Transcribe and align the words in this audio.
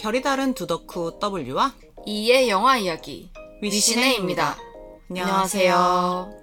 결이 0.00 0.22
다른 0.22 0.54
두덕후 0.54 1.18
W와 1.22 1.74
이의 2.06 2.48
영화 2.48 2.78
이야기 2.78 3.30
위시네입니다. 3.60 4.56
안녕하세요. 5.10 6.40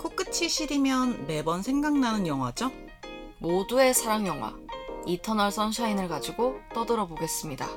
코끝이 0.00 0.48
시리면 0.48 1.28
매번 1.28 1.62
생각나는 1.62 2.26
영화죠? 2.26 2.72
모두의 3.38 3.94
사랑 3.94 4.26
영화 4.26 4.52
이터널 5.06 5.52
선샤인을 5.52 6.08
가지고 6.08 6.56
떠들어 6.74 7.06
보겠습니다. 7.06 7.68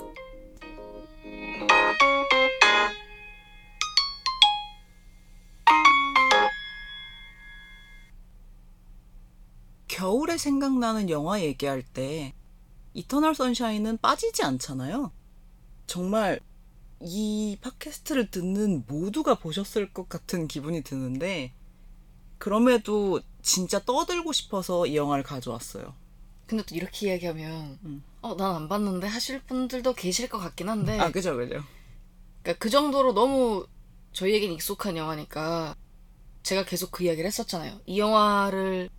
겨울에 10.00 10.38
생각나는 10.38 11.10
영화 11.10 11.42
얘기할 11.42 11.84
때 11.84 12.34
이터널 12.94 13.36
선샤인은 13.36 13.98
빠지지 13.98 14.44
않잖아요. 14.44 15.12
정말 15.88 16.40
이 17.02 17.58
팟캐스트를 17.60 18.32
듣는 18.32 18.86
모두가 18.88 19.36
보셨을 19.36 19.92
것 19.92 20.08
같은 20.08 20.48
기분이 20.48 20.84
드는데 20.84 21.52
그럼에도 22.38 23.20
진짜 23.42 23.84
떠들고 23.84 24.32
싶어서 24.32 24.86
이 24.86 24.96
영화를 24.96 25.22
가져왔어요. 25.26 25.94
근데 26.48 26.64
또 26.64 26.76
이렇게 26.76 27.10
이야기하면 27.10 27.80
음. 27.84 28.04
어, 28.22 28.36
난 28.38 28.56
안 28.56 28.70
봤는데 28.70 29.06
하실 29.06 29.42
분들도 29.44 29.96
계실 29.96 30.30
것 30.30 30.40
같긴 30.40 30.70
한데 30.70 30.98
아, 30.98 31.12
그죠, 31.12 31.36
그죠. 31.36 31.62
그러니까 32.42 32.58
그 32.58 32.70
정도로 32.70 33.14
너무 33.14 33.68
저희에겐 34.14 34.54
익숙한 34.54 34.96
영화니까 34.96 35.76
제가 36.44 36.64
계속 36.64 36.90
그 36.92 37.04
이야기를 37.04 37.28
했었잖아요. 37.28 37.82
이 37.86 38.00
영화를 38.00 38.90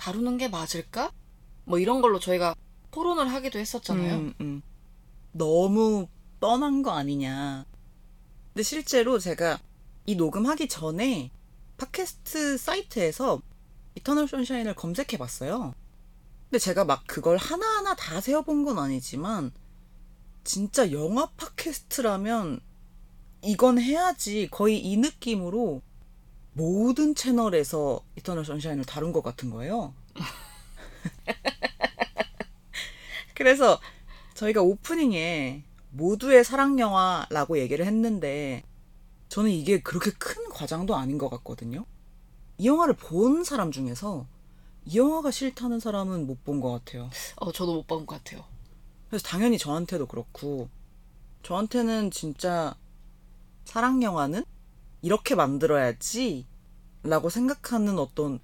다루는 0.00 0.38
게 0.38 0.48
맞을까? 0.48 1.12
뭐 1.66 1.78
이런 1.78 2.00
걸로 2.00 2.18
저희가 2.18 2.54
토론을 2.90 3.30
하기도 3.30 3.58
했었잖아요. 3.58 4.14
음, 4.16 4.34
음. 4.40 4.62
너무 5.32 6.08
뻔한 6.40 6.82
거 6.82 6.92
아니냐. 6.92 7.66
근데 8.48 8.62
실제로 8.62 9.18
제가 9.18 9.60
이 10.06 10.14
녹음하기 10.16 10.68
전에 10.68 11.30
팟캐스트 11.76 12.56
사이트에서 12.56 13.42
이터널 13.94 14.26
선샤인을 14.26 14.74
검색해 14.74 15.18
봤어요. 15.18 15.74
근데 16.44 16.58
제가 16.58 16.86
막 16.86 17.04
그걸 17.06 17.36
하나하나 17.36 17.94
다 17.94 18.22
세어본 18.22 18.64
건 18.64 18.78
아니지만 18.78 19.52
진짜 20.44 20.90
영화 20.92 21.26
팟캐스트라면 21.36 22.60
이건 23.42 23.78
해야지 23.78 24.48
거의 24.50 24.80
이 24.82 24.96
느낌으로 24.96 25.82
모든 26.60 27.14
채널에서 27.14 28.04
이터널 28.16 28.44
선샤인을 28.44 28.84
다룬 28.84 29.12
것 29.12 29.22
같은 29.22 29.48
거예요. 29.48 29.94
그래서 33.34 33.80
저희가 34.34 34.60
오프닝에 34.60 35.64
모두의 35.90 36.44
사랑 36.44 36.78
영화라고 36.78 37.58
얘기를 37.58 37.86
했는데 37.86 38.62
저는 39.30 39.50
이게 39.50 39.80
그렇게 39.80 40.10
큰 40.12 40.50
과장도 40.50 40.94
아닌 40.94 41.16
것 41.16 41.30
같거든요. 41.30 41.86
이 42.58 42.66
영화를 42.66 42.94
본 42.94 43.42
사람 43.42 43.72
중에서 43.72 44.26
이 44.84 44.98
영화가 44.98 45.30
싫다는 45.30 45.80
사람은 45.80 46.26
못 46.26 46.44
본 46.44 46.60
것 46.60 46.70
같아요. 46.72 47.08
어, 47.36 47.50
저도 47.52 47.74
못 47.74 47.86
본 47.86 48.04
것 48.04 48.22
같아요. 48.22 48.44
그래서 49.08 49.26
당연히 49.26 49.56
저한테도 49.56 50.06
그렇고 50.06 50.68
저한테는 51.42 52.10
진짜 52.10 52.74
사랑 53.64 54.02
영화는 54.02 54.44
이렇게 55.00 55.34
만들어야지 55.34 56.49
라고 57.02 57.30
생각하는 57.30 57.98
어떤 57.98 58.40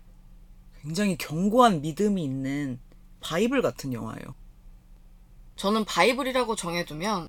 굉장히 0.81 1.19
견고한 1.19 1.83
믿음이 1.83 2.23
있는 2.23 2.81
바이블 3.21 3.61
같은 3.61 3.93
영화예요. 3.93 4.35
저는 5.57 5.85
바이블이라고 5.85 6.55
정해두면 6.55 7.29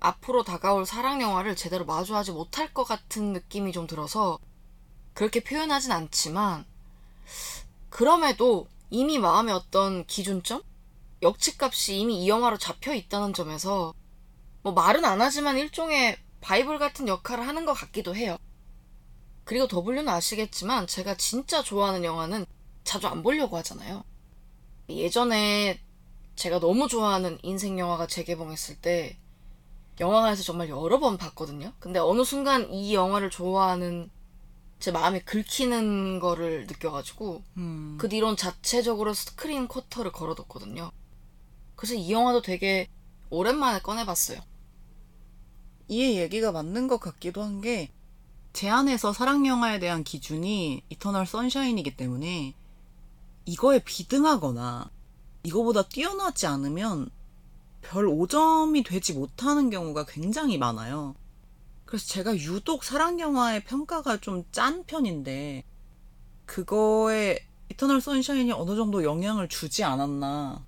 앞으로 0.00 0.42
다가올 0.42 0.84
사랑 0.84 1.22
영화를 1.22 1.56
제대로 1.56 1.84
마주하지 1.84 2.32
못할 2.32 2.74
것 2.74 2.84
같은 2.84 3.32
느낌이 3.32 3.72
좀 3.72 3.86
들어서 3.86 4.38
그렇게 5.14 5.42
표현하진 5.42 5.92
않지만 5.92 6.64
그럼에도 7.88 8.66
이미 8.90 9.18
마음의 9.18 9.54
어떤 9.54 10.04
기준점? 10.06 10.62
역치값이 11.22 11.98
이미 11.98 12.24
이 12.24 12.28
영화로 12.28 12.58
잡혀 12.58 12.94
있다는 12.94 13.32
점에서 13.32 13.94
뭐 14.62 14.72
말은 14.72 15.04
안 15.04 15.20
하지만 15.20 15.56
일종의 15.56 16.18
바이블 16.40 16.78
같은 16.78 17.06
역할을 17.06 17.46
하는 17.46 17.64
것 17.64 17.72
같기도 17.74 18.16
해요. 18.16 18.36
그리고 19.52 19.68
W는 19.68 20.08
아시겠지만 20.08 20.86
제가 20.86 21.14
진짜 21.18 21.62
좋아하는 21.62 22.04
영화는 22.04 22.46
자주 22.84 23.06
안 23.06 23.22
보려고 23.22 23.58
하잖아요. 23.58 24.02
예전에 24.88 25.78
제가 26.36 26.58
너무 26.58 26.88
좋아하는 26.88 27.38
인생 27.42 27.78
영화가 27.78 28.06
재개봉했을 28.06 28.76
때 28.76 29.18
영화관에서 30.00 30.42
정말 30.42 30.70
여러 30.70 30.98
번 30.98 31.18
봤거든요. 31.18 31.74
근데 31.80 31.98
어느 31.98 32.24
순간 32.24 32.72
이 32.72 32.94
영화를 32.94 33.28
좋아하는 33.28 34.08
제 34.78 34.90
마음에 34.90 35.20
긁히는 35.20 36.18
거를 36.18 36.66
느껴가지고 36.66 37.42
음, 37.58 37.98
그 38.00 38.08
뒤론 38.08 38.38
자체적으로 38.38 39.12
스크린 39.12 39.68
쿼터를 39.68 40.12
걸어뒀거든요. 40.12 40.90
그래서 41.76 41.92
이 41.92 42.10
영화도 42.10 42.40
되게 42.40 42.88
오랜만에 43.28 43.80
꺼내봤어요. 43.80 44.40
이의 45.88 46.16
얘기가 46.16 46.52
맞는 46.52 46.88
것 46.88 47.00
같기도 47.00 47.42
한 47.42 47.60
게 47.60 47.92
제 48.52 48.68
안에서 48.68 49.12
사랑 49.12 49.46
영화에 49.46 49.78
대한 49.78 50.04
기준이 50.04 50.84
이터널 50.90 51.26
선샤인이기 51.26 51.96
때문에 51.96 52.54
이거에 53.46 53.80
비등하거나 53.84 54.90
이거보다 55.42 55.82
뛰어나지 55.88 56.46
않으면 56.46 57.10
별 57.80 58.06
5점이 58.06 58.84
되지 58.86 59.14
못하는 59.14 59.70
경우가 59.70 60.06
굉장히 60.06 60.58
많아요. 60.58 61.14
그래서 61.84 62.06
제가 62.06 62.36
유독 62.36 62.84
사랑 62.84 63.20
영화의 63.20 63.64
평가가 63.64 64.18
좀 64.18 64.44
짠 64.52 64.84
편인데 64.84 65.64
그거에 66.46 67.38
이터널 67.70 68.00
선샤인이 68.00 68.52
어느 68.52 68.76
정도 68.76 69.02
영향을 69.04 69.48
주지 69.48 69.82
않았나 69.84 70.64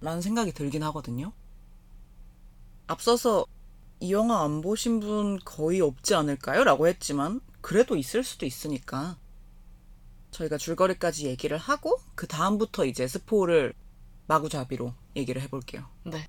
라는 0.00 0.22
생각이 0.22 0.52
들긴 0.52 0.82
하거든요. 0.84 1.32
앞서서 2.86 3.46
이 4.00 4.12
영화 4.12 4.42
안 4.42 4.60
보신 4.60 5.00
분 5.00 5.38
거의 5.44 5.80
없지 5.80 6.14
않을까요? 6.14 6.64
라고 6.64 6.86
했지만 6.86 7.40
그래도 7.60 7.96
있을 7.96 8.22
수도 8.22 8.44
있으니까 8.46 9.16
저희가 10.30 10.58
줄거리까지 10.58 11.26
얘기를 11.26 11.56
하고 11.56 11.98
그 12.14 12.26
다음부터 12.26 12.84
이제 12.84 13.08
스포를 13.08 13.72
마구잡이로 14.26 14.92
얘기를 15.16 15.40
해볼게요. 15.42 15.86
네. 16.04 16.28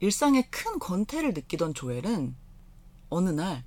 일상에 0.00 0.48
큰 0.50 0.78
권태를 0.78 1.34
느끼던 1.34 1.74
조엘은 1.74 2.34
어느 3.10 3.30
날 3.30 3.64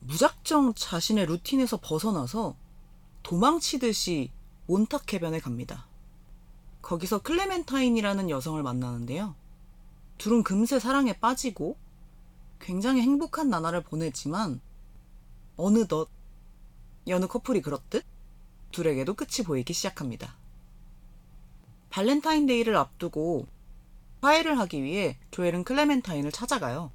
무작정 0.00 0.74
자신의 0.74 1.26
루틴에서 1.26 1.80
벗어나서 1.82 2.56
도망치듯이 3.22 4.30
몬탁 4.66 5.12
해변에 5.12 5.40
갑니다. 5.40 5.88
거기서 6.82 7.18
클레멘타인이라는 7.18 8.30
여성을 8.30 8.62
만나는데요. 8.62 9.34
둘은 10.18 10.42
금세 10.42 10.78
사랑에 10.78 11.12
빠지고 11.12 11.76
굉장히 12.60 13.02
행복한 13.02 13.48
나날을 13.48 13.82
보내지만 13.82 14.60
어느덧 15.56 16.08
여느 17.06 17.26
커플이 17.26 17.62
그렇듯 17.62 18.04
둘에게도 18.72 19.14
끝이 19.14 19.44
보이기 19.44 19.72
시작합니다. 19.72 20.36
발렌타인데이를 21.90 22.76
앞두고 22.76 23.46
화해를 24.20 24.58
하기 24.58 24.82
위해 24.82 25.18
조엘은 25.30 25.64
클레멘타인을 25.64 26.32
찾아가요. 26.32 26.92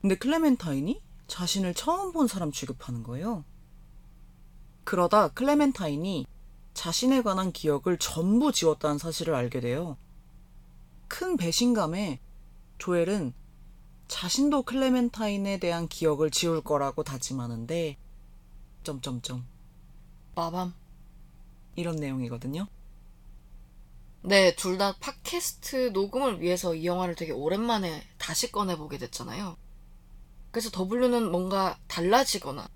근데 0.00 0.16
클레멘타인이 0.16 1.00
자신을 1.28 1.74
처음 1.74 2.12
본 2.12 2.26
사람 2.26 2.50
취급하는 2.50 3.02
거예요. 3.02 3.44
그러다 4.84 5.28
클레멘타인이 5.28 6.26
자신에 6.74 7.22
관한 7.22 7.52
기억을 7.52 7.98
전부 7.98 8.50
지웠다는 8.50 8.98
사실을 8.98 9.34
알게 9.34 9.60
돼요. 9.60 9.96
큰 11.06 11.36
배신감에 11.36 12.20
조엘은 12.78 13.34
자신도 14.12 14.64
클레멘타인에 14.64 15.58
대한 15.58 15.88
기억을 15.88 16.30
지울 16.30 16.60
거라고 16.62 17.02
다짐하는데 17.02 17.96
점점점 18.84 19.46
마밤. 20.34 20.74
이런 21.76 21.96
내용이거든요. 21.96 22.66
네, 24.20 24.54
둘 24.54 24.76
다 24.76 24.94
팟캐스트 25.00 25.92
녹음을 25.94 26.42
위해서 26.42 26.74
이 26.74 26.84
영화를 26.84 27.14
되게 27.14 27.32
오랜만에 27.32 28.02
다시 28.18 28.52
꺼내보게 28.52 28.98
됐잖아요. 28.98 29.56
그래서 30.50 30.70
W는 30.84 31.30
뭔가 31.32 31.78
달라지거나 31.88 32.68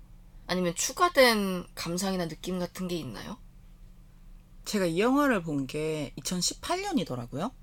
아니면 0.47 0.73
추가된 0.73 1.67
감상이나 1.75 2.27
느낌 2.27 2.57
같은 2.57 2.87
게 2.87 2.95
있나요? 2.97 3.37
제가 4.65 4.85
이 4.85 4.99
영화를 4.99 5.43
본 5.43 5.67
게 5.67 6.13
2018년이더라고요. 6.17 7.53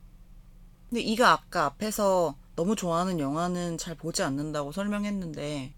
근데 0.89 1.01
이가 1.03 1.33
아까 1.33 1.65
앞에서 1.65 2.37
너무 2.57 2.77
좋아하는 2.77 3.19
영화는 3.19 3.79
잘 3.79 3.95
보지 3.97 4.23
않는다고 4.23 4.73
설명했는데 4.73 5.75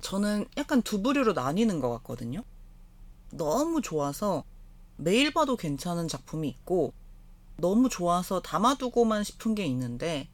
저는 0.00 0.46
약간 0.56 0.82
두 0.82 1.02
부류로 1.02 1.32
나뉘는 1.32 1.80
것 1.80 1.90
같거든요. 1.90 2.44
너무 3.30 3.80
좋아서 3.80 4.44
매일 4.96 5.32
봐도 5.32 5.56
괜찮은 5.56 6.08
작품이 6.08 6.48
있고 6.48 6.92
너무 7.56 7.88
좋아서 7.88 8.40
담아두고만 8.40 9.24
싶은 9.24 9.54
게 9.54 9.64
있는데 9.66 10.28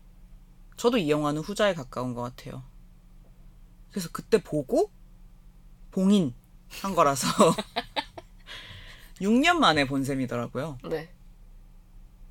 저도 0.76 0.99
이 0.99 1.11
영화는 1.11 1.43
후자에 1.43 1.75
가까운 1.75 2.14
것 2.14 2.23
같아요. 2.23 2.62
그래서 3.91 4.09
그때 4.12 4.43
보고 4.43 4.91
봉인 5.91 6.35
한 6.81 6.94
거라서 6.94 7.29
6년 9.20 9.59
만에 9.59 9.87
본 9.87 10.03
셈이더라고요. 10.03 10.79
네. 10.88 11.12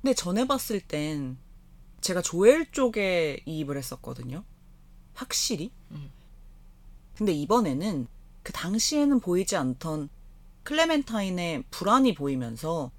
근데 0.02 0.14
전에 0.14 0.46
봤을 0.46 0.80
땐 0.80 1.38
제가 2.02 2.20
조엘 2.20 2.70
쪽에 2.72 3.42
이입을 3.46 3.78
했었거든요. 3.78 4.44
확실히. 5.14 5.70
음. 5.92 6.10
근데 7.16 7.32
이번에는 7.32 8.06
그 8.42 8.52
당시에는 8.52 9.20
보이지 9.20 9.56
않던 9.56 10.08
클레멘타인의 10.64 11.64
불안이 11.70 12.14
보이면서 12.14 12.90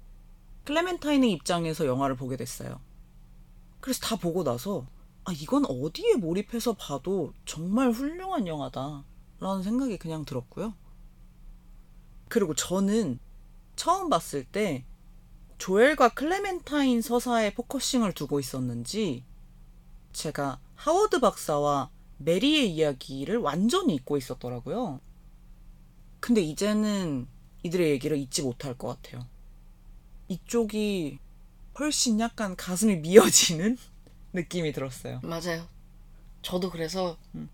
클레멘타인의 0.64 1.30
입장에서 1.32 1.86
영화를 1.86 2.16
보게 2.16 2.36
됐어요. 2.36 2.80
그래서 3.80 4.00
다 4.00 4.16
보고 4.16 4.42
나서 4.42 4.86
아 5.24 5.32
이건 5.32 5.66
어디에 5.66 6.16
몰입해서 6.16 6.72
봐도 6.74 7.32
정말 7.44 7.90
훌륭한 7.90 8.46
영화다 8.46 9.04
라는 9.40 9.62
생각이 9.62 9.98
그냥 9.98 10.24
들었고요. 10.24 10.74
그리고 12.28 12.54
저는 12.54 13.18
처음 13.76 14.08
봤을 14.08 14.44
때 14.44 14.86
조엘과 15.58 16.10
클레멘타인 16.10 17.00
서사에 17.02 17.54
focusing을 17.54 18.12
두고 18.12 18.40
있었는지 18.40 19.24
제가 20.12 20.60
하워드 20.74 21.20
박사와 21.20 21.90
메리의 22.18 22.72
이야기를 22.74 23.38
완전히 23.38 23.94
잊고 23.94 24.16
있었더라고요. 24.16 25.00
근데 26.20 26.40
이제는 26.40 27.26
이들의 27.62 27.90
얘기를 27.90 28.16
잊지 28.16 28.42
못할 28.42 28.76
것 28.76 28.88
같아요. 28.88 29.26
이쪽이 30.28 31.18
훨씬 31.78 32.20
약간 32.20 32.56
가슴이 32.56 32.96
미어지는 32.96 33.76
느낌이 34.32 34.72
들었어요. 34.72 35.20
맞아요. 35.22 35.66
저도 36.42 36.70
그래서 36.70 37.16
음. 37.34 37.48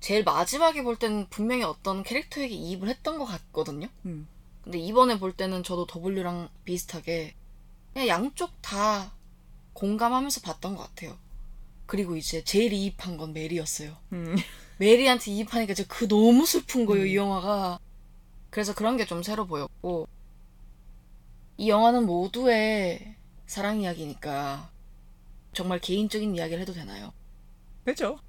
제일 0.00 0.24
마지막에 0.24 0.82
볼 0.82 0.96
때는 0.96 1.28
분명히 1.30 1.62
어떤 1.62 2.02
캐릭터에게 2.02 2.54
이입을 2.54 2.88
했던 2.88 3.18
것 3.18 3.24
같거든요. 3.26 3.88
음. 4.06 4.26
근데 4.70 4.78
이번에 4.78 5.18
볼 5.18 5.32
때는 5.32 5.64
저도 5.64 5.84
W랑 5.84 6.48
비슷하게 6.64 7.34
그냥 7.92 8.06
양쪽 8.06 8.62
다 8.62 9.12
공감하면서 9.72 10.42
봤던 10.42 10.76
것 10.76 10.84
같아요. 10.84 11.18
그리고 11.86 12.16
이제 12.16 12.44
제일 12.44 12.72
이입한 12.72 13.16
건 13.16 13.32
메리였어요. 13.32 13.96
음. 14.12 14.36
메리한테 14.78 15.32
이입하니까 15.32 15.74
진짜 15.74 15.92
그 15.92 16.06
너무 16.06 16.46
슬픈 16.46 16.86
거예요, 16.86 17.02
음. 17.02 17.08
이 17.08 17.16
영화가. 17.16 17.80
그래서 18.50 18.72
그런 18.72 18.96
게 18.96 19.04
좀 19.06 19.24
새로 19.24 19.44
보였고, 19.48 20.06
이 21.56 21.68
영화는 21.68 22.06
모두의 22.06 23.16
사랑 23.46 23.80
이야기니까 23.80 24.70
정말 25.52 25.80
개인적인 25.80 26.36
이야기를 26.36 26.60
해도 26.62 26.72
되나요? 26.72 27.12
그죠? 27.84 28.20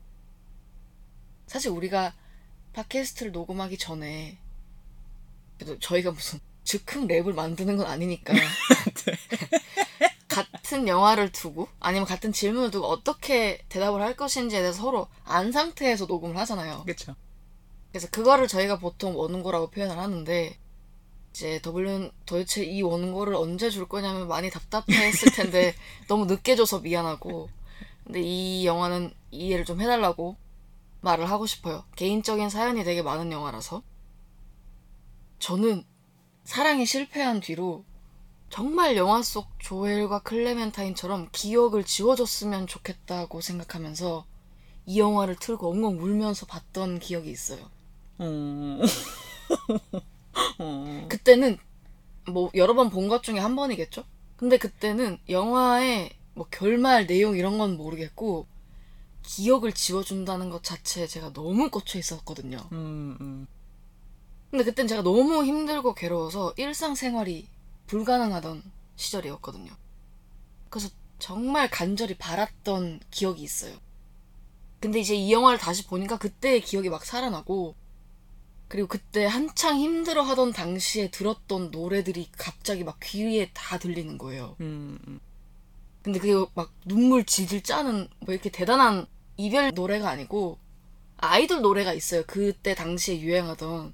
사실 1.45 1.69
우리가 1.69 2.15
팟캐스트를 2.73 3.31
녹음하기 3.31 3.77
전에 3.77 4.39
저희가 5.79 6.11
무슨 6.11 6.39
즉흥 6.63 7.07
랩을 7.07 7.33
만드는 7.33 7.77
건 7.77 7.87
아니니까 7.87 8.33
같은 10.27 10.87
영화를 10.87 11.31
두고 11.31 11.67
아니면 11.79 12.05
같은 12.05 12.31
질문을 12.31 12.71
두고 12.71 12.87
어떻게 12.87 13.63
대답을 13.69 14.01
할 14.01 14.15
것인지에 14.15 14.61
대해서 14.61 14.81
서로 14.81 15.07
안 15.25 15.51
상태에서 15.51 16.05
녹음을 16.05 16.37
하잖아요. 16.37 16.83
그쵸. 16.85 17.15
그래서 17.91 18.07
그거를 18.09 18.47
저희가 18.47 18.79
보통 18.79 19.17
원고라고 19.17 19.69
표현을 19.69 19.97
하는데 19.97 20.57
이제 21.31 21.61
W는 21.63 22.11
도대체 22.25 22.63
이 22.63 22.81
원고를 22.81 23.35
언제 23.35 23.69
줄 23.69 23.87
거냐면 23.87 24.27
많이 24.27 24.49
답답했을 24.49 25.31
텐데 25.33 25.75
너무 26.07 26.25
늦게 26.25 26.55
줘서 26.55 26.79
미안하고 26.79 27.49
근데 28.05 28.21
이 28.21 28.65
영화는 28.65 29.13
이해를 29.31 29.65
좀 29.65 29.81
해달라고 29.81 30.37
말을 31.01 31.29
하고 31.29 31.45
싶어요. 31.45 31.83
개인적인 31.95 32.49
사연이 32.49 32.83
되게 32.83 33.01
많은 33.01 33.31
영화라서 33.31 33.81
저는 35.41 35.83
사랑에 36.45 36.85
실패한 36.85 37.41
뒤로 37.41 37.85
정말 38.49 38.97
영화 38.97 39.23
속 39.23 39.49
조엘과 39.59 40.21
클레멘타인처럼 40.23 41.29
기억을 41.33 41.83
지워줬으면 41.85 42.67
좋겠다고 42.67 43.41
생각하면서 43.41 44.25
이 44.87 44.99
영화를 44.99 45.37
틀고 45.37 45.71
엉엉 45.71 45.99
울면서 46.03 46.45
봤던 46.47 46.99
기억이 46.99 47.31
있어요. 47.31 47.71
음. 48.21 48.81
음. 50.59 51.07
그때는 51.09 51.57
뭐 52.31 52.51
여러 52.55 52.73
번 52.75 52.89
본 52.89 53.09
것 53.09 53.23
중에 53.23 53.39
한 53.39 53.55
번이겠죠? 53.55 54.05
근데 54.37 54.57
그때는 54.57 55.19
영화의 55.29 56.11
뭐 56.35 56.47
결말 56.51 57.07
내용 57.07 57.37
이런 57.37 57.57
건 57.57 57.77
모르겠고 57.77 58.47
기억을 59.23 59.73
지워준다는 59.73 60.49
것 60.49 60.63
자체에 60.63 61.07
제가 61.07 61.33
너무 61.33 61.69
꽂혀 61.71 61.99
있었거든요. 61.99 62.59
음, 62.73 63.17
음. 63.21 63.47
근데 64.51 64.65
그땐 64.65 64.85
제가 64.85 65.01
너무 65.01 65.45
힘들고 65.45 65.95
괴로워서 65.95 66.53
일상생활이 66.57 67.47
불가능하던 67.87 68.61
시절이었거든요. 68.97 69.71
그래서 70.69 70.89
정말 71.19 71.69
간절히 71.69 72.15
바랐던 72.15 72.99
기억이 73.09 73.41
있어요. 73.41 73.75
근데 74.81 74.99
이제 74.99 75.15
이 75.15 75.31
영화를 75.31 75.57
다시 75.57 75.87
보니까 75.87 76.17
그때의 76.17 76.61
기억이 76.61 76.89
막 76.89 77.05
살아나고 77.05 77.75
그리고 78.67 78.87
그때 78.87 79.25
한창 79.25 79.77
힘들어 79.79 80.21
하던 80.23 80.53
당시에 80.53 81.11
들었던 81.11 81.71
노래들이 81.71 82.29
갑자기 82.37 82.83
막 82.83 82.99
귀에 83.03 83.51
다 83.53 83.77
들리는 83.77 84.17
거예요. 84.17 84.55
음, 84.61 84.97
음. 85.07 85.19
근데 86.01 86.19
그게 86.19 86.33
막 86.55 86.73
눈물 86.85 87.25
질질 87.25 87.63
짜는 87.63 88.07
뭐 88.19 88.33
이렇게 88.33 88.49
대단한 88.49 89.05
이별 89.37 89.71
노래가 89.73 90.09
아니고 90.09 90.57
아이돌 91.17 91.61
노래가 91.61 91.93
있어요. 91.93 92.23
그때 92.25 92.73
당시에 92.73 93.19
유행하던. 93.19 93.93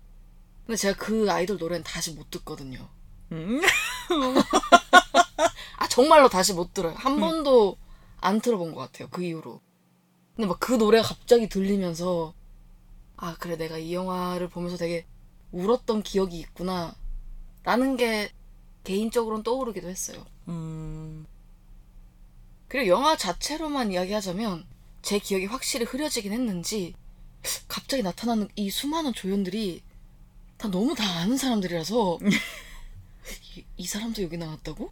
근데 0.67 0.75
제가 0.75 0.97
그 0.97 1.31
아이돌 1.31 1.57
노래는 1.57 1.83
다시 1.83 2.11
못 2.11 2.29
듣거든요. 2.29 2.89
음. 3.31 3.61
아 5.77 5.87
정말로 5.87 6.27
다시 6.29 6.53
못 6.53 6.73
들어요. 6.73 6.93
한 6.97 7.19
번도 7.19 7.77
안 8.19 8.41
들어본 8.41 8.73
것 8.73 8.81
같아요. 8.81 9.07
그 9.09 9.23
이후로. 9.23 9.61
근데 10.35 10.47
막 10.47 10.59
그 10.59 10.73
노래가 10.73 11.07
갑자기 11.07 11.47
들리면서 11.47 12.33
아 13.15 13.35
그래 13.39 13.55
내가 13.57 13.77
이 13.77 13.93
영화를 13.93 14.49
보면서 14.49 14.75
되게 14.77 15.05
울었던 15.53 16.03
기억이 16.03 16.37
있구나. 16.37 16.95
라는 17.63 17.95
게 17.95 18.31
개인적으로는 18.83 19.43
떠오르기도 19.43 19.87
했어요. 19.87 20.25
음. 20.49 21.25
그리고 22.67 22.89
영화 22.89 23.15
자체로만 23.15 23.93
이야기하자면 23.93 24.65
제 25.01 25.17
기억이 25.19 25.45
확실히 25.45 25.85
흐려지긴 25.85 26.33
했는지 26.33 26.93
갑자기 27.69 28.03
나타나는 28.03 28.49
이 28.57 28.69
수많은 28.69 29.13
조연들이 29.13 29.81
다 30.57 30.69
너무 30.69 30.95
다 30.95 31.03
아는 31.19 31.37
사람들이라서 31.37 32.19
이, 33.55 33.65
이 33.77 33.87
사람도 33.87 34.23
여기 34.23 34.37
나왔다고? 34.37 34.91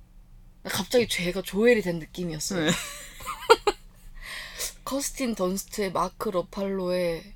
갑자기 0.63 1.07
죄가 1.07 1.41
조엘이 1.41 1.81
된 1.81 1.99
느낌이었어요. 1.99 2.65
네. 2.65 2.71
커스틴 4.85 5.35
던스트의 5.35 5.91
마크 5.91 6.29
러팔로의 6.29 7.33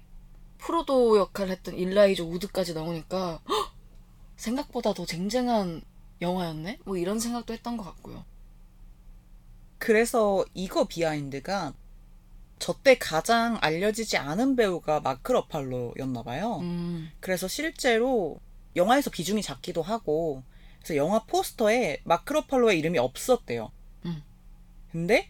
프로도 0.59 1.17
역할을 1.17 1.51
했던 1.51 1.75
일라이저 1.75 2.23
우드까지 2.23 2.73
나오니까 2.73 3.41
헉! 3.49 3.73
생각보다 4.37 4.93
더 4.93 5.05
쟁쟁한 5.05 5.81
영화였네? 6.21 6.79
뭐 6.85 6.97
이런 6.97 7.19
생각도 7.19 7.53
했던 7.53 7.75
것 7.75 7.83
같고요. 7.83 8.23
그래서 9.79 10.45
이거 10.53 10.85
behind가 10.85 11.73
저때 12.59 12.97
가장 12.97 13.57
알려지지 13.61 14.17
않은 14.17 14.55
배우가 14.55 14.99
마크 14.99 15.31
러팔로였나 15.31 16.23
봐요. 16.23 16.59
음, 16.61 17.09
그래서 17.19 17.47
실제로 17.47 18.39
영화에서 18.75 19.09
비중이 19.09 19.41
작기도 19.41 19.81
하고 19.81 20.43
그래서 20.79 20.95
영화 20.95 21.23
포스터에 21.23 22.01
마크 22.03 22.33
러팔로의 22.33 22.77
이름이 22.79 22.99
없었대요. 22.99 23.71
음. 24.05 24.23
근데 24.91 25.29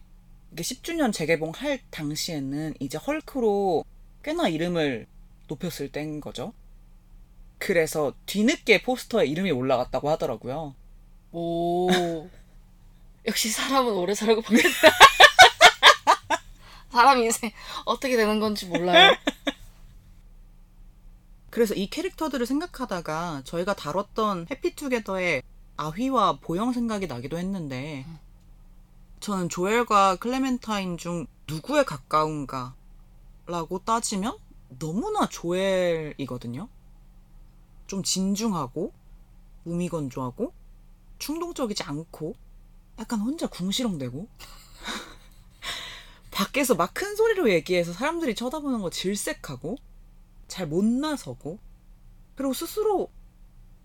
이게 0.51 0.63
10주년 0.63 1.13
재개봉할 1.13 1.79
당시에는 1.91 2.73
이제 2.79 2.97
헐크로 2.97 3.85
꽤나 4.23 4.47
이름을 4.47 5.05
높였을 5.47 5.91
때인 5.91 6.21
거죠. 6.21 6.53
그래서 7.57 8.13
뒤늦게 8.25 8.81
포스터에 8.81 9.25
이름이 9.27 9.51
올라갔다고 9.51 10.09
하더라고요. 10.09 10.75
오. 11.31 11.89
역시 13.27 13.49
사람은 13.49 13.93
오래 13.93 14.15
살고 14.15 14.41
바뀌었다. 14.41 14.69
사람 16.91 17.19
인생 17.19 17.51
어떻게 17.85 18.15
되는 18.15 18.39
건지 18.39 18.65
몰라요. 18.65 19.15
그래서 21.49 21.73
이 21.73 21.89
캐릭터들을 21.89 22.45
생각하다가 22.45 23.41
저희가 23.43 23.75
다뤘던 23.75 24.47
해피투게더의 24.51 25.41
아휘와 25.77 26.39
보영 26.41 26.73
생각이 26.73 27.07
나기도 27.07 27.37
했는데 27.37 28.05
저는 29.19 29.49
조엘과 29.49 30.17
클레멘타인 30.17 30.97
중 30.97 31.25
누구에 31.47 31.83
가까운가 31.83 32.75
라고 33.47 33.79
따지면 33.79 34.37
너무나 34.77 35.27
조엘이거든요. 35.27 36.69
좀 37.87 38.03
진중하고 38.03 38.93
무미건조하고 39.63 40.53
충동적이지 41.17 41.83
않고 41.83 42.35
약간 42.99 43.19
혼자 43.19 43.47
궁시렁대고 43.47 44.27
밖에서 46.39 46.75
막 46.75 46.93
큰 46.93 47.15
소리로 47.15 47.49
얘기해서 47.51 47.91
사람들이 47.93 48.33
쳐다보는 48.35 48.79
거 48.81 48.89
질색하고 48.89 49.75
잘 50.47 50.67
못 50.67 50.83
나서고 50.85 51.59
그리고 52.35 52.53
스스로 52.53 53.09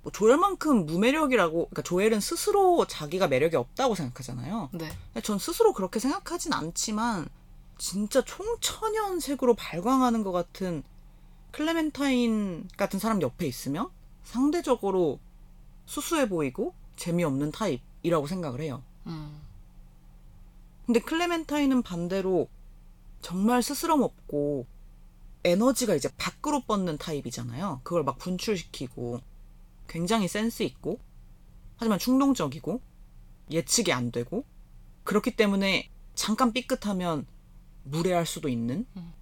뭐 0.02 0.12
조엘만큼 0.12 0.86
무매력이라고 0.86 1.52
그러니까 1.52 1.82
조엘은 1.82 2.20
스스로 2.20 2.86
자기가 2.86 3.26
매력이 3.26 3.56
없다고 3.56 3.94
생각하잖아요. 3.96 4.70
네. 4.72 4.92
전 5.22 5.38
스스로 5.38 5.72
그렇게 5.72 5.98
생각하진 5.98 6.52
않지만 6.52 7.28
진짜 7.78 8.22
총천연색으로 8.22 9.54
발광하는 9.54 10.22
것 10.22 10.30
같은 10.30 10.84
클레멘타인 11.50 12.68
같은 12.76 13.00
사람 13.00 13.20
옆에 13.20 13.46
있으면 13.46 13.90
상대적으로 14.22 15.18
수수해 15.86 16.28
보이고 16.28 16.74
재미없는 16.96 17.50
타입이라고 17.50 18.26
생각을 18.28 18.60
해요. 18.60 18.82
음. 19.06 19.43
근데 20.86 21.00
클레멘타인은 21.00 21.82
반대로 21.82 22.48
정말 23.22 23.62
스스럼 23.62 24.02
없고 24.02 24.66
에너지가 25.44 25.94
이제 25.94 26.10
밖으로 26.16 26.62
뻗는 26.62 26.98
타입이잖아요. 26.98 27.80
그걸 27.84 28.04
막 28.04 28.18
분출시키고 28.18 29.20
굉장히 29.88 30.28
센스 30.28 30.62
있고 30.62 30.98
하지만 31.76 31.98
충동적이고 31.98 32.80
예측이 33.50 33.92
안 33.92 34.10
되고 34.10 34.44
그렇기 35.04 35.36
때문에 35.36 35.90
잠깐 36.14 36.52
삐끗하면 36.52 37.26
무례할 37.84 38.24
수도 38.26 38.48
있는 38.48 38.86
음. 38.96 39.12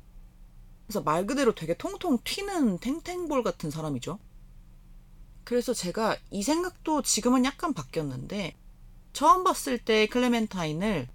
그래서 0.86 1.00
말 1.02 1.26
그대로 1.26 1.54
되게 1.54 1.76
통통 1.76 2.18
튀는 2.22 2.78
탱탱볼 2.78 3.42
같은 3.42 3.70
사람이죠. 3.70 4.18
그래서 5.44 5.72
제가 5.74 6.16
이 6.30 6.42
생각도 6.42 7.02
지금은 7.02 7.44
약간 7.44 7.72
바뀌었는데 7.72 8.56
처음 9.12 9.42
봤을 9.42 9.78
때 9.78 10.06
클레멘타인을 10.06 11.08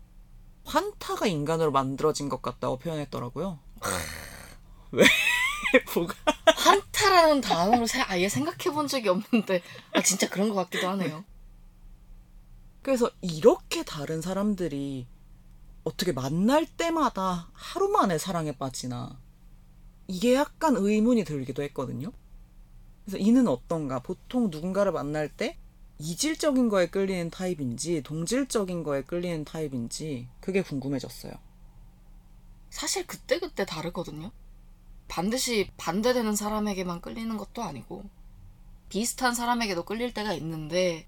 환타가 0.68 1.28
인간으로 1.28 1.72
만들어진 1.72 2.28
것 2.30 2.42
같다고 2.42 2.78
표현했더라고요. 2.78 3.60
왜? 4.92 5.06
뭐가? 5.96 6.14
환타라는 6.56 7.42
단어로 7.42 7.88
세- 7.88 8.02
아예 8.02 8.28
생각해 8.30 8.74
본 8.76 8.88
적이 8.88 9.10
없는데 9.10 9.62
아 9.94 10.02
진짜 10.02 10.30
그런 10.30 10.50
것 10.50 10.56
같기도 10.56 10.88
하네요. 10.90 11.24
그래서 12.82 13.10
이렇게 13.22 13.84
다른 13.84 14.22
사람들이 14.22 15.08
어떻게 15.84 16.12
만날 16.12 16.66
때마다 16.66 17.50
하루 17.54 17.90
만에 17.90 18.18
사랑에 18.18 18.52
빠지나 18.58 19.18
이게 20.08 20.36
약간 20.36 20.76
의문이 20.78 21.24
들기도 21.24 21.64
했거든요. 21.64 22.12
그래서 23.06 23.18
이는 23.18 23.48
어떤가? 23.48 24.00
보통 24.00 24.50
누군가를 24.50 24.92
만날 24.92 25.30
때 25.30 25.58
이질적인 26.00 26.70
거에 26.70 26.88
끌리는 26.88 27.30
타입인지 27.30 28.04
동질적인 28.04 28.84
거에 28.84 29.04
끌리는 29.04 29.44
타입인지 29.46 30.28
그게 30.40 30.62
궁금해졌어요. 30.62 31.34
사실 32.70 33.08
그때그때 33.08 33.66
다르거든요. 33.66 34.32
반드시 35.08 35.72
반대되는 35.78 36.36
사람에게만 36.36 37.02
끌리는 37.02 37.36
것도 37.38 37.64
아니고 37.64 38.04
비슷한 38.90 39.34
사람에게도 39.34 39.86
끌릴 39.86 40.14
때가 40.14 40.34
있는데 40.34 41.08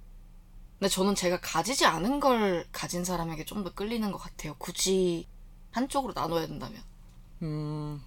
근데 0.80 0.90
저는 0.90 1.14
제가 1.16 1.40
가지지 1.42 1.86
않은 1.86 2.20
걸 2.20 2.66
가진 2.72 3.04
사람에게 3.04 3.46
좀 3.46 3.64
더 3.64 3.74
끌리는 3.74 4.12
것 4.12 4.18
같아요. 4.18 4.56
굳이 4.58 5.28
한쪽으로 5.72 6.14
나눠야 6.14 6.48
된다면. 6.48 6.82
음, 7.42 8.02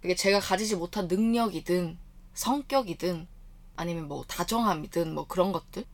그게 0.00 0.14
제가 0.14 0.40
가지지 0.40 0.76
못한 0.76 1.08
능력이든 1.08 1.98
성격이든 2.34 3.26
아니면 3.76 4.08
뭐 4.08 4.24
다정함이든 4.24 5.12
뭐 5.14 5.26
그런 5.26 5.52
것들 5.52 5.84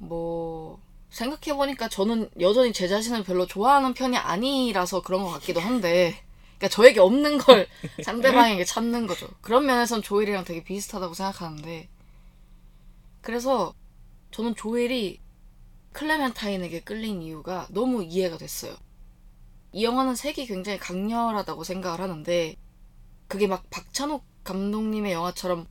뭐 0.00 0.80
생각해보니까 1.10 1.88
저는 1.88 2.30
여전히 2.40 2.72
제 2.72 2.88
자신을 2.88 3.22
별로 3.22 3.46
좋아하는 3.46 3.94
편이 3.94 4.16
아니라서 4.16 5.02
그런 5.02 5.22
것 5.22 5.30
같기도 5.30 5.60
한데 5.60 6.24
그러니까 6.58 6.68
저에게 6.68 7.00
없는 7.00 7.38
걸 7.38 7.66
상대방에게 8.02 8.64
찾는 8.64 9.06
거죠. 9.06 9.28
그런 9.40 9.66
면에선 9.66 10.02
조엘이랑 10.02 10.44
되게 10.44 10.64
비슷하다고 10.64 11.14
생각하는데 11.14 11.88
그래서 13.20 13.74
저는 14.30 14.54
조엘이 14.54 15.20
클레멘타인에게 15.92 16.80
끌린 16.80 17.22
이유가 17.22 17.66
너무 17.70 18.02
이해가 18.02 18.38
됐어요. 18.38 18.74
이 19.72 19.84
영화는 19.84 20.16
색이 20.16 20.46
굉장히 20.46 20.78
강렬하다고 20.78 21.64
생각을 21.64 22.00
하는데 22.00 22.56
그게 23.28 23.46
막 23.46 23.68
박찬욱 23.70 24.24
감독님의 24.44 25.12
영화처럼 25.12 25.66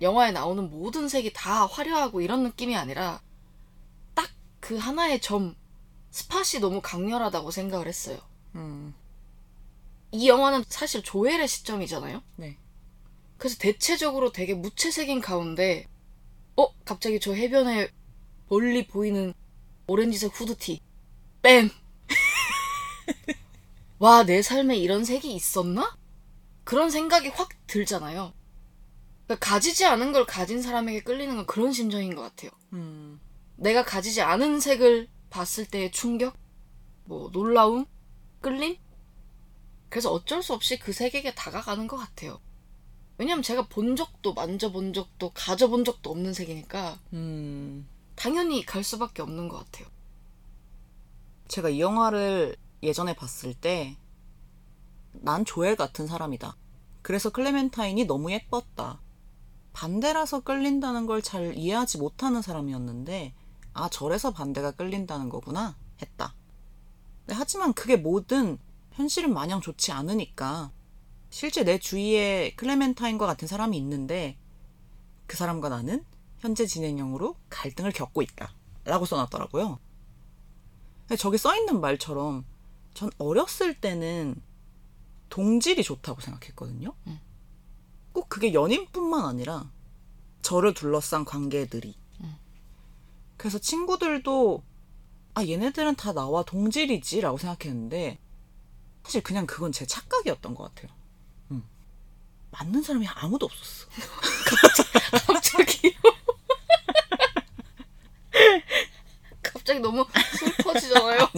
영화에 0.00 0.32
나오는 0.32 0.68
모든 0.68 1.08
색이 1.08 1.32
다 1.32 1.66
화려하고 1.66 2.20
이런 2.20 2.42
느낌이 2.42 2.76
아니라 2.76 3.20
딱 3.22 3.31
그 4.62 4.76
하나의 4.78 5.20
점 5.20 5.56
스팟이 6.12 6.60
너무 6.60 6.80
강렬하다고 6.80 7.50
생각을 7.50 7.88
했어요. 7.88 8.18
음, 8.54 8.94
이 10.12 10.28
영화는 10.28 10.64
사실 10.68 11.02
조엘의 11.02 11.48
시점이잖아요. 11.48 12.22
네. 12.36 12.56
그래서 13.38 13.58
대체적으로 13.58 14.30
되게 14.30 14.54
무채색인 14.54 15.20
가운데 15.20 15.88
어 16.56 16.72
갑자기 16.84 17.18
저 17.18 17.34
해변에 17.34 17.88
멀리 18.48 18.86
보이는 18.86 19.34
오렌지색 19.88 20.30
후드티 20.40 20.80
뺨. 21.42 21.68
와 23.98 24.22
내 24.24 24.42
삶에 24.42 24.76
이런 24.76 25.04
색이 25.04 25.34
있었나? 25.34 25.96
그런 26.62 26.88
생각이 26.90 27.28
확 27.28 27.48
들잖아요. 27.66 28.32
그러니까 29.26 29.44
가지지 29.44 29.84
않은 29.86 30.12
걸 30.12 30.24
가진 30.24 30.62
사람에게 30.62 31.00
끌리는 31.02 31.34
건 31.34 31.46
그런 31.46 31.72
심정인 31.72 32.14
것 32.14 32.22
같아요. 32.22 32.50
음, 32.74 33.20
내가 33.56 33.84
가지지 33.84 34.22
않은 34.22 34.60
색을 34.60 35.08
봤을 35.30 35.66
때의 35.66 35.92
충격, 35.92 36.36
뭐 37.04 37.30
놀라움, 37.32 37.86
끌림. 38.40 38.76
그래서 39.88 40.10
어쩔 40.10 40.42
수 40.42 40.54
없이 40.54 40.78
그 40.78 40.92
색에게 40.92 41.34
다가가는 41.34 41.86
것 41.86 41.96
같아요. 41.96 42.40
왜냐면 43.18 43.42
제가 43.42 43.68
본 43.68 43.94
적도 43.94 44.32
만져본 44.34 44.94
적도 44.94 45.30
가져본 45.34 45.84
적도 45.84 46.10
없는 46.10 46.32
색이니까 46.34 46.98
음. 47.12 47.86
당연히 48.16 48.64
갈 48.64 48.82
수밖에 48.82 49.22
없는 49.22 49.48
것 49.48 49.58
같아요. 49.58 49.86
제가 51.48 51.68
이 51.68 51.80
영화를 51.80 52.56
예전에 52.82 53.14
봤을 53.14 53.54
때, 53.54 53.96
난 55.12 55.44
조엘 55.44 55.76
같은 55.76 56.06
사람이다. 56.06 56.56
그래서 57.02 57.30
클레멘타인이 57.30 58.04
너무 58.06 58.32
예뻤다. 58.32 59.00
반대라서 59.72 60.40
끌린다는 60.40 61.06
걸 61.06 61.22
잘 61.22 61.54
이해하지 61.56 61.98
못하는 61.98 62.42
사람이었는데, 62.42 63.34
아, 63.74 63.88
저래서 63.88 64.32
반대가 64.32 64.70
끌린다는 64.72 65.28
거구나, 65.28 65.76
했다. 66.00 66.34
네, 67.26 67.34
하지만 67.36 67.72
그게 67.72 67.96
뭐든 67.96 68.58
현실은 68.92 69.32
마냥 69.32 69.60
좋지 69.60 69.92
않으니까, 69.92 70.70
실제 71.30 71.64
내 71.64 71.78
주위에 71.78 72.54
클레멘타인과 72.56 73.26
같은 73.26 73.48
사람이 73.48 73.76
있는데, 73.78 74.36
그 75.26 75.36
사람과 75.36 75.68
나는 75.68 76.04
현재 76.40 76.66
진행형으로 76.66 77.36
갈등을 77.48 77.92
겪고 77.92 78.20
있다. 78.20 78.52
라고 78.84 79.06
써놨더라고요. 79.06 79.78
근데 81.00 81.16
저기 81.16 81.38
써있는 81.38 81.80
말처럼 81.80 82.44
전 82.94 83.10
어렸을 83.18 83.80
때는 83.80 84.34
동질이 85.28 85.82
좋다고 85.82 86.20
생각했거든요. 86.20 86.92
음. 87.06 87.20
꼭 88.12 88.28
그게 88.28 88.52
연인뿐만 88.52 89.24
아니라 89.24 89.70
저를 90.42 90.74
둘러싼 90.74 91.24
관계들이. 91.24 91.94
음. 93.42 93.42
그래서 93.42 93.58
친구들도 93.58 94.62
아 95.34 95.44
얘네들은 95.44 95.96
다 95.96 96.12
나와 96.12 96.44
동질이지라고 96.44 97.38
생각했는데 97.38 98.20
사실 99.02 99.20
그냥 99.20 99.46
그건 99.46 99.72
제 99.72 99.84
착각이었던 99.84 100.54
것 100.54 100.72
같아요. 100.72 100.96
음. 101.50 101.64
맞는 102.52 102.82
사람이 102.82 103.08
아무도 103.08 103.46
없었어. 103.46 103.88
갑자기 105.26 105.92
갑자기 109.42 109.80
너무 109.80 110.06
슬퍼지잖아요. 110.38 111.28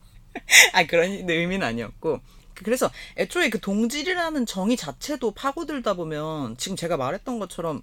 아 0.72 0.86
그런 0.86 1.28
의미는 1.28 1.66
아니었고 1.66 2.20
그래서 2.54 2.90
애초에 3.18 3.50
그 3.50 3.60
동질이라는 3.60 4.46
정의 4.46 4.78
자체도 4.78 5.32
파고들다 5.32 5.92
보면 5.92 6.56
지금 6.56 6.74
제가 6.74 6.96
말했던 6.96 7.38
것처럼 7.38 7.82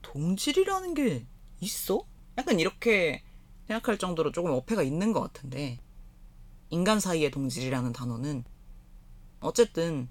동질이라는 0.00 0.94
게 0.94 1.26
있어? 1.60 2.06
약간 2.38 2.60
이렇게 2.60 3.22
생각할 3.66 3.98
정도로 3.98 4.32
조금 4.32 4.52
어폐가 4.52 4.82
있는 4.82 5.12
것 5.12 5.20
같은데 5.20 5.80
인간 6.70 7.00
사이의 7.00 7.30
동질이라는 7.30 7.92
단어는 7.92 8.44
어쨌든 9.40 10.08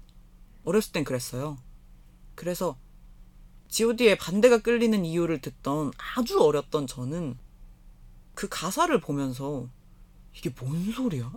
어렸을 0.64 0.92
땐 0.92 1.04
그랬어요. 1.04 1.56
그래서 2.34 2.78
G.O.D의 3.68 4.16
반대가 4.18 4.58
끌리는 4.58 5.04
이유를 5.04 5.40
듣던 5.40 5.92
아주 6.16 6.40
어렸던 6.40 6.86
저는 6.86 7.36
그 8.34 8.48
가사를 8.48 8.98
보면서 9.00 9.68
이게 10.34 10.50
뭔 10.50 10.92
소리야? 10.92 11.32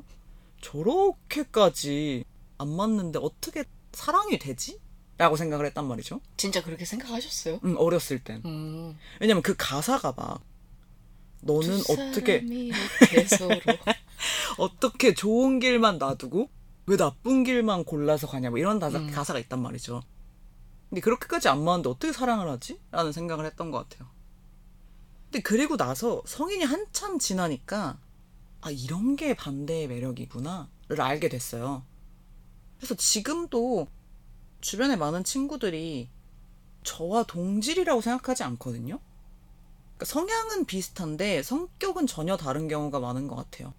저렇게까지 0.61 2.23
안 2.57 2.69
맞는데 2.69 3.19
어떻게 3.19 3.63
사랑이 3.91 4.37
되지? 4.37 4.79
라고 5.17 5.35
생각을 5.35 5.65
했단 5.67 5.87
말이죠. 5.87 6.21
진짜 6.37 6.63
그렇게 6.63 6.85
생각하셨어요? 6.85 7.59
음, 7.63 7.75
어렸을 7.77 8.23
땐. 8.23 8.41
음, 8.45 8.97
왜냐면 9.19 9.43
그 9.43 9.55
가사가 9.57 10.13
막 10.15 10.41
너는 11.41 11.79
두 11.79 11.93
어떻게 11.93 12.45
어떻게 14.57 15.13
좋은 15.13 15.59
길만 15.59 15.97
놔두고 15.97 16.49
왜 16.87 16.97
나쁜 16.97 17.43
길만 17.43 17.83
골라서 17.83 18.27
가냐 18.27 18.49
뭐 18.49 18.59
이런 18.59 18.79
가사, 18.79 18.99
음. 18.99 19.09
가사가 19.11 19.39
있단 19.39 19.61
말이죠. 19.61 20.01
근데 20.89 21.01
그렇게까지 21.01 21.47
안 21.47 21.63
맞는데 21.63 21.89
어떻게 21.89 22.11
사랑을 22.11 22.49
하지? 22.49 22.79
라는 22.91 23.11
생각을 23.11 23.45
했던 23.45 23.71
것 23.71 23.89
같아요. 23.89 24.09
근데 25.25 25.41
그리고 25.41 25.77
나서 25.77 26.21
성인이 26.25 26.63
한참 26.63 27.17
지나니까 27.17 27.97
아 28.61 28.71
이런 28.71 29.15
게 29.15 29.33
반대의 29.33 29.87
매력이구나를 29.87 30.99
알게 30.99 31.29
됐어요. 31.29 31.85
그래서 32.77 32.95
지금도 32.95 33.87
주변에 34.59 34.95
많은 34.95 35.23
친구들이 35.23 36.09
저와 36.83 37.23
동질이라고 37.23 38.01
생각하지 38.01 38.43
않거든요. 38.43 38.99
그러니까 40.01 40.05
성향은 40.05 40.65
비슷한데 40.65 41.43
성격은 41.43 42.07
전혀 42.07 42.35
다른 42.35 42.67
경우가 42.67 42.99
많은 42.99 43.27
것 43.27 43.35
같아요. 43.35 43.73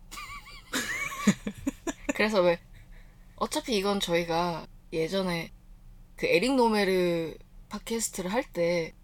그래서 2.14 2.40
왜 2.42 2.60
어차피 3.36 3.76
이건 3.76 3.98
저희가 3.98 4.66
예전에 4.92 5.50
그 6.16 6.26
에릭 6.26 6.54
노메르 6.54 7.34
팟캐스트를 7.68 8.32
할 8.32 8.44
때 8.52 8.94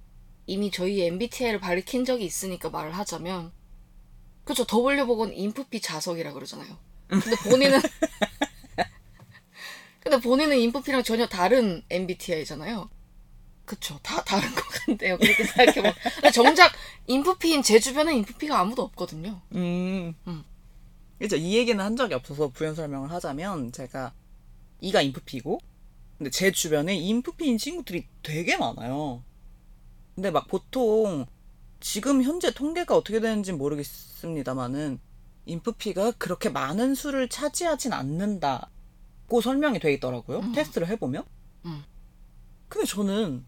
이미 0.47 0.71
저희 0.71 1.03
MBTI를 1.03 1.61
밝힌 1.61 2.05
적이 2.05 2.25
있으니까 2.25 2.71
말을 2.71 2.93
하자면 2.93 3.53
W 4.65 5.07
복은 5.07 5.35
인프피 5.35 5.81
자석이라 5.81 6.33
그러잖아요. 6.33 6.79
근데 7.09 7.37
본인은 7.51 7.81
근데 10.01 10.21
본인은 10.21 10.59
인프피랑 10.59 11.03
전혀 11.03 11.27
다른 11.27 11.83
MBTI잖아요. 11.91 12.89
그쵸 13.69 13.99
다 14.03 14.25
다른 14.25 14.49
것 14.55 14.67
같네요. 14.67 15.19
그렇게 15.19 15.45
생각해보면 15.45 15.95
정작 16.33 16.73
인프피인 17.07 17.63
제 17.63 17.79
주변에 17.79 18.17
인프피가 18.17 18.59
아무도 18.59 18.83
없거든요. 18.83 19.43
음. 19.55 20.15
음. 20.27 20.45
그죠. 21.19 21.37
이 21.37 21.55
얘기는 21.55 21.83
한 21.85 21.95
적이 21.95 22.15
없어서 22.15 22.49
부연 22.49 22.75
설명을 22.75 23.11
하자면 23.13 23.73
제가 23.73 24.15
이가 24.81 25.03
인프피고 25.03 25.61
근데 26.17 26.31
제 26.31 26.51
주변에 26.51 26.97
인프피인 26.97 27.59
친구들이 27.59 28.07
되게 28.23 28.57
많아요. 28.57 29.23
근데 30.15 30.31
막 30.31 30.49
보통 30.49 31.27
지금 31.79 32.23
현재 32.23 32.51
통계가 32.51 32.97
어떻게 32.97 33.21
되는지 33.21 33.53
모르겠습니다만은 33.53 34.99
인프피가 35.45 36.13
그렇게 36.13 36.49
많은 36.49 36.95
수를 36.95 37.29
차지하진 37.29 37.93
않는다고 37.93 39.41
설명이 39.43 39.79
돼 39.79 39.93
있더라고요. 39.93 40.39
음. 40.39 40.53
테스트를 40.53 40.89
해보면. 40.89 41.25
음. 41.67 41.85
근데 42.69 42.87
저는 42.87 43.45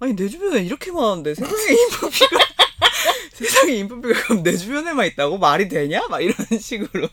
아니 0.00 0.14
내 0.14 0.28
주변에 0.28 0.62
이렇게 0.62 0.90
많은데 0.90 1.34
세상에 1.34 1.72
인프피가 1.72 2.38
세상에 3.32 3.72
인프피가 3.74 4.22
그럼 4.24 4.42
내 4.42 4.56
주변에만 4.56 5.06
있다고 5.06 5.38
말이 5.38 5.68
되냐? 5.68 6.06
막 6.08 6.20
이런 6.20 6.36
식으로 6.60 7.08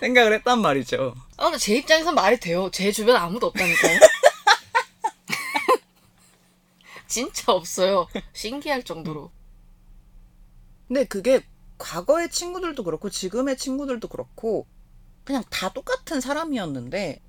생각을 0.00 0.32
했단 0.34 0.60
말이죠. 0.60 1.14
아, 1.36 1.44
근데 1.44 1.58
제 1.58 1.76
입장에선 1.76 2.14
말이 2.14 2.38
돼요. 2.38 2.70
제 2.72 2.92
주변에 2.92 3.18
아무도 3.18 3.48
없다니까요. 3.48 4.00
진짜 7.06 7.52
없어요. 7.52 8.08
신기할 8.32 8.82
정도로. 8.82 9.30
근데 10.88 11.04
그게 11.04 11.44
과거의 11.78 12.30
친구들도 12.30 12.82
그렇고 12.84 13.10
지금의 13.10 13.56
친구들도 13.56 14.08
그렇고 14.08 14.66
그냥 15.24 15.42
다 15.50 15.72
똑같은 15.72 16.20
사람이었는데 16.20 17.20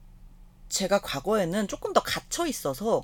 제가 0.70 1.00
과거에는 1.00 1.68
조금 1.68 1.94
더 1.94 2.02
갇혀 2.02 2.46
있어서 2.46 3.04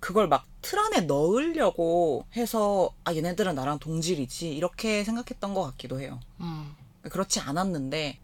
그걸 0.00 0.28
막 0.28 0.48
틀 0.62 0.78
안에 0.78 1.00
넣으려고 1.02 2.26
해서 2.36 2.94
아 3.04 3.14
얘네들은 3.14 3.54
나랑 3.54 3.78
동질이지 3.78 4.54
이렇게 4.54 5.04
생각했던 5.04 5.54
것 5.54 5.62
같기도 5.62 6.00
해요. 6.00 6.20
음. 6.40 6.76
그렇지 7.02 7.40
않았는데 7.40 8.18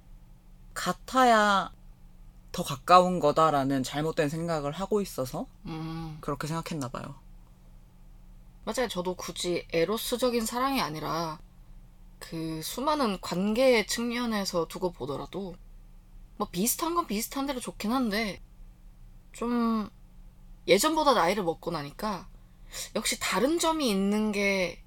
같아야 0.75 1.73
더 2.53 2.63
가까운 2.63 3.21
거다라는 3.21 3.83
잘못된 3.83 4.29
생각을 4.29 4.73
하고 4.73 5.01
있어서 5.01 5.47
음. 5.67 6.19
그렇게 6.21 6.47
생각했나 6.47 6.89
봐요. 6.89 7.15
맞아요. 8.65 8.89
저도 8.89 9.15
굳이 9.15 9.67
에로스적인 9.73 10.45
사랑이 10.45 10.81
아니라 10.81 11.39
그 12.19 12.61
수많은 12.63 13.21
관계 13.21 13.87
측면에서 13.87 14.67
두고 14.67 14.93
보더라도 14.93 15.55
뭐 16.37 16.49
비슷한 16.51 16.95
건 16.95 17.07
비슷한 17.07 17.47
대로 17.47 17.61
좋긴 17.61 17.93
한데 17.93 18.43
좀 19.33 19.91
예전보다 20.67 21.15
나이를 21.15 21.43
먹고 21.45 21.71
나니까 21.71 22.29
역시 22.97 23.19
다른 23.21 23.59
점이 23.59 23.89
있는 23.89 24.33
게 24.33 24.85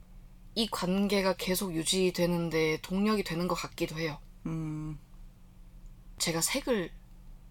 이 0.57 0.67
관계가 0.71 1.35
계속 1.35 1.75
유지되는데 1.75 2.79
동력이 2.81 3.23
되는 3.23 3.47
것 3.47 3.53
같기도 3.53 3.95
해요. 3.99 4.17
음, 4.47 4.97
제가 6.17 6.41
색을 6.41 6.89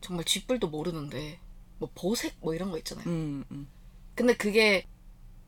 정말 0.00 0.24
쥐뿔도 0.24 0.70
모르는데 0.70 1.38
뭐 1.78 1.88
보색 1.94 2.34
뭐 2.40 2.52
이런 2.52 2.72
거 2.72 2.78
있잖아요. 2.78 3.06
음, 3.06 3.44
음. 3.52 3.68
근데 4.16 4.36
그게 4.36 4.88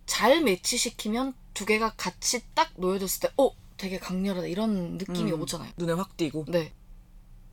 잘 0.07 0.41
매치시키면 0.41 1.35
두 1.53 1.67
개가 1.67 1.95
같이 1.97 2.45
딱 2.55 2.71
놓여졌을 2.77 3.23
때, 3.23 3.35
어, 3.37 3.51
되게 3.77 3.99
강렬하다 3.99 4.47
이런 4.47 4.97
느낌이 4.97 5.33
음, 5.33 5.43
오잖아요. 5.43 5.73
눈에 5.79 5.95
확 5.95 6.17
띄고. 6.17 6.45
네. 6.47 6.73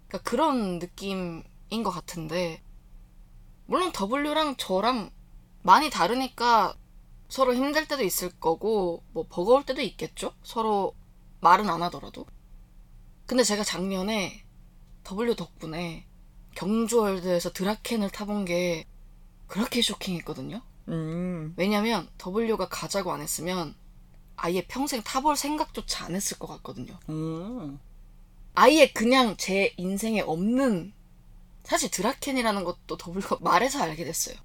그러니까 0.07 0.29
그런 0.29 0.77
느낌인 0.77 1.43
것 1.83 1.89
같은데, 1.89 2.61
물론 3.65 3.91
W랑 3.91 4.57
저랑 4.57 5.09
많이 5.65 5.89
다르니까 5.89 6.75
서로 7.27 7.55
힘들 7.55 7.87
때도 7.87 8.03
있을 8.03 8.29
거고, 8.39 9.03
뭐 9.13 9.25
버거울 9.27 9.65
때도 9.65 9.81
있겠죠? 9.81 10.31
서로 10.43 10.93
말은 11.41 11.67
안 11.71 11.81
하더라도. 11.81 12.27
근데 13.25 13.43
제가 13.43 13.63
작년에 13.63 14.45
W 15.03 15.35
덕분에 15.35 16.05
경주월드에서 16.53 17.51
드라켄을 17.51 18.11
타본 18.11 18.45
게 18.45 18.85
그렇게 19.47 19.81
쇼킹했거든요. 19.81 20.61
음, 20.89 21.55
왜냐면 21.57 22.07
W가 22.23 22.69
가자고 22.69 23.11
안 23.11 23.21
했으면 23.21 23.73
아예 24.35 24.61
평생 24.67 25.01
타볼 25.01 25.35
생각조차 25.35 26.05
안 26.05 26.15
했을 26.15 26.37
것 26.37 26.45
같거든요. 26.45 26.99
음. 27.09 27.79
아예 28.53 28.91
그냥 28.91 29.35
제 29.37 29.73
인생에 29.77 30.21
없는 30.21 30.93
사실 31.63 31.89
드라켄이라는 31.89 32.63
것도 32.63 32.97
W가 33.03 33.37
말해서 33.41 33.81
알게 33.81 34.05
됐어요. 34.05 34.44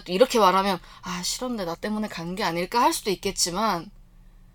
또 0.00 0.12
이렇게 0.12 0.38
말하면 0.38 0.78
아 1.02 1.22
싫은데 1.22 1.64
나 1.64 1.74
때문에 1.74 2.08
간 2.08 2.34
게 2.34 2.42
아닐까 2.44 2.80
할 2.80 2.92
수도 2.92 3.10
있겠지만 3.10 3.90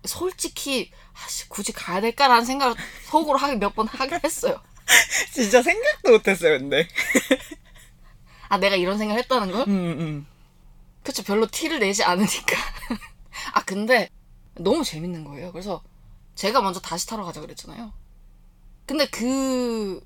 솔직히 0.04 0.90
아씨 1.14 1.48
굳이 1.48 1.72
가야 1.72 2.00
될까라는 2.00 2.44
생각을 2.44 2.74
속으로 3.10 3.38
하긴 3.38 3.58
몇번 3.58 3.86
하긴 3.88 4.20
했어요. 4.24 4.60
진짜 5.32 5.62
생각도 5.62 6.12
못했어요, 6.12 6.58
근데. 6.58 6.88
아 8.48 8.58
내가 8.58 8.76
이런 8.76 8.98
생각을 8.98 9.22
했다는 9.22 9.52
걸? 9.52 9.62
음, 9.68 10.00
음. 10.00 10.26
그쵸 11.02 11.22
별로 11.22 11.46
티를 11.46 11.78
내지 11.78 12.02
않으니까 12.04 12.56
아 13.54 13.62
근데 13.64 14.10
너무 14.54 14.84
재밌는 14.84 15.24
거예요 15.24 15.52
그래서 15.52 15.82
제가 16.34 16.60
먼저 16.60 16.80
다시 16.80 17.06
타러 17.06 17.24
가자 17.24 17.40
그랬잖아요 17.40 17.92
근데 18.86 19.06
그 19.08 20.04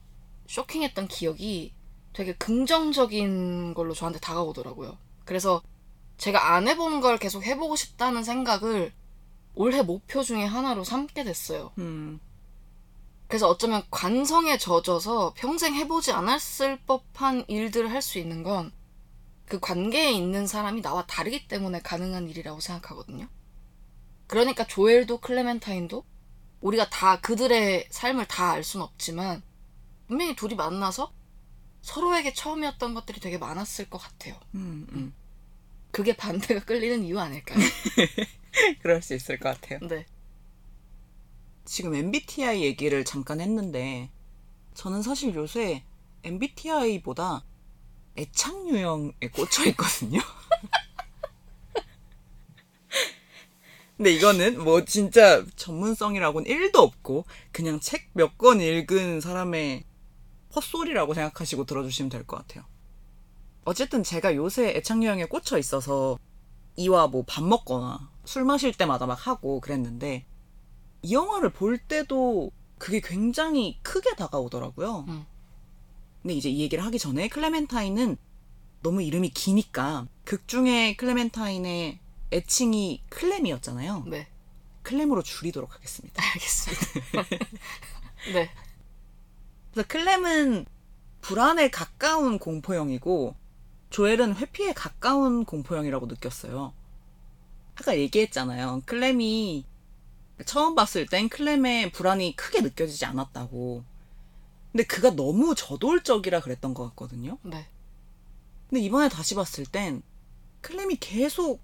쇼킹했던 0.48 1.08
기억이 1.08 1.72
되게 2.12 2.34
긍정적인 2.34 3.74
걸로 3.74 3.94
저한테 3.94 4.20
다가오더라고요 4.20 4.96
그래서 5.24 5.62
제가 6.18 6.54
안 6.54 6.68
해본 6.68 7.00
걸 7.00 7.18
계속 7.18 7.44
해보고 7.44 7.76
싶다는 7.76 8.24
생각을 8.24 8.92
올해 9.54 9.82
목표 9.82 10.22
중에 10.22 10.44
하나로 10.44 10.84
삼게 10.84 11.24
됐어요 11.24 11.72
음. 11.78 12.20
그래서 13.28 13.48
어쩌면 13.48 13.82
관성에 13.90 14.58
젖어서 14.58 15.32
평생 15.36 15.74
해보지 15.74 16.12
않았을 16.12 16.80
법한 16.86 17.44
일들을 17.48 17.90
할 17.90 18.02
수 18.02 18.18
있는 18.18 18.42
건 18.42 18.72
그 19.52 19.60
관계에 19.60 20.10
있는 20.12 20.46
사람이 20.46 20.80
나와 20.80 21.04
다르기 21.04 21.46
때문에 21.46 21.82
가능한 21.82 22.26
일이라고 22.26 22.60
생각하거든요. 22.60 23.28
그러니까 24.26 24.66
조엘도 24.66 25.18
클레멘타인도 25.18 26.06
우리가 26.62 26.88
다 26.88 27.20
그들의 27.20 27.88
삶을 27.90 28.28
다알순 28.28 28.80
없지만 28.80 29.42
분명히 30.08 30.34
둘이 30.34 30.54
만나서 30.54 31.12
서로에게 31.82 32.32
처음이었던 32.34 32.94
것들이 32.94 33.20
되게 33.20 33.38
많았을 33.38 33.90
것 33.90 33.98
같아요. 33.98 34.38
음, 34.54 34.86
음. 34.92 35.14
그게 35.90 36.16
반대가 36.16 36.64
끌리는 36.64 37.04
이유 37.04 37.18
아닐까요? 37.20 37.58
그럴 38.82 39.02
수 39.02 39.14
있을 39.14 39.38
것 39.38 39.60
같아요. 39.60 39.80
네. 39.88 40.06
지금 41.64 41.94
MBTI 41.94 42.62
얘기를 42.64 43.04
잠깐 43.04 43.40
했는데, 43.40 44.10
저는 44.74 45.02
사실 45.02 45.34
요새 45.34 45.84
MBTI보다 46.24 47.44
애착 48.16 48.68
유형에 48.68 49.12
꽂혀 49.32 49.64
있거든요. 49.70 50.20
근데 53.96 54.12
이거는 54.12 54.62
뭐 54.62 54.84
진짜 54.84 55.44
전문성이라고는 55.56 56.50
1도 56.50 56.76
없고, 56.76 57.24
그냥 57.52 57.80
책 57.80 58.10
몇 58.14 58.36
권 58.38 58.60
읽은 58.60 59.20
사람의 59.20 59.84
헛소리라고 60.54 61.14
생각하시고 61.14 61.64
들어주시면 61.64 62.08
될 62.10 62.24
것 62.26 62.36
같아요. 62.38 62.64
어쨌든 63.64 64.02
제가 64.02 64.34
요새 64.34 64.70
애착 64.76 65.02
유형에 65.02 65.26
꽂혀 65.26 65.58
있어서 65.58 66.18
이와 66.76 67.06
뭐 67.08 67.24
밥 67.26 67.44
먹거나 67.44 68.10
술 68.24 68.44
마실 68.44 68.72
때마다 68.72 69.06
막 69.06 69.26
하고 69.26 69.60
그랬는데 69.60 70.26
이 71.02 71.12
영화를 71.14 71.50
볼 71.50 71.78
때도 71.78 72.50
그게 72.78 73.00
굉장히 73.00 73.78
크게 73.82 74.14
다가오더라고요. 74.16 75.04
음. 75.08 75.26
근데 76.22 76.34
이제 76.34 76.48
이 76.48 76.60
얘기를 76.60 76.84
하기 76.84 76.98
전에 76.98 77.28
클레멘타인은 77.28 78.16
너무 78.82 79.02
이름이 79.02 79.30
기니까 79.30 80.06
극 80.24 80.48
중에 80.48 80.96
클레멘타인의 80.96 82.00
애칭이 82.32 83.02
클렘이었잖아요. 83.10 84.04
네. 84.08 84.28
클렘으로 84.82 85.22
줄이도록 85.22 85.74
하겠습니다. 85.74 86.22
알겠습니다. 86.24 87.22
네. 88.32 88.50
그래서 89.72 89.88
클렘은 89.88 90.66
불안에 91.20 91.70
가까운 91.70 92.38
공포형이고 92.38 93.34
조엘은 93.90 94.36
회피에 94.36 94.72
가까운 94.72 95.44
공포형이라고 95.44 96.06
느꼈어요. 96.06 96.72
아까 97.74 97.96
얘기했잖아요. 97.98 98.82
클렘이 98.86 99.64
처음 100.46 100.74
봤을 100.74 101.06
땐 101.06 101.28
클렘의 101.28 101.92
불안이 101.92 102.36
크게 102.36 102.60
느껴지지 102.60 103.04
않았다고. 103.06 103.84
근데 104.72 104.84
그가 104.84 105.10
너무 105.10 105.54
저돌적이라 105.54 106.40
그랬던 106.40 106.74
것 106.74 106.88
같거든요. 106.90 107.38
네. 107.42 107.66
근데 108.68 108.80
이번에 108.82 109.08
다시 109.08 109.34
봤을 109.34 109.64
땐 109.66 110.02
클렘이 110.62 110.96
계속 110.96 111.60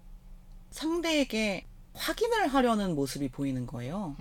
상대에게 0.70 1.66
확인을 1.94 2.48
하려는 2.48 2.94
모습이 2.94 3.28
보이는 3.30 3.66
거예요. 3.66 4.16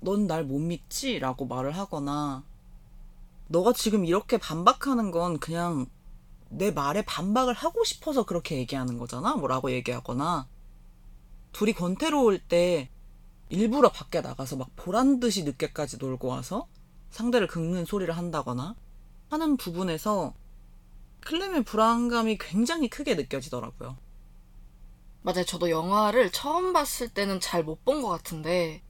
넌 0.00 0.26
날 0.26 0.44
못 0.44 0.58
믿지? 0.58 1.18
라고 1.18 1.46
말을 1.46 1.76
하거나, 1.76 2.42
너가 3.52 3.74
지금 3.74 4.06
이렇게 4.06 4.38
반박하는 4.38 5.10
건 5.10 5.38
그냥 5.38 5.84
내 6.48 6.70
말에 6.70 7.02
반박을 7.02 7.52
하고 7.52 7.84
싶어서 7.84 8.24
그렇게 8.24 8.56
얘기하는 8.56 8.96
거잖아? 8.96 9.36
뭐라고 9.36 9.70
얘기하거나, 9.70 10.48
둘이 11.52 11.74
권태로울 11.74 12.38
때 12.38 12.90
일부러 13.50 13.90
밖에 13.92 14.22
나가서 14.22 14.56
막 14.56 14.70
보란 14.74 15.20
듯이 15.20 15.44
늦게까지 15.44 15.98
놀고 15.98 16.28
와서 16.28 16.66
상대를 17.10 17.46
긁는 17.46 17.84
소리를 17.84 18.16
한다거나 18.16 18.74
하는 19.28 19.58
부분에서 19.58 20.34
클렘의 21.20 21.64
불안감이 21.64 22.38
굉장히 22.38 22.88
크게 22.88 23.14
느껴지더라고요. 23.16 23.98
맞아요. 25.20 25.44
저도 25.44 25.68
영화를 25.68 26.32
처음 26.32 26.72
봤을 26.72 27.10
때는 27.10 27.38
잘 27.38 27.64
못 27.64 27.84
본 27.84 28.00
것 28.00 28.08
같은데, 28.08 28.82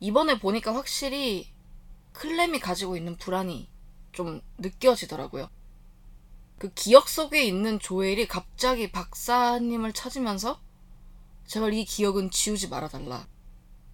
이번에 0.00 0.38
보니까 0.38 0.74
확실히 0.74 1.52
클렘이 2.14 2.58
가지고 2.58 2.96
있는 2.96 3.16
불안이 3.16 3.71
좀 4.12 4.40
느껴지더라고요. 4.58 5.48
그 6.58 6.72
기억 6.74 7.08
속에 7.08 7.42
있는 7.42 7.80
조엘이 7.80 8.28
갑자기 8.28 8.92
박사님을 8.92 9.92
찾으면서 9.92 10.60
제발 11.46 11.72
이 11.74 11.84
기억은 11.84 12.30
지우지 12.30 12.68
말아달라. 12.68 13.26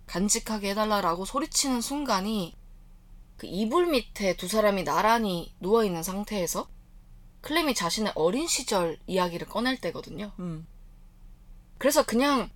간직하게 0.06 0.70
해달라라고 0.70 1.24
소리치는 1.24 1.80
순간이 1.80 2.56
그 3.36 3.46
이불 3.46 3.86
밑에 3.86 4.36
두 4.36 4.48
사람이 4.48 4.84
나란히 4.84 5.54
누워있는 5.60 6.02
상태에서 6.02 6.68
클렘이 7.40 7.74
자신의 7.74 8.12
어린 8.16 8.46
시절 8.46 8.98
이야기를 9.06 9.46
꺼낼 9.46 9.80
때거든요. 9.80 10.32
음. 10.40 10.66
그래서 11.78 12.04
그냥 12.04 12.50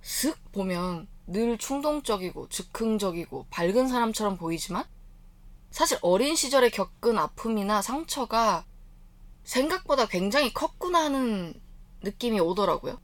슥 0.00 0.36
보면 0.52 1.06
늘 1.26 1.58
충동적이고 1.58 2.48
즉흥적이고 2.48 3.46
밝은 3.50 3.88
사람처럼 3.88 4.38
보이지만 4.38 4.84
사실 5.72 5.98
어린 6.02 6.36
시절에 6.36 6.68
겪은 6.68 7.18
아픔이나 7.18 7.80
상처가 7.82 8.64
생각보다 9.42 10.06
굉장히 10.06 10.52
컸구나 10.52 11.04
하는 11.04 11.60
느낌이 12.02 12.38
오더라고요. 12.40 13.00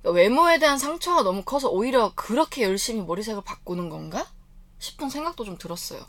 그러니까 0.00 0.22
외모에 0.22 0.58
대한 0.58 0.78
상처가 0.78 1.22
너무 1.22 1.42
커서 1.44 1.68
오히려 1.68 2.12
그렇게 2.14 2.62
열심히 2.62 3.02
머리색을 3.02 3.42
바꾸는 3.44 3.90
건가? 3.90 4.26
싶은 4.78 5.10
생각도 5.10 5.44
좀 5.44 5.58
들었어요. 5.58 6.00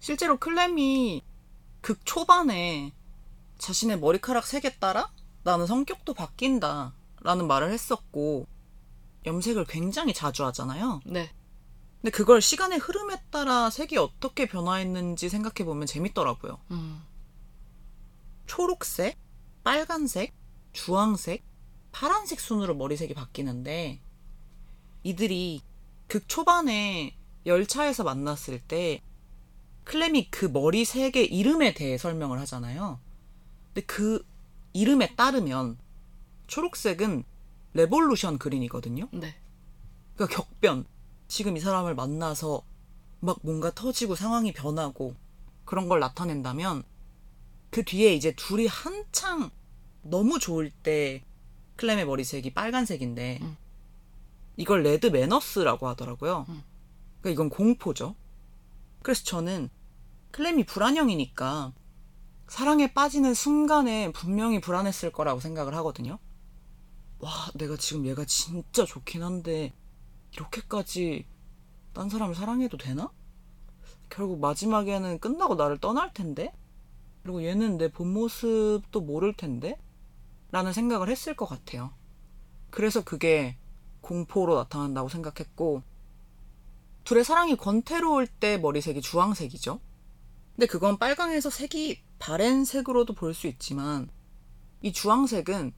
실제로 0.00 0.38
클렘이 0.38 1.22
극 1.80 2.04
초반에 2.04 2.92
자신의 3.58 4.00
머리카락 4.00 4.44
색에 4.44 4.76
따라 4.78 5.12
나는 5.44 5.66
성격도 5.66 6.14
바뀐다 6.14 6.94
라는 7.22 7.46
말을 7.46 7.72
했었고 7.72 8.46
염색을 9.26 9.66
굉장히 9.66 10.14
자주 10.14 10.44
하잖아요. 10.46 11.00
네. 11.04 11.30
근데 12.00 12.10
그걸 12.10 12.40
시간의 12.40 12.78
흐름에 12.78 13.22
따라 13.30 13.68
색이 13.68 13.98
어떻게 13.98 14.46
변화했는지 14.46 15.28
생각해 15.28 15.66
보면 15.66 15.86
재밌더라고요. 15.86 16.58
음. 16.70 17.02
초록색, 18.46 19.18
빨간색, 19.62 20.34
주황색, 20.72 21.44
파란색 21.92 22.40
순으로 22.40 22.74
머리색이 22.74 23.12
바뀌는데 23.14 24.00
이들이 25.02 25.62
극 26.06 26.28
초반에 26.28 27.16
열차에서 27.46 28.02
만났을 28.04 28.60
때 28.60 29.02
클렘이 29.84 30.30
그 30.30 30.46
머리색의 30.46 31.32
이름에 31.32 31.74
대해 31.74 31.98
설명을 31.98 32.38
하잖아요. 32.40 32.98
근데 33.66 33.86
그 33.86 34.24
이름에 34.72 35.14
따르면 35.16 35.78
초록색은 36.46 37.24
Revolution 37.74 38.38
Green이거든요. 38.38 39.08
네. 39.12 39.36
그러니까 40.14 40.42
격변. 40.42 40.86
지금 41.30 41.56
이 41.56 41.60
사람을 41.60 41.94
만나서 41.94 42.62
막 43.20 43.38
뭔가 43.42 43.70
터지고 43.72 44.16
상황이 44.16 44.52
변하고 44.52 45.14
그런 45.64 45.88
걸 45.88 46.00
나타낸다면 46.00 46.82
그 47.70 47.84
뒤에 47.84 48.14
이제 48.14 48.34
둘이 48.34 48.66
한창 48.66 49.50
너무 50.02 50.40
좋을 50.40 50.72
때 50.72 51.22
클렘의 51.76 52.06
머리색이 52.06 52.52
빨간색인데 52.52 53.38
음. 53.42 53.56
이걸 54.56 54.82
Red 54.82 55.06
Menace라고 55.06 55.86
하더라고요. 55.88 56.46
음. 56.48 56.64
그러니까 57.20 57.30
이건 57.30 57.48
공포죠. 57.48 58.16
그래서 59.02 59.22
저는 59.22 59.70
클렘이 60.32 60.66
불안형이니까 60.66 61.72
사랑에 62.48 62.92
빠지는 62.92 63.34
순간에 63.34 64.10
분명히 64.10 64.60
불안했을 64.60 65.12
거라고 65.12 65.38
생각을 65.38 65.76
하거든요. 65.76 66.18
와, 67.20 67.30
내가 67.54 67.76
지금 67.76 68.04
얘가 68.06 68.24
진짜 68.24 68.84
좋긴 68.84 69.22
한데 69.22 69.72
이렇게까지 70.32 71.26
딴 71.92 72.08
사람을 72.08 72.34
사랑해도 72.34 72.76
되나? 72.76 73.10
결국 74.08 74.40
마지막에는 74.40 75.18
끝나고 75.18 75.54
나를 75.56 75.78
떠날 75.78 76.12
텐데? 76.12 76.52
그리고 77.22 77.44
얘는 77.44 77.78
내 77.78 77.88
본 77.88 78.12
모습도 78.12 79.00
모를 79.00 79.32
텐데? 79.34 79.76
라는 80.50 80.72
생각을 80.72 81.08
했을 81.08 81.34
것 81.36 81.46
같아요. 81.46 81.92
그래서 82.70 83.02
그게 83.04 83.56
공포로 84.00 84.56
나타난다고 84.56 85.08
생각했고, 85.08 85.82
둘의 87.04 87.24
사랑이 87.24 87.56
권태로울 87.56 88.26
때 88.26 88.58
머리색이 88.58 89.00
주황색이죠. 89.00 89.80
근데 90.56 90.66
그건 90.66 90.98
빨강에서 90.98 91.50
색이 91.50 92.02
바랜 92.18 92.64
색으로도 92.64 93.14
볼 93.14 93.34
수 93.34 93.46
있지만, 93.46 94.10
이 94.82 94.92
주황색은 94.92 95.72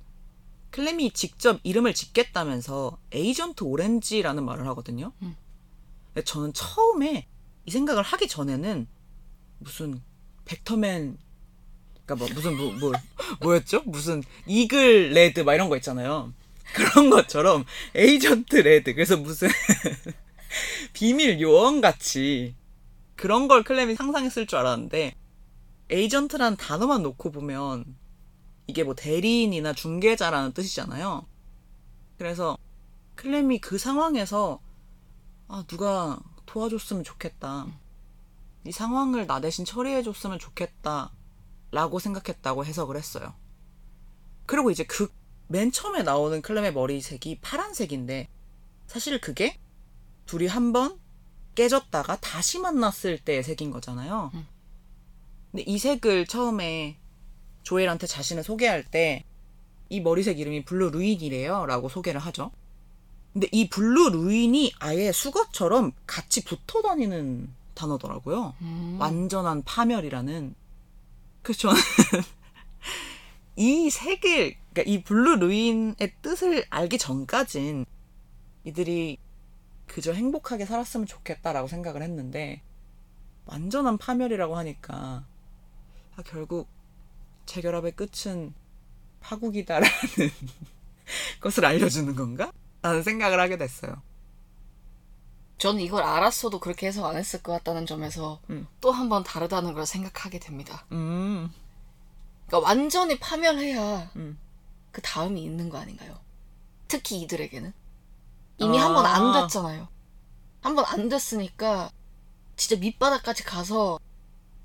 클렘이 0.73 1.13
직접 1.13 1.61
이름을 1.63 1.95
짓겠다면서 1.95 2.99
에이전트 3.13 3.63
오렌지라는 3.63 4.45
말을 4.45 4.67
하거든요. 4.69 5.13
음. 5.23 5.37
저는 6.25 6.53
처음에 6.53 7.27
이 7.67 7.71
생각을 7.71 8.03
하기 8.03 8.27
전에는 8.27 8.89
무슨 9.59 10.03
벡터맨 10.45 11.19
그러니까 12.05 12.15
뭐 12.17 12.29
무슨 12.35 12.57
뭐, 12.57 12.73
뭐 12.73 12.93
뭐였죠? 13.41 13.83
무슨 13.85 14.23
Eagle 14.47 15.11
Red 15.11 15.41
막 15.41 15.55
이런 15.55 15.69
거 15.69 15.77
있잖아요. 15.77 16.33
그런 16.75 17.11
것처럼 17.11 17.65
Agent 17.95 18.57
Red 18.57 18.95
그래서 18.95 19.17
무슨 19.17 19.49
비밀 20.95 21.41
요원 21.41 21.81
같이 21.81 22.55
그런 23.15 23.47
걸 23.47 23.63
클렘이 23.63 23.95
상상했을 23.95 24.47
줄 24.47 24.59
알았는데 24.59 25.15
agent란 25.91 26.57
단어만 26.57 27.03
놓고 27.03 27.31
보면 27.31 27.85
이게 28.73 28.85
뭐 28.85 28.95
대리인이나 28.95 29.75
중개자라는 29.75 30.53
뜻이잖아요. 30.53 31.27
그래서 32.19 32.57
클렘이 33.17 33.61
그 33.61 33.77
상황에서 33.79 34.61
아 35.49 35.65
누가 35.69 36.19
도와줬으면 36.47 37.05
좋겠다. 37.05 37.67
이 38.65 38.73
상황을 38.73 39.27
나 39.27 39.41
대신 39.41 39.65
처리해줬으면 39.65 40.39
좋겠다. 40.39 41.13
라고 41.71 41.99
생각했다고 41.99 42.65
해석을 42.65 42.97
했어요. 42.97 43.35
그리고 44.47 44.71
이제 44.71 44.85
그 44.85 45.09
맨 45.49 45.71
처음에 45.71 46.03
나오는 46.03 46.41
클렘의 46.41 46.73
머리색이 46.73 47.41
파란색인데 47.43 48.31
사실 48.87 49.21
그게 49.21 49.61
둘이 50.25 50.47
한 50.47 50.73
번 50.73 50.99
깨졌다가 51.55 52.17
다시 52.21 52.59
만났을 52.59 53.19
때의 53.19 53.43
색인 53.43 53.71
거잖아요. 53.71 54.31
음. 54.33 54.47
근데 55.51 55.63
이 55.65 55.79
색을 55.79 56.27
처음에 56.27 56.99
조엘한테 57.63 58.07
자신을 58.07 58.43
소개할 58.43 58.85
때 58.85 59.25
이 59.93 60.01
머리색 60.01 60.41
이름이 60.41 60.65
Blue 60.65 60.89
Ruin이래요. 60.89 61.67
라고 61.67 61.91
소개를 61.91 62.19
하죠. 62.19 62.51
근데 63.35 63.47
이 63.53 63.69
Blue 63.69 64.09
Ruin이 64.09 64.73
아예 64.79 65.13
숙어처럼 65.13 65.93
같이 66.07 66.43
붙어 66.45 66.81
다니는 66.81 67.51
단어더라고요. 67.75 68.55
음. 68.63 68.97
완전한 68.99 69.63
파멸이라는. 69.65 70.55
그래서 71.43 71.61
저는 71.61 71.77
이 73.57 73.91
색을, 73.91 74.57
그러니까 74.73 74.83
이 74.87 75.03
Blue 75.03 75.37
Ruin의 75.37 76.15
뜻을 76.23 76.65
알기 76.71 76.97
전까진 76.97 77.85
이들이 78.65 79.19
그저 79.87 80.15
행복하게 80.15 80.65
살았으면 80.65 81.07
좋겠다라고 81.07 81.69
생각을 81.69 82.01
했는데 82.01 82.63
완전한 83.45 83.99
파멸이라고 83.99 84.57
하니까 84.57 85.27
아, 86.17 86.23
결국 86.25 86.67
재결합의 87.47 87.93
끝은 87.93 88.55
파국이다라는 89.21 89.89
것을 91.41 91.65
알려주는 91.65 92.15
건가? 92.17 92.53
라는 92.83 93.03
생각을 93.03 93.39
하게 93.41 93.57
됐어요. 93.57 94.03
저는 95.59 95.81
이걸 95.81 96.03
알았어도 96.03 96.59
그렇게 96.59 96.89
해석 96.89 97.05
안 97.07 97.17
했을 97.17 97.41
것 97.43 97.53
같다는 97.53 97.87
점에서 97.87 98.41
음. 98.51 98.67
또 98.81 98.95
한 98.95 99.09
번 99.09 99.23
다르다는 99.23 99.75
걸 99.75 99.87
생각하게 99.87 100.41
됩니다. 100.41 100.85
음, 100.91 101.53
그러니까 102.47 102.69
완전히 102.69 103.19
파멸해야 103.21 104.11
음. 104.17 104.39
그 104.91 105.01
다음이 105.03 105.43
있는 105.43 105.69
거 105.71 105.79
아닌가요? 105.79 106.19
특히 106.89 107.21
이들에게는 107.21 107.73
이미 108.59 108.79
아. 108.81 108.87
한번 108.87 109.07
안 109.07 109.43
됐잖아요. 109.43 109.89
한 110.63 110.75
번 110.75 110.85
안 110.87 111.09
됐으니까 111.09 111.91
진짜 112.57 112.81
밑바닥까지 112.81 113.45
가서 113.45 113.99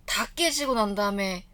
다 0.05 0.25
깨지고 0.35 0.73
난 0.75 0.95
다음에 0.95 1.45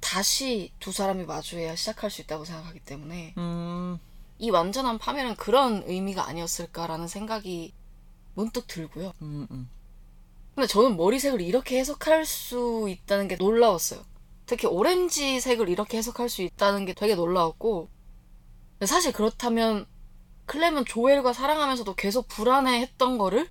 다시 0.00 0.72
두 0.80 0.92
사람이 0.92 1.24
마주해야 1.24 1.76
시작할 1.76 2.10
수 2.10 2.22
있다고 2.22 2.44
생각하기 2.44 2.80
때문에 2.80 3.34
음, 3.38 3.98
이 4.38 4.50
완전한 4.50 4.98
파멸은 4.98 5.36
그런 5.36 5.82
의미가 5.86 6.26
아니었을까라는 6.26 7.06
생각이 7.06 7.72
문득 8.34 8.66
들고요. 8.66 9.12
음, 9.22 9.46
음. 9.50 9.70
근데 10.54 10.66
저는 10.66 10.96
머리색을 10.96 11.40
이렇게 11.40 11.78
해석할 11.78 12.24
수 12.26 12.86
있다는 12.88 13.28
게 13.28 13.36
놀라웠어요. 13.36 14.02
특히 14.46 14.66
오렌지 14.66 15.40
색을 15.40 15.68
이렇게 15.68 15.98
해석할 15.98 16.28
수 16.28 16.42
있다는 16.42 16.84
게 16.84 16.92
되게 16.92 17.14
놀라웠고 17.14 17.88
사실 18.84 19.12
그렇다면 19.12 19.86
클램은 20.46 20.86
조엘과 20.86 21.32
사랑하면서도 21.32 21.94
계속 21.94 22.26
불안해했던 22.26 23.18
거를 23.18 23.48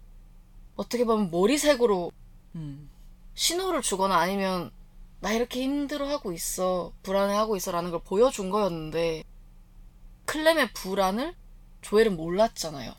어떻게 0.76 1.06
보면 1.06 1.32
머리색으로 1.32 2.12
음. 2.56 2.90
신호를 3.36 3.82
주거나 3.82 4.18
아니면 4.18 4.72
나 5.21 5.34
이렇게 5.34 5.62
힘들어하고 5.63 6.32
있어 6.34 6.93
불안해하고 7.03 7.58
있어 7.58 7.71
라는 7.71 7.91
걸 7.91 8.01
보여준 8.03 8.49
거였는데 8.49 9.23
클램의 10.25 10.73
불안을 10.73 11.36
조엘은 11.82 12.15
몰랐잖아요. 12.15 12.93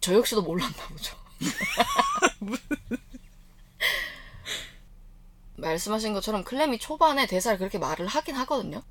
저 0.00 0.14
역시도 0.14 0.42
몰랐나 0.42 0.88
보죠. 0.88 1.16
말씀하신 5.56 6.12
것처럼 6.12 6.44
클렘이 6.44 6.78
초반에 6.78 7.26
대사를 7.26 7.56
그렇게 7.58 7.78
말을 7.78 8.06
하긴 8.06 8.34
하거든요. 8.36 8.82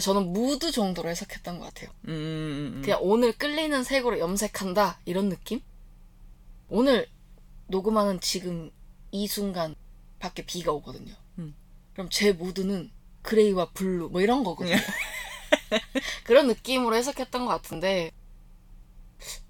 저는 0.00 0.32
무드 0.32 0.70
정도로 0.70 1.08
해석했던 1.08 1.58
것 1.58 1.64
같아요. 1.64 1.90
음, 2.06 2.10
음, 2.10 2.72
음. 2.76 2.82
그냥 2.82 3.00
오늘 3.02 3.32
끌리는 3.32 3.82
색으로 3.82 4.20
염색한다 4.20 5.00
이런 5.04 5.28
느낌? 5.28 5.60
오늘 6.68 7.08
녹음하는 7.66 8.20
지금 8.20 8.70
이 9.10 9.26
순간 9.26 9.74
밖에 10.20 10.44
비가 10.44 10.70
오거든요. 10.72 11.14
음. 12.00 12.04
그럼 12.04 12.08
제 12.10 12.32
무드는 12.32 12.90
gray와 13.22 13.70
blue 13.72 14.08
뭐 14.10 14.20
이런 14.20 14.42
거거든요. 14.42 14.76
그런 16.24 16.46
느낌으로 16.46 16.96
해석했던 16.96 17.44
것 17.44 17.48
같은데 17.50 18.10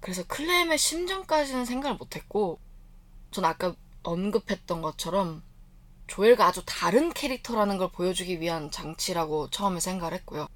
그래서 0.01 0.23
클렘의 0.23 0.77
심정까지는 0.77 1.65
생각을 1.65 1.97
못했고 1.97 2.59
전 3.31 3.45
아까 3.45 3.73
언급했던 4.03 4.81
것처럼 4.81 5.43
조엘과 6.07 6.45
아주 6.45 6.61
다른 6.65 7.13
캐릭터라는 7.13 7.77
걸 7.77 7.89
보여주기 7.89 8.41
위한 8.41 8.69
장치라고 8.69 9.49
처음에 9.49 9.79
생각을 9.79 10.13
했고요. 10.15 10.47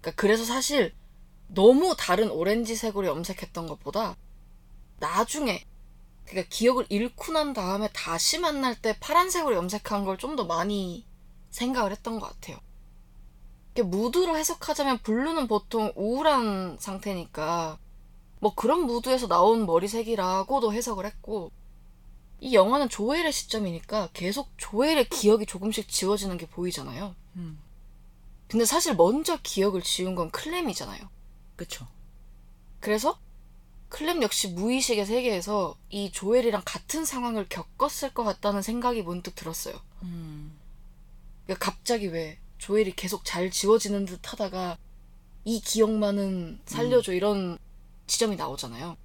그러니까 0.00 0.20
그래서 0.20 0.44
사실 0.44 0.94
너무 1.46 1.96
다른 1.98 2.30
오렌지색으로 2.30 3.06
염색했던 3.06 3.66
것보다 3.66 4.16
나중에 4.98 5.64
그러니까 6.28 6.48
기억을 6.50 6.86
잃고 6.88 7.32
난 7.32 7.52
다음에 7.54 7.88
다시 7.92 8.38
만날 8.38 8.80
때 8.80 8.96
파란색으로 9.00 9.54
염색한 9.56 10.04
걸 10.04 10.18
좀 10.18 10.36
더 10.36 10.44
많이 10.44 11.06
생각을 11.50 11.90
했던 11.92 12.20
것 12.20 12.26
같아요. 12.28 12.58
이게 13.72 13.82
무드로 13.82 14.36
해석하자면 14.36 14.98
blue는 14.98 15.46
보통 15.48 15.92
우울한 15.96 16.76
상태니까 16.80 17.78
뭐 18.40 18.54
그런 18.54 18.82
무드에서 18.86 19.26
나온 19.28 19.66
머리색이라고도 19.66 20.72
해석을 20.72 21.06
했고 21.06 21.52
이 22.40 22.54
영화는 22.54 22.88
조엘의 22.88 23.32
시점이니까 23.32 24.10
계속 24.12 24.50
조엘의 24.58 25.08
기억이 25.08 25.46
조금씩 25.46 25.88
지워지는 25.88 26.36
게 26.38 26.46
보이잖아요. 26.48 27.14
음. 27.36 27.60
근데 28.48 28.64
사실 28.64 28.94
먼저 28.96 29.38
기억을 29.42 29.82
지운 29.82 30.14
건 30.14 30.30
클램이잖아요. 30.30 31.00
그쵸. 31.56 31.86
그래서 32.80 33.18
클램 33.88 34.22
역시 34.22 34.48
무의식의 34.48 35.06
세계에서 35.06 35.76
이 35.88 36.12
조엘이랑 36.12 36.62
같은 36.64 37.04
상황을 37.04 37.46
겪었을 37.48 38.12
것 38.12 38.24
같다는 38.24 38.62
생각이 38.62 39.02
문득 39.02 39.34
들었어요. 39.34 39.74
음. 40.02 40.58
그러니까 41.44 41.64
갑자기 41.64 42.08
왜 42.08 42.38
조엘이 42.58 42.94
계속 42.94 43.24
잘 43.24 43.50
지워지는 43.50 44.04
듯 44.04 44.32
하다가 44.32 44.78
이 45.44 45.60
기억만은 45.60 46.60
살려줘 46.66 47.12
이런 47.12 47.58
지점이 48.06 48.36
나오잖아요. 48.36 48.96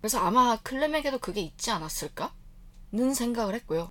그래서 0.00 0.18
아마 0.20 0.56
클램에게도 0.62 1.18
그게 1.18 1.40
있지 1.40 1.70
않았을까?는 1.70 3.12
생각을 3.14 3.54
했고요. 3.56 3.90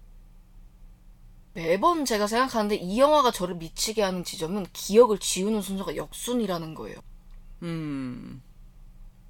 매번 1.53 2.05
제가 2.05 2.27
생각하는데 2.27 2.75
이 2.75 2.99
영화가 2.99 3.31
저를 3.31 3.55
미치게 3.55 4.01
하는 4.01 4.23
지점은 4.23 4.65
기억을 4.73 5.19
지우는 5.19 5.61
순서가 5.61 5.95
역순이라는 5.95 6.73
거예요. 6.73 6.97
음. 7.63 8.41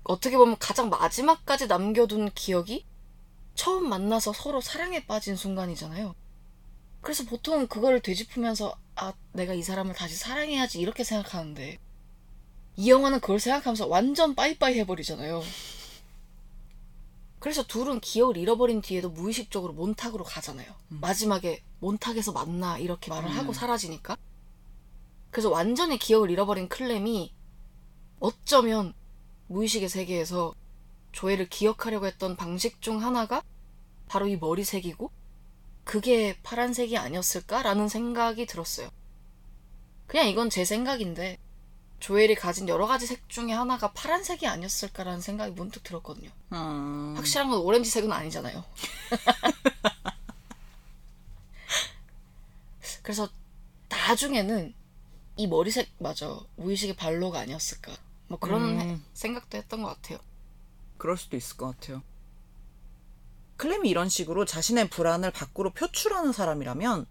어떻게 0.05 0.37
보면 0.37 0.57
가장 0.59 0.89
마지막까지 0.89 1.67
남겨둔 1.67 2.31
기억이 2.33 2.85
처음 3.55 3.89
만나서 3.89 4.33
서로 4.33 4.61
사랑에 4.61 5.05
빠진 5.05 5.35
순간이잖아요. 5.35 6.15
그래서 7.01 7.23
보통 7.25 7.67
그걸 7.67 7.99
되짚으면서 7.99 8.75
아, 8.95 9.13
내가 9.33 9.53
이 9.53 9.61
사람을 9.61 9.93
다시 9.93 10.15
사랑해야지 10.15 10.79
이렇게 10.79 11.03
생각하는데 11.03 11.79
이 12.77 12.89
영화는 12.89 13.19
그걸 13.19 13.39
생각하면서 13.39 13.87
완전 13.87 14.35
빠이빠이 14.35 14.77
해버리잖아요. 14.79 15.41
그래서 17.39 17.63
둘은 17.63 17.99
기억을 17.99 18.37
잃어버린 18.37 18.81
뒤에도 18.81 19.09
무의식적으로 19.09 19.73
몬탁으로 19.73 20.23
가잖아요. 20.23 20.67
마지막에 20.87 21.63
몬탁에서 21.79 22.31
만나 22.31 22.77
이렇게 22.77 23.09
말을 23.09 23.29
하고 23.29 23.49
음. 23.49 23.53
사라지니까. 23.53 24.17
그래서 25.31 25.49
완전히 25.49 25.97
기억을 25.97 26.31
잃어버린 26.31 26.69
클램이 26.69 27.33
어쩌면 28.19 28.93
무의식의 29.47 29.89
세계에서 29.89 30.53
조엘을 31.11 31.49
기억하려고 31.49 32.07
했던 32.07 32.35
방식 32.35 32.81
중 32.81 33.01
하나가 33.01 33.41
바로 34.07 34.27
이 34.27 34.37
머리색이고 34.37 35.11
그게 35.83 36.37
파란색이 36.43 36.97
아니었을까라는 36.97 37.87
생각이 37.87 38.45
들었어요. 38.45 38.89
그냥 40.07 40.27
이건 40.27 40.49
제 40.49 40.65
생각인데 40.65 41.39
조엘이 41.99 42.35
가진 42.35 42.67
여러 42.67 42.85
가지 42.85 43.07
색 43.07 43.29
중에 43.29 43.53
하나가 43.53 43.93
파란색이 43.93 44.45
아니었을까라는 44.45 45.21
생각이 45.21 45.53
문득 45.53 45.83
들었거든요. 45.83 46.29
음. 46.51 47.13
확실한 47.15 47.49
건 47.49 47.59
오렌지색은 47.59 48.11
아니잖아요. 48.11 48.63
그래서 53.01 53.29
나중에는 53.89 54.73
이 55.37 55.47
머리색 55.47 55.89
맞아 55.99 56.39
무의식의 56.55 56.95
발로가 56.95 57.39
아니었을까 57.39 57.91
뭐 58.27 58.39
그런 58.39 58.63
음. 58.63 58.79
해- 58.79 58.99
생각도 59.13 59.57
했던 59.57 59.81
것 59.83 59.89
같아요. 59.89 60.19
그럴 60.97 61.17
수도 61.17 61.37
있을 61.37 61.57
것 61.57 61.67
같아요. 61.67 62.01
클램이 63.57 63.89
이런 63.89 64.09
식으로 64.09 64.45
자신의 64.45 64.89
불안을 64.89 65.31
밖으로 65.31 65.71
표출하는 65.71 66.33
사람이라면 66.33 67.05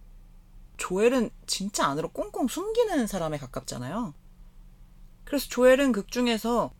조엘은 0.77 1.31
진짜 1.47 1.87
안으로 1.87 2.09
꽁꽁 2.11 2.49
숨기는 2.49 3.07
사람에 3.07 3.39
가깝잖아요. 3.39 4.13
그래서 5.25 5.49
조엘은 5.49 5.93
극 5.93 6.11
중에서 6.11 6.73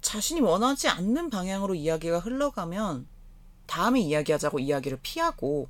자신이 0.00 0.40
원하지 0.40 0.88
않는 0.88 1.28
방향으로 1.30 1.74
이야기가 1.74 2.20
흘러가면 2.20 3.06
다음에 3.66 4.00
이야기하자고 4.00 4.58
이야기를 4.60 5.00
피하고 5.02 5.68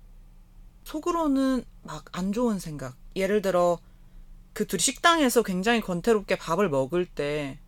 속으로는 0.84 1.64
막 1.82 2.04
안 2.12 2.32
좋은 2.32 2.58
생각. 2.58 2.96
예를 3.16 3.42
들어 3.42 3.78
그 4.52 4.66
둘이 4.66 4.80
식당에서 4.80 5.42
굉장히 5.42 5.80
권태롭게 5.80 6.36
밥을 6.36 6.68
먹을 6.68 7.06
때 7.06 7.58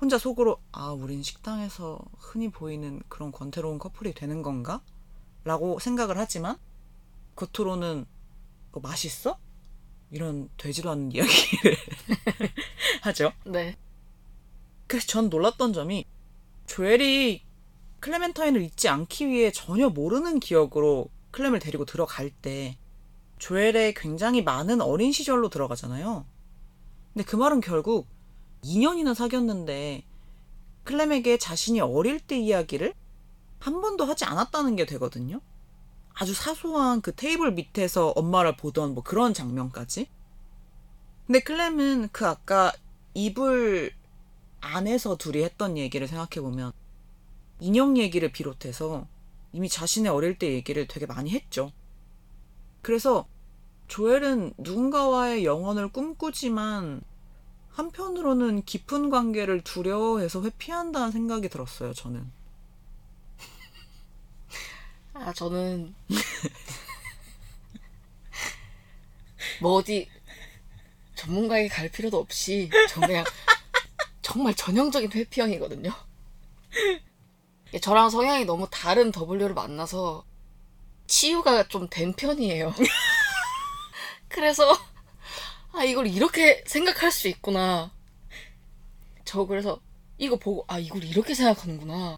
혼자 0.00 0.18
속으로 0.18 0.60
아 0.72 0.90
우린 0.90 1.22
식당에서 1.22 1.98
흔히 2.18 2.50
보이는 2.50 3.02
그런 3.08 3.32
권태로운 3.32 3.78
커플이 3.78 4.12
되는 4.12 4.42
건가? 4.42 4.82
라고 5.44 5.78
생각을 5.78 6.18
하지만 6.18 6.58
겉으로는 7.36 8.06
어, 8.72 8.80
맛있어? 8.80 9.38
이런 10.10 10.48
되지도 10.56 10.90
않는 10.90 11.12
이야기를 11.12 11.76
하죠. 13.02 13.32
네. 13.44 13.76
그래서 14.86 15.06
전 15.06 15.28
놀랐던 15.28 15.72
점이 15.72 16.04
조엘이 16.66 17.42
클레멘타인을 18.00 18.62
잊지 18.62 18.88
않기 18.88 19.28
위해 19.28 19.50
전혀 19.50 19.88
모르는 19.88 20.40
기억으로 20.40 21.08
클램을 21.30 21.58
데리고 21.58 21.84
들어갈 21.84 22.30
때 22.30 22.78
조엘의 23.38 23.94
굉장히 23.94 24.42
많은 24.42 24.80
어린 24.80 25.12
시절로 25.12 25.48
들어가잖아요. 25.48 26.24
근데 27.12 27.24
그 27.24 27.36
말은 27.36 27.60
결국 27.60 28.06
2년이나 28.66 29.14
사귀었는데 29.14 30.04
클램에게 30.84 31.38
자신이 31.38 31.80
어릴 31.80 32.20
때 32.20 32.38
이야기를 32.38 32.94
한 33.58 33.80
번도 33.80 34.04
하지 34.04 34.24
않았다는 34.24 34.76
게 34.76 34.86
되거든요. 34.86 35.40
아주 36.14 36.34
사소한 36.34 37.00
그 37.00 37.14
테이블 37.14 37.52
밑에서 37.52 38.10
엄마를 38.10 38.56
보던 38.56 38.94
뭐 38.94 39.02
그런 39.02 39.34
장면까지. 39.34 40.08
근데 41.26 41.40
클램은 41.40 42.08
그 42.12 42.26
아까 42.26 42.72
이불 43.14 43.92
안에서 44.60 45.16
둘이 45.16 45.42
했던 45.42 45.76
얘기를 45.76 46.06
생각해보면 46.06 46.72
인형 47.60 47.96
얘기를 47.96 48.30
비롯해서 48.30 49.06
이미 49.52 49.68
자신의 49.68 50.12
어릴 50.12 50.38
때 50.38 50.52
얘기를 50.52 50.86
되게 50.86 51.06
많이 51.06 51.30
했죠. 51.30 51.72
그래서 52.82 53.26
조엘은 53.88 54.54
누군가와의 54.58 55.44
영혼을 55.44 55.88
꿈꾸지만 55.88 57.02
한편으로는 57.76 58.64
깊은 58.64 59.10
관계를 59.10 59.60
두려워해서 59.62 60.42
회피한다는 60.42 61.12
생각이 61.12 61.48
들었어요, 61.50 61.92
저는. 61.92 62.32
아, 65.14 65.32
저는 65.32 65.94
뭐 69.60 69.72
어디 69.74 70.08
전문가에게 71.14 71.68
갈 71.68 71.88
필요도 71.90 72.18
없이 72.18 72.70
저 72.88 73.00
그냥 73.00 73.24
정말 74.22 74.54
전형적인 74.54 75.12
회피형이거든요. 75.12 75.92
저랑 77.80 78.10
성향이 78.10 78.44
너무 78.44 78.66
다른 78.70 79.12
W를 79.12 79.54
만나서 79.54 80.24
치유가 81.06 81.66
좀 81.68 81.88
된 81.90 82.14
편이에요. 82.14 82.74
그래서 84.28 84.76
아 85.76 85.84
이걸 85.84 86.06
이렇게 86.06 86.64
생각할 86.66 87.12
수 87.12 87.28
있구나. 87.28 87.92
저 89.24 89.44
그래서 89.44 89.78
이거 90.16 90.36
보고 90.36 90.64
아 90.68 90.78
이걸 90.78 91.04
이렇게 91.04 91.34
생각하는구나. 91.34 92.16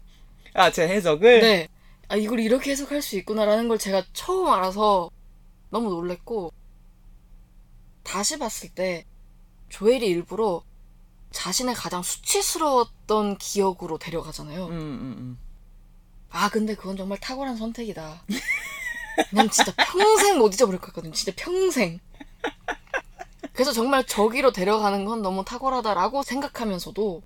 아, 0.53 0.71
제 0.71 0.87
해석을? 0.87 1.41
네. 1.41 1.67
아, 2.07 2.15
이걸 2.15 2.39
이렇게 2.39 2.71
해석할 2.71 3.01
수 3.01 3.17
있구나라는 3.17 3.67
걸 3.67 3.77
제가 3.77 4.03
처음 4.13 4.47
알아서 4.47 5.11
너무 5.69 5.89
놀랬고, 5.89 6.51
다시 8.03 8.39
봤을 8.39 8.69
때, 8.69 9.05
조엘이 9.69 10.07
일부러 10.07 10.63
자신의 11.31 11.75
가장 11.75 12.01
수치스러웠던 12.01 13.37
기억으로 13.37 13.99
데려가잖아요. 13.99 14.65
음, 14.65 14.71
음, 14.71 15.15
음. 15.19 15.37
아, 16.31 16.49
근데 16.49 16.73
그건 16.75 16.97
정말 16.97 17.19
탁월한 17.19 17.57
선택이다. 17.57 18.23
그냥 19.29 19.49
진짜 19.49 19.71
평생 19.75 20.39
못 20.39 20.53
잊어버릴 20.53 20.79
것 20.79 20.87
같거든요. 20.87 21.13
진짜 21.13 21.31
평생. 21.35 21.99
그래서 23.53 23.71
정말 23.71 24.05
저기로 24.05 24.51
데려가는 24.51 25.05
건 25.05 25.21
너무 25.21 25.43
탁월하다라고 25.45 26.23
생각하면서도 26.23 27.21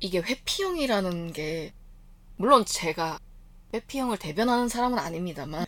이게 0.00 0.18
회피형이라는 0.18 1.32
게 1.32 1.72
물론 2.36 2.64
제가 2.64 3.18
회피형을 3.74 4.18
대변하는 4.18 4.68
사람은 4.68 4.98
아닙니다만 4.98 5.66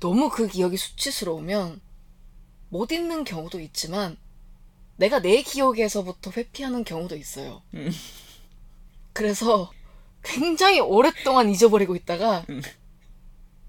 너무 0.00 0.28
그 0.30 0.48
기억이 0.48 0.76
수치스러우면 0.76 1.80
못 2.68 2.92
잊는 2.92 3.24
경우도 3.24 3.60
있지만 3.60 4.16
내가 4.96 5.20
내 5.20 5.42
기억에서부터 5.42 6.30
회피하는 6.30 6.84
경우도 6.84 7.16
있어요. 7.16 7.62
음. 7.74 7.90
그래서 9.12 9.70
굉장히 10.22 10.80
오랫동안 10.80 11.50
잊어버리고 11.50 11.94
있다가 11.96 12.44
음. 12.48 12.62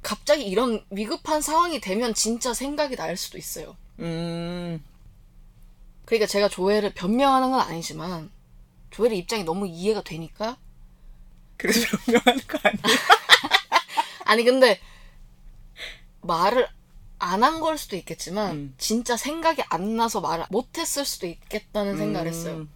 갑자기 0.02 0.46
이런 0.46 0.86
위급한 0.90 1.42
상황이 1.42 1.80
되면 1.82 2.14
진짜 2.14 2.54
생각이 2.54 2.96
날 2.96 3.18
수도 3.18 3.38
있어요. 3.38 3.76
음, 4.00 4.84
그러니까 6.06 6.28
제가 6.28 6.50
조엘을 6.50 6.94
변명하는 6.94 7.52
건 7.52 7.60
아니지만 7.62 8.30
조엘의 8.92 9.18
입장이 9.20 9.44
너무 9.44 9.68
이해가 9.68 10.04
되니까 10.04 10.58
그래서 11.58 11.86
변명하는 12.06 12.42
거 12.48 12.60
아니에요? 12.64 12.82
아니 14.26 14.44
근데 14.44 14.80
말을 16.22 16.68
안 17.20 17.44
한 17.44 17.60
걸 17.62 17.78
수도 17.78 17.96
있겠지만 17.96 18.52
음. 18.56 18.76
진짜 18.78 19.16
생각이 19.18 19.64
안 19.70 19.96
나서 19.96 20.20
말을 20.22 20.46
못했을 20.50 21.06
수도 21.06 21.28
있겠다는 21.28 21.98
생각을 21.98 22.28
했어요. 22.28 22.56
음, 22.58 22.70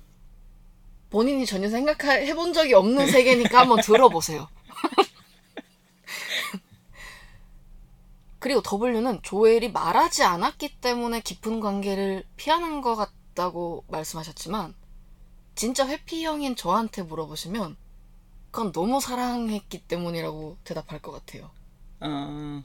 본인이 1.09 1.45
전혀 1.45 1.69
생각해 1.69 2.33
본 2.35 2.53
적이 2.53 2.75
없는 2.75 3.11
세계니까 3.11 3.59
한번 3.59 3.81
들어보세요. 3.81 4.47
그리고 8.39 8.61
W는 8.61 9.21
조엘이 9.21 9.71
말하지 9.71 10.23
않았기 10.23 10.79
때문에 10.79 11.21
깊은 11.21 11.59
관계를 11.59 12.25
피하는 12.37 12.81
것 12.81 12.95
같다고 12.95 13.83
말씀하셨지만 13.89 14.73
진짜 15.55 15.85
회피형인 15.85 16.55
저한테 16.55 17.03
물어보시면 17.03 17.75
그건 18.51 18.71
너무 18.71 19.01
사랑했기 19.01 19.87
때문이라고 19.87 20.57
대답할 20.63 21.01
것 21.01 21.11
같아요. 21.11 21.51
어, 21.99 22.63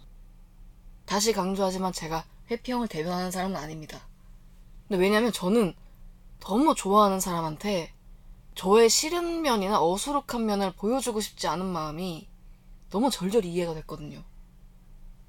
다시 1.04 1.32
강조하지만 1.32 1.92
제가 1.92 2.24
회피형을 2.50 2.88
대변하는 2.88 3.30
사람은 3.32 3.56
아닙니다. 3.56 4.00
근데 4.86 5.02
왜냐면 5.02 5.32
저는 5.32 5.74
너무 6.40 6.74
좋아하는 6.74 7.18
사람한테 7.18 7.92
저의 8.54 8.88
싫은 8.88 9.42
면이나 9.42 9.82
어수룩한 9.82 10.46
면을 10.46 10.72
보여주고 10.72 11.20
싶지 11.20 11.48
않은 11.48 11.66
마음이 11.66 12.28
너무 12.90 13.10
절절히 13.10 13.52
이해가 13.52 13.74
됐거든요. 13.74 14.22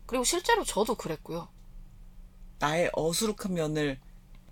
그리고 0.05 0.23
실제로 0.23 0.63
저도 0.63 0.95
그랬고요. 0.95 1.47
나의 2.59 2.89
어수룩한 2.93 3.53
면을 3.53 3.99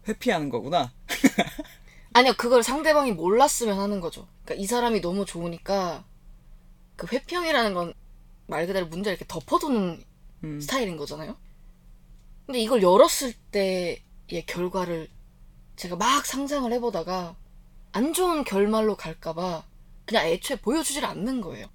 회피하는 0.08 0.50
거구나. 0.50 0.94
아니요, 2.14 2.34
그걸 2.38 2.64
상대방이 2.64 3.12
몰랐으면 3.14 3.80
하는 3.80 4.00
거죠. 4.02 4.28
그러니까 4.44 4.62
이 4.64 4.66
사람이 4.68 5.02
너무 5.02 5.26
좋으니까 5.26 6.06
그 6.96 7.08
회피형이라는 7.12 7.74
건 7.74 7.94
말 8.48 8.68
그대로 8.68 8.86
문제를 8.88 9.18
이렇게 9.18 9.26
덮어두는 9.28 10.04
음, 10.44 10.60
스타일인 10.60 10.98
거잖아요. 10.98 11.38
근데 12.46 12.60
이걸 12.60 12.82
열었을 12.82 13.34
때의 13.52 14.02
결과를 14.46 15.10
제가 15.76 15.96
막 15.96 16.26
상상을 16.26 16.72
해보다가 16.74 17.36
안 17.94 18.14
좋은 18.14 18.44
결말로 18.44 18.96
갈까봐 18.96 19.64
그냥 20.06 20.28
애초에 20.28 20.58
보여주질 20.58 21.06
않는 21.06 21.42
거예요. 21.42 21.68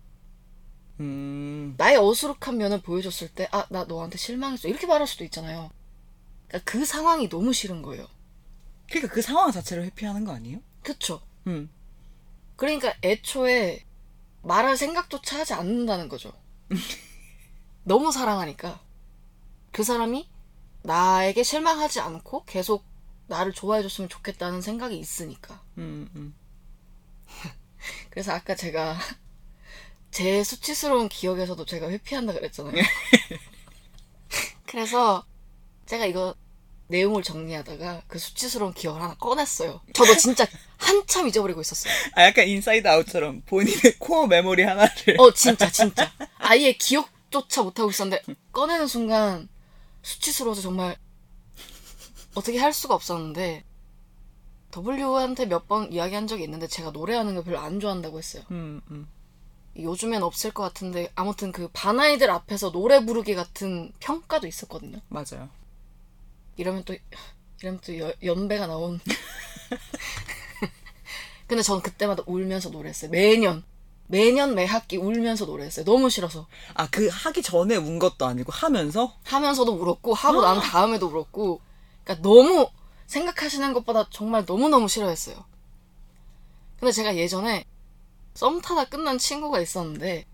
음, 1.01 1.75
나의 1.77 1.97
어수룩한 1.97 2.57
면을 2.57 2.81
보여줬을 2.83 3.29
때, 3.29 3.49
아, 3.53 3.67
나 3.71 3.85
너한테 3.85 4.19
실망했어. 4.19 4.69
이렇게 4.69 4.87
말할 4.87 5.07
수도 5.07 5.25
있잖아요. 5.25 5.71
그러니까 6.49 6.71
그 6.71 6.85
상황이 6.85 7.29
너무 7.29 7.53
싫은 7.53 7.83
거예요. 7.83 8.07
그러니까 8.89 9.13
그 9.13 9.23
상황 9.23 9.51
자체를 9.51 9.85
회피하는 9.85 10.25
거 10.25 10.33
아니에요? 10.33 10.61
그쵸? 10.83 11.21
음, 11.47 11.71
그러니까 12.57 12.95
애초에 13.05 13.85
말할 14.43 14.77
생각조차 14.77 15.41
하지 15.41 15.55
않는다는 15.55 16.09
거죠. 16.09 16.33
너무 17.85 18.11
사랑하니까. 18.13 18.81
그 19.73 19.83
사람이 19.83 20.29
나에게 20.83 21.43
실망하지 21.43 22.01
않고 22.01 22.45
계속 22.45 22.85
나를 23.27 23.53
좋아해줬으면 23.53 24.09
좋겠다는 24.09 24.63
생각이 24.63 24.99
있으니까. 24.99 25.63
음, 25.77 26.09
음. 26.17 26.35
그래서 28.11 28.33
아까 28.33 28.55
제가 28.55 28.97
제 30.11 30.43
수치스러운 30.43 31.09
기억에서도 31.09 31.65
제가 31.65 31.91
회피한다 31.91 32.33
그랬잖아요. 32.33 32.75
그래서 34.67 35.25
제가 35.87 36.07
이거 36.07 36.35
내용을 36.89 37.23
정리하다가 37.23 38.03
그 38.07 38.19
수치스러운 38.19 38.73
기억을 38.73 39.03
하나 39.03 39.15
꺼냈어요. 39.17 39.81
저도 39.93 40.17
진짜 40.17 40.47
한참 40.79 41.29
잊어버리고 41.29 41.61
있었어요. 41.61 41.93
아, 42.15 42.25
약간 42.25 42.49
인사이드 42.49 42.89
아웃처럼 42.89 43.43
본인의 43.43 43.97
core 43.99 44.27
memory 44.27 44.63
하나를. 44.63 45.21
어, 45.21 45.33
진짜, 45.33 45.71
진짜. 45.71 46.11
아예 46.39 46.73
기억조차 46.73 47.63
못하고 47.63 47.91
있었는데, 47.91 48.23
꺼내는 48.53 48.87
순간, 48.87 49.49
수치스러워서 50.03 50.63
정말, 50.63 50.97
어떻게 52.35 52.59
할 52.59 52.73
수가 52.73 52.95
없었는데, 52.95 53.65
W한테 54.75 55.47
몇 55.47 55.67
번 55.69 55.93
이야기한 55.93 56.27
적이 56.27 56.45
있는데, 56.45 56.67
제가 56.69 56.91
노래하는 56.91 57.35
거 57.35 57.43
별로 57.43 57.59
안 57.59 57.81
좋아한다고 57.81 58.17
했어요. 58.19 58.45
음, 58.51 58.81
음. 58.91 59.07
요즘엔 59.79 60.23
없을 60.23 60.53
것 60.53 60.63
같은데, 60.63 61.11
아무튼 61.15 61.53
그 61.53 61.69
반아이들 61.73 62.31
앞에서 62.31 62.73
노래 62.73 63.05
부르기 63.05 63.35
같은 63.35 63.93
평가도 64.01 64.47
있었거든요. 64.47 64.99
맞아요. 65.09 65.49
이러면 66.57 66.85
또, 66.85 66.95
이러면 67.61 67.81
또 67.85 67.99
여- 67.99 68.13
연배가 68.23 68.67
나온. 68.67 69.01
근데 71.47 71.63
전 71.63 71.81
그때마다 71.81 72.23
울면서 72.27 72.69
노래했어요. 72.71 73.11
매년. 73.11 73.65
매년 74.07 74.55
매 74.55 74.65
학기 74.65 74.97
울면서 74.97 75.45
노래했어요. 75.47 75.85
너무 75.85 76.11
싫어서. 76.11 76.47
아, 76.75 76.89
그 76.91 77.09
하기 77.09 77.43
전에 77.43 77.77
운 77.77 77.99
것도 77.99 78.27
아니고 78.27 78.53
하면서? 78.53 79.15
하면서도 79.25 79.73
울었고 79.73 80.15
하고 80.15 80.43
난 80.43 80.61
다음에도 80.61 81.07
울었고 81.09 81.61
그러니까 82.05 82.23
너무 82.29 82.71
생각하시는 83.07 83.73
것보다 83.75 84.09
정말 84.11 84.45
너무 84.47 84.69
너무 84.69 84.89
싫어했어요. 84.89 85.45
근데 86.81 86.93
제가 86.93 87.17
예전에 87.17 87.65
썸 88.39 88.61
타다 88.61 88.85
끝난 88.85 89.19
친구가 89.19 89.61
있었는데 89.61 90.25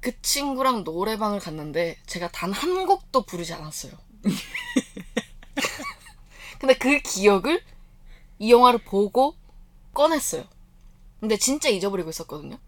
그 0.00 0.20
친구랑 0.20 0.82
노래방을 0.82 1.38
갔는데 1.38 1.96
제가 2.04 2.28
단 2.32 2.52
한 2.52 2.86
곡도 2.86 3.24
부르지 3.24 3.52
않았어요. 3.52 3.92
근데 6.58 6.76
그 6.76 6.98
기억을 6.98 7.62
이 8.40 8.50
영화를 8.50 8.80
보고 8.80 9.36
꺼냈어요. 9.94 10.42
근데 11.20 11.36
진짜 11.36 11.68
잊어버리고 11.68 12.10
있었거든요. 12.10 12.58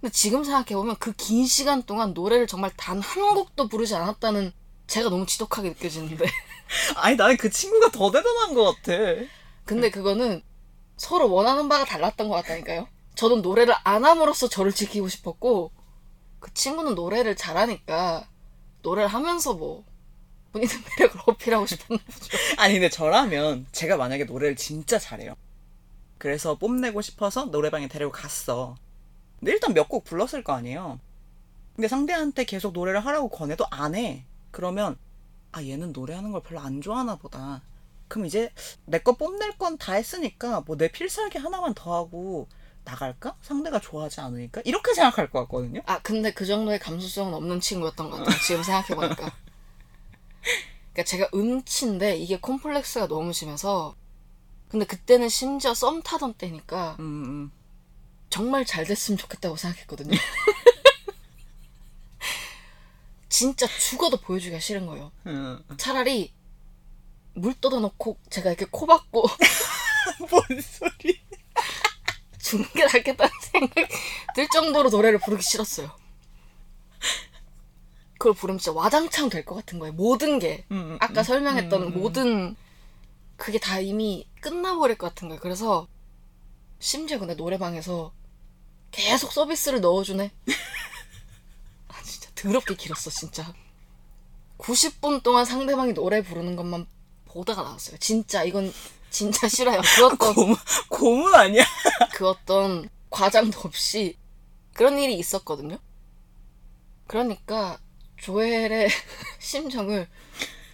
근데 0.00 0.12
지금 0.12 0.44
생각해보면 0.44 0.94
그 0.98 1.12
긴 1.14 1.44
시간 1.44 1.82
동안 1.82 2.14
노래를 2.14 2.46
정말 2.46 2.70
단 2.76 3.00
한 3.00 3.34
곡도 3.34 3.66
부르지 3.66 3.96
않았다는 3.96 4.52
제가 4.86 5.10
너무 5.10 5.26
지독하게 5.26 5.70
느껴지는데. 5.70 6.26
아니 6.94 7.16
나는 7.16 7.36
그 7.36 7.50
친구가 7.50 7.90
더 7.90 8.12
대단한 8.12 8.54
것 8.54 8.76
같아. 8.76 8.92
근데 9.64 9.90
그거는 9.90 10.44
서로 10.96 11.28
원하는 11.32 11.68
바가 11.68 11.84
달랐던 11.86 12.28
것 12.28 12.36
같다니까요. 12.36 12.86
저는 13.18 13.42
노래를 13.42 13.74
안 13.84 14.04
함으로써 14.04 14.48
저를 14.48 14.72
지키고 14.72 15.08
싶었고, 15.08 15.72
그 16.40 16.54
친구는 16.54 16.94
노래를 16.96 17.36
잘하니까, 17.36 18.28
노래를 18.82 19.08
하면서 19.08 19.54
뭐, 19.54 19.84
본인의 20.52 20.74
매력을 21.00 21.20
어필하고 21.26 21.66
싶었나 21.66 21.98
보죠. 22.04 22.38
아니 22.58 22.74
근데 22.74 22.90
저라면 22.90 23.66
제가 23.72 23.96
만약에 23.98 24.24
노래를 24.24 24.56
진짜 24.56 24.98
잘해요. 24.98 25.34
그래서 26.18 26.58
뽐내고 26.58 27.02
싶어서 27.02 27.46
노래방에 27.46 27.88
데리고 27.88 28.12
갔어. 28.12 28.76
근데 29.40 29.52
일단 29.52 29.74
몇 29.74 29.88
곡 29.88 30.04
불렀을 30.04 30.44
거 30.44 30.52
아니에요. 30.54 31.00
근데 31.76 31.88
상대한테 31.88 32.44
계속 32.44 32.72
노래를 32.72 33.00
하라고 33.06 33.28
권해도 33.30 33.66
안 33.70 33.94
해. 33.96 34.26
그러면 34.52 34.98
아 35.52 35.62
얘는 35.64 35.92
노래하는 35.92 36.32
걸 36.32 36.42
별로 36.42 36.60
안 36.60 36.80
좋아하나 36.82 37.16
보다. 37.16 37.62
그럼 38.08 38.26
이제 38.26 38.50
내 38.86 39.00
거 39.00 39.16
뽐낼 39.16 39.58
건 39.58 39.78
다 39.78 39.94
했으니까 39.94 40.62
뭐 40.62 40.76
내 40.76 40.88
필살기 40.90 41.38
하나만 41.38 41.74
더 41.74 41.94
하고 41.96 42.48
나갈까? 42.88 43.36
상대가 43.42 43.78
좋아하지 43.78 44.20
않으니까 44.22 44.62
이렇게 44.64 44.94
생각할 44.94 45.30
것 45.30 45.40
같거든요. 45.40 45.82
아, 45.84 46.00
근데 46.00 46.32
그 46.32 46.46
정도의 46.46 46.78
감수성은 46.78 47.34
없는 47.34 47.60
친구였던 47.60 48.10
것 48.10 48.16
같아요. 48.18 48.40
지금 48.40 48.62
생각해보니까. 48.62 49.16
그러니까 50.92 51.04
제가 51.04 51.28
음치인데 51.34 52.16
이게 52.16 52.38
콤플렉스가 52.40 53.08
너무 53.08 53.32
심해서, 53.34 53.94
근데 54.68 54.86
그때는 54.86 55.28
심지어 55.28 55.74
썸 55.74 56.02
타던 56.02 56.34
때니까 56.34 56.96
음, 57.00 57.24
음. 57.24 57.52
정말 58.30 58.64
잘 58.64 58.84
됐으면 58.84 59.18
좋겠다고 59.18 59.56
생각했거든요. 59.56 60.16
진짜 63.28 63.66
죽어도 63.66 64.16
보여주기가 64.16 64.58
싫은 64.58 64.86
거예요. 64.86 65.12
음. 65.26 65.62
차라리 65.76 66.32
물 67.34 67.54
떠다놓고 67.60 68.16
제가 68.30 68.50
이렇게 68.50 68.66
코 68.70 68.86
박고 68.86 69.26
뭔 70.30 70.42
소리? 70.60 71.20
죽는 72.48 72.68
게 72.74 72.84
낫겠다는 72.84 73.30
생각 73.52 73.88
들 74.34 74.48
정도로 74.52 74.88
노래를 74.90 75.18
부르기 75.18 75.42
싫었어요. 75.42 75.90
그걸 78.18 78.34
부르면 78.34 78.58
진짜 78.58 78.72
와장창 78.72 79.28
될 79.28 79.44
것 79.44 79.54
같은 79.54 79.78
거예요. 79.78 79.92
모든 79.92 80.38
게. 80.38 80.64
음, 80.72 80.76
음, 80.76 80.98
아까 81.00 81.20
음. 81.20 81.24
설명했던 81.24 81.82
음, 81.82 81.86
음. 81.88 82.00
모든 82.00 82.56
그게 83.36 83.58
다 83.58 83.78
이미 83.78 84.26
끝나버릴 84.40 84.98
것 84.98 85.08
같은 85.10 85.28
거예요. 85.28 85.40
그래서 85.40 85.86
심지어 86.80 87.18
근데 87.18 87.34
노래방에서 87.34 88.12
계속 88.90 89.32
서비스를 89.32 89.80
넣어주네. 89.80 90.32
아 91.88 92.02
진짜 92.02 92.30
더럽게 92.34 92.74
길었어 92.74 93.10
진짜. 93.10 93.54
90분 94.58 95.22
동안 95.22 95.44
상대방이 95.44 95.92
노래 95.94 96.20
부르는 96.22 96.56
것만 96.56 96.86
보다가 97.26 97.62
나왔어요. 97.62 97.98
진짜 97.98 98.42
이건 98.42 98.72
진짜 99.10 99.48
싫어요. 99.48 99.80
그 99.96 100.06
어떤 100.06 100.18
고문 100.34 100.56
고문 100.88 101.34
아니야? 101.34 101.64
그 102.14 102.28
어떤 102.28 102.88
과장도 103.10 103.60
없이 103.64 104.16
그런 104.74 104.98
일이 104.98 105.14
있었거든요. 105.18 105.78
그러니까 107.06 107.78
조엘의 108.20 108.88
심정을 109.40 110.08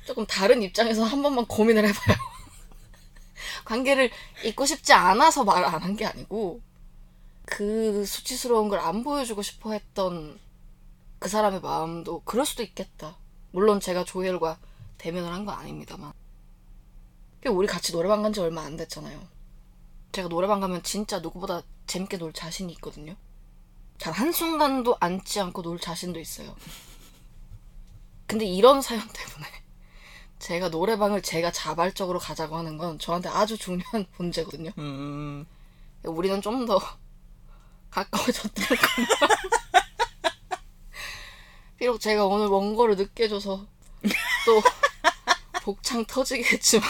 조금 0.07 0.26
다른 0.26 0.62
입장에서 0.62 1.05
한 1.05 1.22
번만 1.22 1.47
고민을 1.47 1.87
해봐요. 1.89 2.16
관계를 3.64 4.11
잊고 4.45 4.66
싶지 4.66 4.93
않아서 4.93 5.45
말을 5.45 5.64
안 5.66 5.82
한 5.82 5.97
게 5.97 6.05
아니고 6.07 6.61
그 7.47 8.05
수치스러운 8.07 8.68
걸 8.68 8.80
안 8.80 9.03
보여주고 9.05 9.43
싶어 9.43 9.72
했던 9.72 10.39
그 11.18 11.28
사람의 11.28 11.61
마음도 11.61 12.20
그럴 12.24 12.45
수도 12.45 12.62
있겠다. 12.62 13.16
물론 13.53 13.80
제가 13.80 14.05
조엘과 14.05 14.59
대면을 14.99 15.32
한 15.32 15.47
건 15.47 15.55
아닙니다만. 15.59 16.12
우리 17.51 17.66
같이 17.66 17.92
노래방 17.92 18.22
간 18.22 18.32
지 18.32 18.40
얼마 18.40 18.62
안 18.62 18.76
됐잖아요. 18.76 19.20
제가 20.12 20.28
노래방 20.28 20.61
가면 20.61 20.82
진짜 20.82 21.18
누구보다 21.20 21.62
재밌게 21.86 22.16
놀 22.18 22.32
자신이 22.32 22.72
있거든요. 22.74 23.16
단 23.99 24.12
한순간도 24.12 24.97
앉지 25.01 25.40
않고 25.40 25.62
놀 25.62 25.78
자신도 25.78 26.18
있어요. 26.20 26.55
근데 28.26 28.45
이런 28.47 28.80
사연 28.82 29.01
때문에 29.07 29.47
제가 30.38 30.68
노래방을 30.68 31.22
제가 31.22 31.53
자발적으로 31.53 32.18
가자고 32.18 32.57
하는 32.57 32.78
건 32.78 32.99
저한테 32.99 33.28
아주 33.28 33.57
중요한 33.59 34.07
문제거든요. 34.18 34.70
음. 34.78 35.47
우리는 36.05 36.40
좀 36.42 36.66
더 36.66 36.78
가까워졌다는 37.90 38.68
건 38.68 39.07
비록 41.78 42.01
제가 42.01 42.26
오늘 42.26 42.47
원고를 42.49 42.97
늦게 42.97 43.28
줘서 43.28 43.66
또 44.47 44.62
복창 45.62 46.05
터지겠지만 46.05 46.88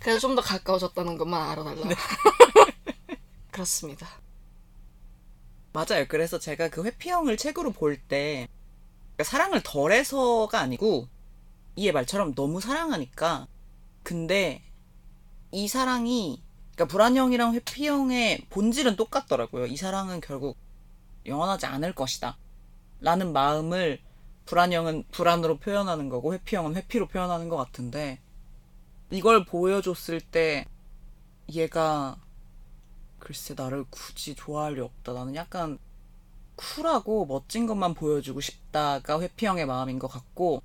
그래서 0.00 0.18
좀 0.20 0.34
더 0.34 0.42
가까워졌다는 0.42 1.18
것만 1.18 1.50
알아달라. 1.50 1.82
그렇습니다. 3.50 4.08
맞아요. 5.72 6.06
그래서 6.08 6.38
제가 6.38 6.68
그 6.68 6.84
회피형을 6.84 7.36
책으로 7.36 7.72
볼때 7.72 8.48
사랑을 9.22 9.60
덜해서가 9.62 10.58
아니고 10.58 11.08
이의 11.76 11.92
말처럼 11.92 12.34
너무 12.34 12.60
사랑하니까 12.60 13.46
근데 14.02 14.62
이 15.52 15.68
사랑이 15.68 16.42
그러니까 16.74 16.86
불안형이랑 16.92 17.54
회피형의 17.54 18.46
본질은 18.50 18.96
똑같더라고요. 18.96 19.66
이 19.66 19.76
사랑은 19.76 20.20
결국 20.20 20.56
영원하지 21.26 21.66
않을 21.66 21.94
것이다. 21.94 22.38
라는 23.00 23.32
마음을 23.32 24.00
불안형은 24.46 25.04
불안으로 25.12 25.58
표현하는 25.58 26.08
거고 26.08 26.34
회피형은 26.34 26.74
회피로 26.76 27.06
표현하는 27.08 27.48
것 27.48 27.56
같은데 27.56 28.20
이걸 29.10 29.44
보여줬을 29.44 30.20
때 30.20 30.66
얘가 31.52 32.16
글쎄 33.18 33.54
나를 33.56 33.84
굳이 33.90 34.34
좋아할 34.34 34.74
리 34.74 34.80
없다. 34.80 35.12
나는 35.12 35.34
약간 35.34 35.78
쿨하고 36.56 37.26
멋진 37.26 37.66
것만 37.66 37.94
보여주고 37.94 38.40
싶다가 38.40 39.20
회피형의 39.20 39.66
마음인 39.66 39.98
것 39.98 40.08
같고 40.08 40.62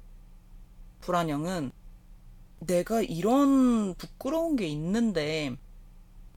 불안형은 1.02 1.72
내가 2.60 3.02
이런 3.02 3.96
부끄러운 3.96 4.56
게 4.56 4.68
있는데 4.68 5.56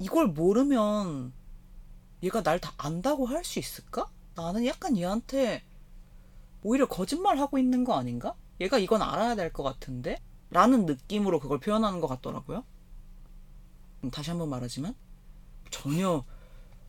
이걸 0.00 0.28
모르면 0.28 1.32
얘가 2.22 2.42
날 2.42 2.60
다 2.60 2.74
안다고 2.78 3.26
할 3.26 3.44
수 3.44 3.58
있을까? 3.58 4.10
나는 4.36 4.66
약간 4.66 4.96
얘한테 4.96 5.62
오히려 6.62 6.86
거짓말 6.88 7.38
하고 7.38 7.58
있는 7.58 7.84
거 7.84 7.94
아닌가? 7.94 8.34
얘가 8.60 8.78
이건 8.78 9.02
알아야 9.02 9.34
될 9.36 9.52
것 9.52 9.62
같은데? 9.62 10.18
라는 10.50 10.86
느낌으로 10.86 11.40
그걸 11.40 11.58
표현하는 11.60 12.00
것 12.00 12.06
같더라고요. 12.08 12.64
음, 14.04 14.10
다시 14.10 14.30
한번 14.30 14.48
말하지만 14.48 14.94
전혀 15.70 16.24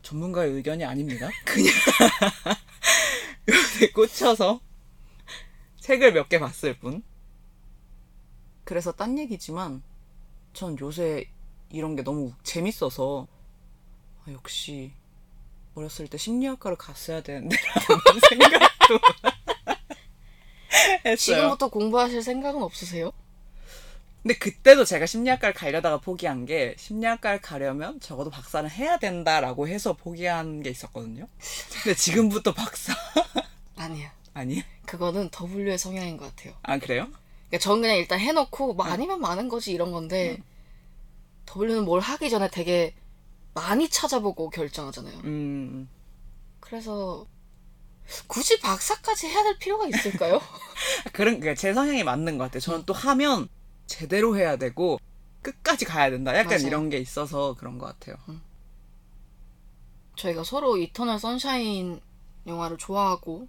전문가의 0.02 0.52
의견이 0.52 0.84
아닙니다. 0.84 1.28
그냥 1.44 1.72
요새 3.48 3.90
꽂혀서 3.92 4.60
책을 5.80 6.12
몇 6.12 6.28
개 6.28 6.38
봤을 6.38 6.78
뿐. 6.78 7.02
그래서 8.64 8.92
딴 8.92 9.18
얘기지만 9.18 9.82
전 10.52 10.78
요새 10.80 11.28
이런 11.70 11.96
게 11.96 12.02
너무 12.02 12.32
재밌어서 12.42 13.26
아, 14.24 14.32
역시 14.32 14.92
어렸을 15.74 16.08
때 16.08 16.18
심리학과를 16.18 16.76
갔어야 16.76 17.22
되는데 17.22 17.56
라는 17.56 18.20
생각도 18.28 18.98
했어요. 21.04 21.16
지금부터 21.16 21.68
공부하실 21.68 22.22
생각은 22.22 22.62
없으세요? 22.62 23.12
근데 24.22 24.34
그때도 24.36 24.84
제가 24.84 25.06
심리학과를 25.06 25.54
가려다가 25.54 25.98
포기한 25.98 26.44
게 26.44 26.74
심리학과를 26.78 27.40
가려면 27.40 27.98
적어도 28.00 28.28
박사는 28.28 28.68
해야 28.68 28.98
된다라고 28.98 29.66
해서 29.66 29.94
포기한 29.94 30.62
게 30.62 30.68
있었거든요. 30.70 31.26
근데 31.82 31.96
지금부터 31.96 32.52
박사 32.52 32.92
아니야. 33.76 34.12
아니? 34.34 34.62
그거는 34.84 35.30
W의 35.30 35.78
성향인 35.78 36.16
것 36.18 36.34
같아요. 36.36 36.54
아 36.62 36.78
그래요? 36.78 37.06
그러니까 37.48 37.58
저는 37.62 37.82
그냥 37.82 37.96
일단 37.96 38.20
해놓고 38.20 38.74
뭐 38.74 38.84
아니면 38.84 39.20
많은 39.20 39.48
거지 39.48 39.72
이런 39.72 39.90
건데 39.90 40.38
W는 41.56 41.84
뭘 41.84 42.00
하기 42.00 42.28
전에 42.28 42.50
되게 42.50 42.94
많이 43.54 43.88
찾아보고 43.88 44.50
결정하잖아요. 44.50 45.18
음 45.24 45.88
그래서 46.60 47.26
굳이 48.26 48.60
박사까지 48.60 49.28
해야 49.28 49.42
될 49.44 49.58
필요가 49.58 49.86
있을까요? 49.86 50.40
그런 51.12 51.40
그러니까 51.40 51.54
제 51.54 51.72
성향이 51.72 52.04
맞는 52.04 52.36
것 52.36 52.44
같아요. 52.44 52.60
저는 52.60 52.84
또 52.84 52.92
하면 52.92 53.48
제대로 53.90 54.36
해야 54.36 54.56
되고 54.56 55.00
끝까지 55.42 55.84
가야 55.84 56.10
된다. 56.10 56.32
약간 56.36 56.52
맞아요. 56.58 56.66
이런 56.68 56.90
게 56.90 56.98
있어서 56.98 57.54
그런 57.54 57.76
것 57.78 57.86
같아요. 57.86 58.16
저희가 60.16 60.44
서로 60.44 60.76
이터널 60.76 61.18
선샤인 61.18 62.00
영화를 62.46 62.78
좋아하고 62.78 63.48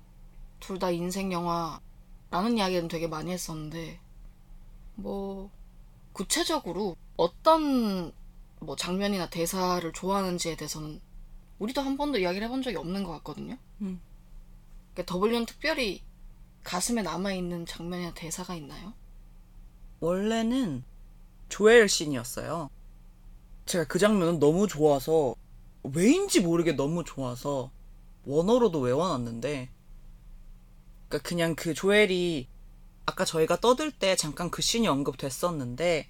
둘 0.60 0.80
다 0.80 0.90
인생 0.92 1.32
영화라는 1.32 2.58
이야기는 2.58 2.88
되게 2.88 3.08
많이 3.08 3.32
했었는데 3.32 4.00
뭐 4.96 5.50
구체적으로 6.14 6.96
어떤 7.18 8.12
뭐 8.60 8.76
장면이나 8.76 9.30
대사를 9.30 9.92
좋아하는지에 9.94 10.56
대해서는 10.56 11.02
우리도 11.60 11.82
한 11.82 11.98
번도 11.98 12.20
이야기를 12.20 12.46
해본 12.48 12.62
적이 12.64 12.78
없는 12.78 13.04
것 13.04 13.12
같거든요. 13.18 13.58
음. 13.82 14.02
그러니까 14.94 15.16
W는 15.20 15.46
특별히 15.46 16.02
가슴에 16.64 17.02
남아있는 17.02 17.66
장면이나 17.66 18.14
대사가 18.14 18.56
있나요? 18.56 18.94
원래는 20.02 20.84
조엘 21.48 21.88
씬이었어요. 21.88 22.70
제가 23.66 23.86
그 23.86 24.00
장면은 24.00 24.40
너무 24.40 24.68
좋아서 24.68 25.36
왜인지 25.84 26.42
모르게 26.42 26.74
너무 26.74 27.04
좋아서 27.04 27.72
원어로도 28.26 28.80
외워놨는데 28.80 29.70
그러니까 31.08 31.28
그냥 31.30 31.56
그 31.56 31.74
조엘이 31.74 32.48
아까 33.06 33.26
저희가 33.26 33.60
떠들 33.60 33.92
때 33.92 34.16
잠깐 34.16 34.50
그 34.52 34.62
씬이 34.62 34.88
언급됐었는데 34.88 36.08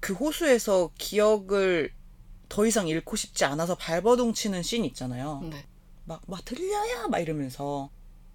그 0.00 0.12
호수에서 0.14 0.90
기억을 0.96 1.92
더 2.48 2.66
이상 2.66 2.88
잃고 2.88 3.16
싶지 3.16 3.44
않아서 3.44 3.74
발버둥 3.74 4.32
치는 4.32 4.62
씬 4.62 4.84
있잖아요. 4.84 5.40
네. 5.50 5.66
막, 6.04 6.22
막 6.26 6.44
들려야 6.44 7.08
막 7.08 7.18
이러면서 7.18 7.90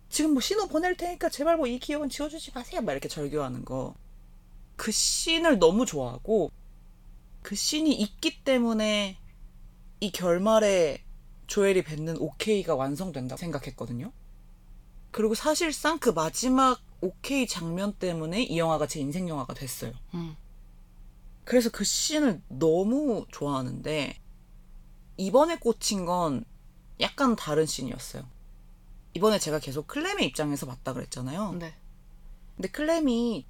지금 0.09 0.31
뭐 0.33 0.41
신호 0.41 0.67
보낼 0.67 0.95
테니까 0.97 1.29
제발 1.29 1.57
뭐 1.57 1.67
이 1.67 1.79
기억은 1.79 2.09
지워주지 2.09 2.51
마세요. 2.53 2.81
막 2.81 2.91
이렇게 2.91 3.07
절교하는 3.07 3.63
거. 3.65 3.95
그 4.75 4.91
씬을 4.91 5.59
너무 5.59 5.85
좋아하고 5.85 6.51
그 7.41 7.55
씬이 7.55 7.93
있기 7.93 8.43
때문에 8.43 9.17
이 9.99 10.11
결말에 10.11 11.03
조엘이 11.47 11.83
뱉는 11.83 12.17
오케이가 12.17 12.75
완성된다고 12.75 13.39
생각했거든요. 13.39 14.11
그리고 15.11 15.35
사실상 15.35 15.99
그 15.99 16.09
마지막 16.09 16.81
오케이 17.01 17.45
장면 17.45 17.93
때문에 17.93 18.43
이 18.43 18.57
영화가 18.57 18.87
제 18.87 18.99
인생 18.99 19.29
영화가 19.29 19.53
됐어요. 19.53 19.93
음. 20.13 20.35
그래서 21.43 21.69
그 21.69 21.83
씬을 21.83 22.41
너무 22.47 23.25
좋아하는데 23.29 24.17
이번에 25.17 25.57
꽂힌 25.57 26.05
건 26.05 26.45
약간 26.99 27.35
다른 27.35 27.65
씬이었어요. 27.65 28.25
이번에 29.13 29.37
제가 29.37 29.59
계속 29.59 29.87
클램의 29.87 30.25
입장에서 30.27 30.65
봤다 30.65 30.93
그랬잖아요. 30.93 31.53
네. 31.59 31.75
근데 32.55 32.67
클램이 32.69 33.45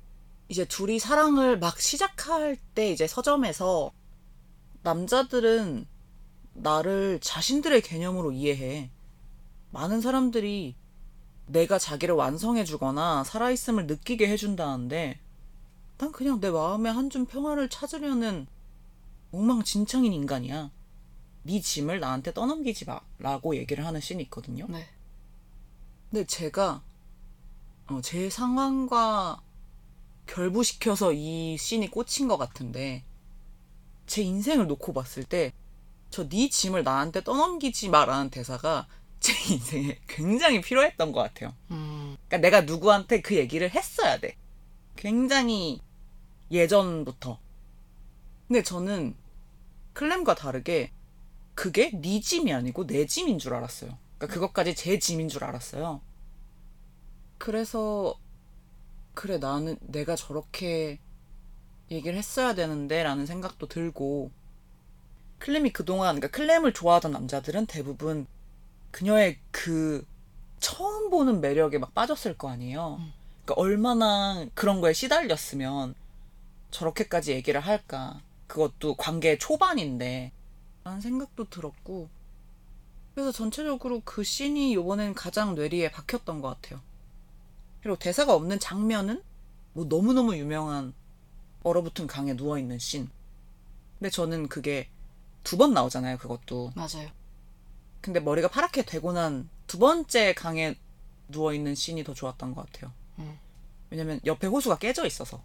이제 0.54 0.66
둘이 0.66 0.99
사랑을 0.99 1.58
막 1.58 1.80
시작할 1.80 2.58
때 2.76 2.91
이제 2.91 3.08
서점에서 3.08 3.91
남자들은 4.84 5.88
나를 6.54 7.20
자신들의 7.24 7.82
개념으로 7.82 8.32
이해해. 8.32 8.91
많은 9.72 9.99
사람들이 9.99 10.76
내가 11.47 11.80
자기를 11.80 12.14
완성해주거나 12.14 13.24
살아있음을 13.24 13.88
느끼게 13.88 14.30
해준다는데 14.30 15.20
난 15.97 16.12
그냥 16.12 16.39
내 16.39 16.51
마음에 16.51 16.91
한줌 16.91 17.26
평화를 17.26 17.68
찾으려는 17.68 18.45
엉망진창인 19.32 20.14
인간이야. 20.14 20.70
네 21.41 21.62
짐을 21.62 21.99
나한테 21.99 22.32
떠넘기지 22.32 22.86
마. 22.86 23.01
라고 23.18 23.56
얘기를 23.56 23.88
하는 23.88 23.99
씬이 23.99 24.22
있거든요. 24.26 24.68
네. 24.70 24.86
근데 26.12 26.28
제가 26.28 26.84
어, 27.88 28.01
제 28.04 28.30
상황과 28.30 29.41
결부시켜서 30.34 31.14
이 31.14 31.58
씬이 31.58 31.90
꽂힌 31.90 32.28
것 32.28 32.38
같은데 32.38 33.04
제 34.08 34.22
인생을 34.22 34.68
놓고 34.68 34.94
봤을 34.94 35.24
때 35.24 35.54
저 36.14 36.30
네 36.30 36.48
짐을 36.48 36.84
나한테 36.84 37.24
떠넘기지 37.24 37.90
마라는 37.90 38.30
대사가 38.30 38.88
제 39.20 39.34
인생에 39.52 39.98
굉장히 40.08 40.62
필요했던 40.62 41.12
것 41.12 41.22
같아요. 41.22 41.56
음. 41.72 42.16
그러니까 42.28 42.38
내가 42.38 42.62
누구한테 42.62 43.22
그 43.22 43.36
얘기를 43.36 43.68
했어야 43.72 44.20
돼. 44.20 44.38
굉장히 44.96 45.82
예전부터. 46.52 47.40
근데 48.48 48.62
저는 48.62 49.16
클램과 49.94 50.36
다르게 50.36 50.92
그게 51.56 51.90
네 52.00 52.20
짐이 52.20 52.54
아니고 52.54 52.86
내 52.86 53.08
짐인 53.08 53.40
줄 53.40 53.56
알았어요. 53.56 53.98
그러니까 54.20 54.36
그것까지 54.36 54.76
제 54.76 55.00
짐인 55.00 55.30
줄 55.30 55.44
알았어요. 55.44 56.00
그래서 57.40 58.20
그래 59.14 59.38
나는 59.38 59.78
내가 59.82 60.16
저렇게 60.16 60.99
얘기를 61.91 62.18
했어야 62.18 62.55
되는데 62.55 63.03
라는 63.03 63.26
생각도 63.26 63.68
들고 63.68 64.32
클램이 65.39 65.72
그동안 65.72 66.16
그러니까 66.20 66.38
클램을 66.38 66.74
좋아하던 66.74 67.11
남자들은 67.11 67.66
대부분 67.66 68.28
그녀의 68.91 69.39
그 69.51 70.05
처음 70.59 71.09
보는 71.09 71.41
매력에 71.41 71.78
막 71.78 71.93
빠졌을 71.93 72.38
거 72.38 72.49
아니에요. 72.49 72.99
그러니까 73.43 73.53
얼마나 73.61 74.45
그런 74.53 74.80
거에 74.80 74.93
시달렸으면 74.93 75.95
저렇게까지 76.72 77.34
얘기를 77.34 77.59
할까. 77.59 78.22
그것도 78.47 78.95
관계 78.95 79.38
초반인데 79.38 80.32
라는 80.84 81.01
생각도 81.01 81.49
들었고 81.49 82.09
그래서 83.14 83.32
전체적으로 83.32 84.01
그 84.05 84.24
씬이 84.24 84.72
이번엔 84.72 85.14
가장 85.14 85.55
뇌리에 85.55 85.91
박혔던 85.91 86.41
것 86.41 86.49
같아요. 86.49 86.82
그리고 87.84 87.98
대사가 88.00 88.34
없는 88.34 88.60
장면은 88.60 89.22
뭐 89.74 89.86
너무너무 89.86 90.36
유명한 90.38 90.94
얼어붙은 91.64 92.08
강에 92.08 92.34
누워있는 92.34 92.80
씬. 92.80 93.10
근데 94.00 94.10
저는 94.10 94.48
그게 94.48 94.90
두 95.44 95.58
번 95.58 95.74
나오잖아요, 95.74 96.18
그것도. 96.18 96.72
맞아요. 96.76 97.10
근데 98.02 98.20
머리가 98.20 98.48
파랗게 98.48 98.84
되고 98.84 99.12
난 99.12 99.50
두 99.68 99.80
번째 99.80 100.34
강에 100.34 100.78
누워있는 101.30 101.74
씬이 101.76 102.04
더 102.04 102.14
좋았던 102.14 102.54
것 102.54 102.66
같아요. 102.72 102.92
음. 103.20 103.40
왜냐면 103.90 104.20
옆에 104.26 104.48
호수가 104.48 104.78
깨져 104.78 105.06
있어서. 105.06 105.42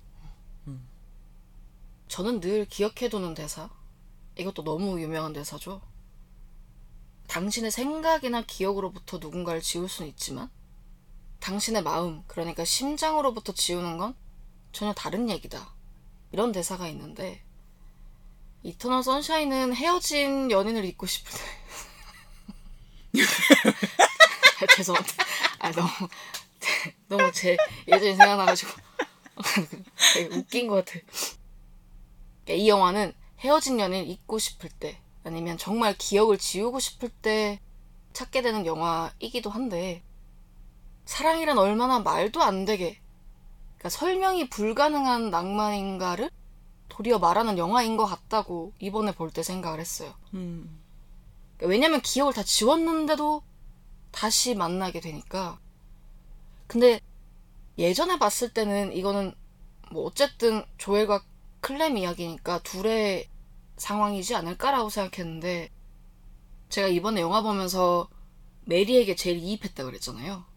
저는 2.08 2.40
늘 2.40 2.64
기억해두는 2.66 3.34
대사. 3.34 3.68
이것도 4.38 4.64
너무 4.64 5.00
유명한 5.00 5.32
대사죠. 5.32 5.80
당신의 7.26 7.70
생각이나 7.70 8.42
기억으로부터 8.42 9.18
누군가를 9.18 9.60
지울 9.60 9.88
수는 9.88 10.08
있지만, 10.10 10.50
당신의 11.40 11.82
마음, 11.82 12.22
그러니까 12.26 12.64
심장으로부터 12.64 13.52
지우는 13.52 13.98
건 13.98 14.14
전혀 14.72 14.92
다른 14.92 15.30
얘기다. 15.30 15.74
이런 16.32 16.52
대사가 16.52 16.88
있는데, 16.88 17.42
이터널 18.62 19.02
선샤인은 19.02 19.74
헤어진 19.74 20.50
연인을 20.50 20.84
잊고 20.84 21.06
싶을 21.06 21.30
때. 21.30 21.38
아, 24.60 24.66
죄송합니다. 24.76 25.24
아, 25.60 25.70
너무, 25.72 25.88
너무 27.08 27.32
제 27.32 27.56
예전이 27.86 28.16
생각나가지고. 28.16 28.70
웃긴 30.32 30.66
것 30.66 30.84
같아. 30.84 31.00
그러니까 32.44 32.64
이 32.64 32.68
영화는 32.68 33.14
헤어진 33.40 33.78
연인 33.78 34.04
잊고 34.04 34.38
싶을 34.38 34.70
때 34.70 35.00
아니면 35.22 35.58
정말 35.58 35.94
기억을 35.96 36.38
지우고 36.38 36.80
싶을 36.80 37.08
때 37.08 37.60
찾게 38.12 38.42
되는 38.42 38.66
영화이기도 38.66 39.50
한데 39.50 40.02
사랑이란 41.08 41.56
얼마나 41.56 42.00
말도 42.00 42.42
안 42.42 42.66
되게 42.66 43.00
그러니까 43.78 43.88
설명이 43.88 44.50
불가능한 44.50 45.30
낭만인가를 45.30 46.30
도리어 46.90 47.18
말하는 47.18 47.56
영화인 47.56 47.96
것 47.96 48.04
같다고 48.04 48.74
이번에 48.78 49.12
볼 49.12 49.30
때 49.30 49.42
생각을 49.42 49.80
했어요. 49.80 50.12
음. 50.34 50.78
그러니까 51.56 51.70
왜냐면 51.70 52.02
기억을 52.02 52.34
다 52.34 52.42
지웠는데도 52.42 53.42
다시 54.10 54.54
만나게 54.54 55.00
되니까. 55.00 55.58
근데 56.66 57.00
예전에 57.78 58.18
봤을 58.18 58.52
때는 58.52 58.92
이거는 58.92 59.34
뭐 59.90 60.04
어쨌든 60.04 60.62
조엘과 60.76 61.22
클램 61.62 61.96
이야기니까 61.96 62.58
둘의 62.64 63.28
상황이지 63.78 64.34
않을까라고 64.34 64.90
생각했는데 64.90 65.70
제가 66.68 66.88
이번에 66.88 67.22
영화 67.22 67.40
보면서 67.40 68.10
메리에게 68.66 69.16
제일 69.16 69.38
이입했다 69.38 69.84
그랬잖아요. 69.84 70.47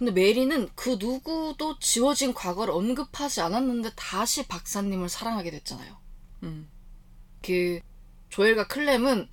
근데 0.00 0.12
메리는 0.12 0.70
그 0.74 0.96
누구도 0.98 1.78
지워진 1.78 2.32
과거를 2.32 2.72
언급하지 2.72 3.42
않았는데 3.42 3.90
다시 3.96 4.46
박사님을 4.46 5.10
사랑하게 5.10 5.50
됐잖아요. 5.50 5.94
음. 6.44 6.70
그 7.42 7.80
조엘과 8.30 8.66
클램은 8.68 9.28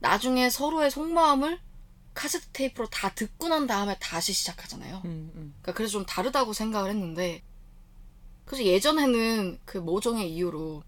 나중에 0.00 0.50
서로의 0.50 0.90
속마음을 0.90 1.60
카세트 2.14 2.48
테이프로 2.52 2.88
다 2.88 3.14
듣고 3.14 3.46
난 3.46 3.68
다음에 3.68 3.96
다시 4.00 4.32
시작하잖아요. 4.32 5.02
음, 5.04 5.30
음. 5.36 5.54
그러니까 5.62 5.74
그래서 5.74 5.92
좀 5.92 6.04
다르다고 6.04 6.52
생각을 6.52 6.90
했는데 6.90 7.44
그래서 8.44 8.64
예전에는 8.64 9.60
그 9.64 9.78
모종의 9.78 10.34
이유로 10.34 10.82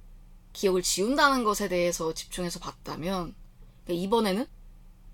기억을 0.52 0.82
지운다는 0.82 1.44
것에 1.44 1.68
대해서 1.68 2.12
집중해서 2.14 2.58
봤다면 2.58 3.32
그러니까 3.84 4.04
이번에는 4.04 4.46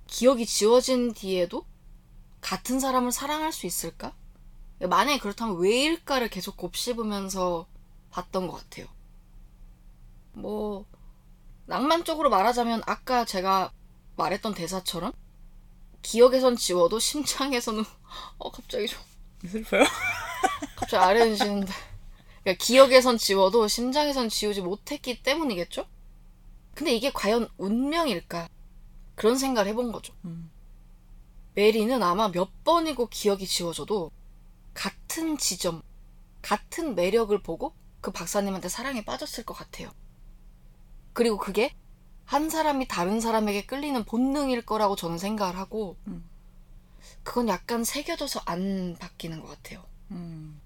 기억이 0.07 0.47
지워진 0.47 1.13
뒤에도 1.13 1.67
같은 2.41 2.81
사람을 2.81 3.13
사랑할 3.13 3.53
수 3.53 3.67
있을까? 3.67 4.15
만약에 4.81 5.19
그렇다면 5.19 5.59
왜일까를 5.59 6.29
계속 6.29 6.57
곱씹으면서 6.57 7.67
봤던 8.11 8.49
것 8.49 8.55
같아요. 8.55 8.87
뭐 10.33 10.87
낭만적으로 11.67 12.31
말하자면 12.31 12.83
아까 12.87 13.25
제가 13.25 13.73
말했던 14.17 14.55
대사처럼 14.55 15.13
기억에선 16.03 16.57
지워도 16.57 16.99
심장에서는 16.99 17.85
어 18.39 18.51
갑자기 18.51 18.87
좀 18.87 19.01
슬퍼요? 19.47 19.85
갑자기 20.77 20.97
아래는시는데 21.05 21.73
그러니까 22.43 22.65
기억에선 22.65 23.19
지워도 23.19 23.69
심장에선 23.69 24.29
지우지 24.29 24.63
못했기 24.63 25.23
때문이겠죠? 25.23 25.87
근데 26.75 26.95
이게 26.95 27.11
과연 27.13 27.49
운명일까? 27.59 28.49
그런 29.15 29.37
생각을 29.37 29.71
해본 29.71 29.93
거죠. 29.93 30.15
음. 30.25 30.50
메리는 31.55 32.03
아마 32.03 32.31
몇 32.31 32.65
번이고 32.65 33.09
기억이 33.09 33.47
지워져도 33.47 34.11
같은 34.75 35.37
지점, 35.37 35.83
같은 36.43 36.95
매력을 36.95 37.37
보고 37.43 37.75
그 38.01 38.13
박사님한테 38.13 38.69
사랑에 38.69 39.05
빠졌을 39.05 39.45
것 39.45 39.55
같아요. 39.55 39.91
그리고 41.13 41.39
그게 41.39 41.75
한 42.25 42.49
사람이 42.49 42.87
다른 42.87 43.21
사람에게 43.21 43.67
끌리는 43.67 44.05
본능일 44.05 44.63
거라고 44.65 44.95
저는 44.95 45.19
생각을 45.19 45.57
하고, 45.57 45.97
음. 46.07 46.29
그건 47.25 47.49
약간 47.49 47.83
새겨져서 47.83 48.43
안 48.47 48.97
바뀌는 48.99 49.41
것 49.41 49.49
같아요. 49.49 49.85
음. 50.13 50.61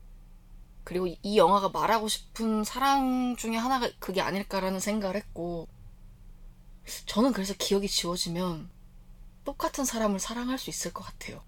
그리고 0.85 1.07
이 1.07 1.39
영화가 1.39 1.71
말하고 1.71 2.09
싶은 2.09 2.65
사랑 2.65 3.37
중에 3.37 3.57
하나가 3.57 3.91
그게 3.99 4.21
아닐까라는 4.21 4.79
생각을 4.79 5.17
했고, 5.17 5.67
저는 7.07 7.33
그래서 7.33 7.55
기억이 7.57 7.89
지워지면 7.89 8.69
똑같은 9.45 9.85
사람을 9.85 10.19
사랑할 10.21 10.59
수 10.59 10.71
있을 10.71 10.93
것 10.93 11.05
같아요. 11.05 11.43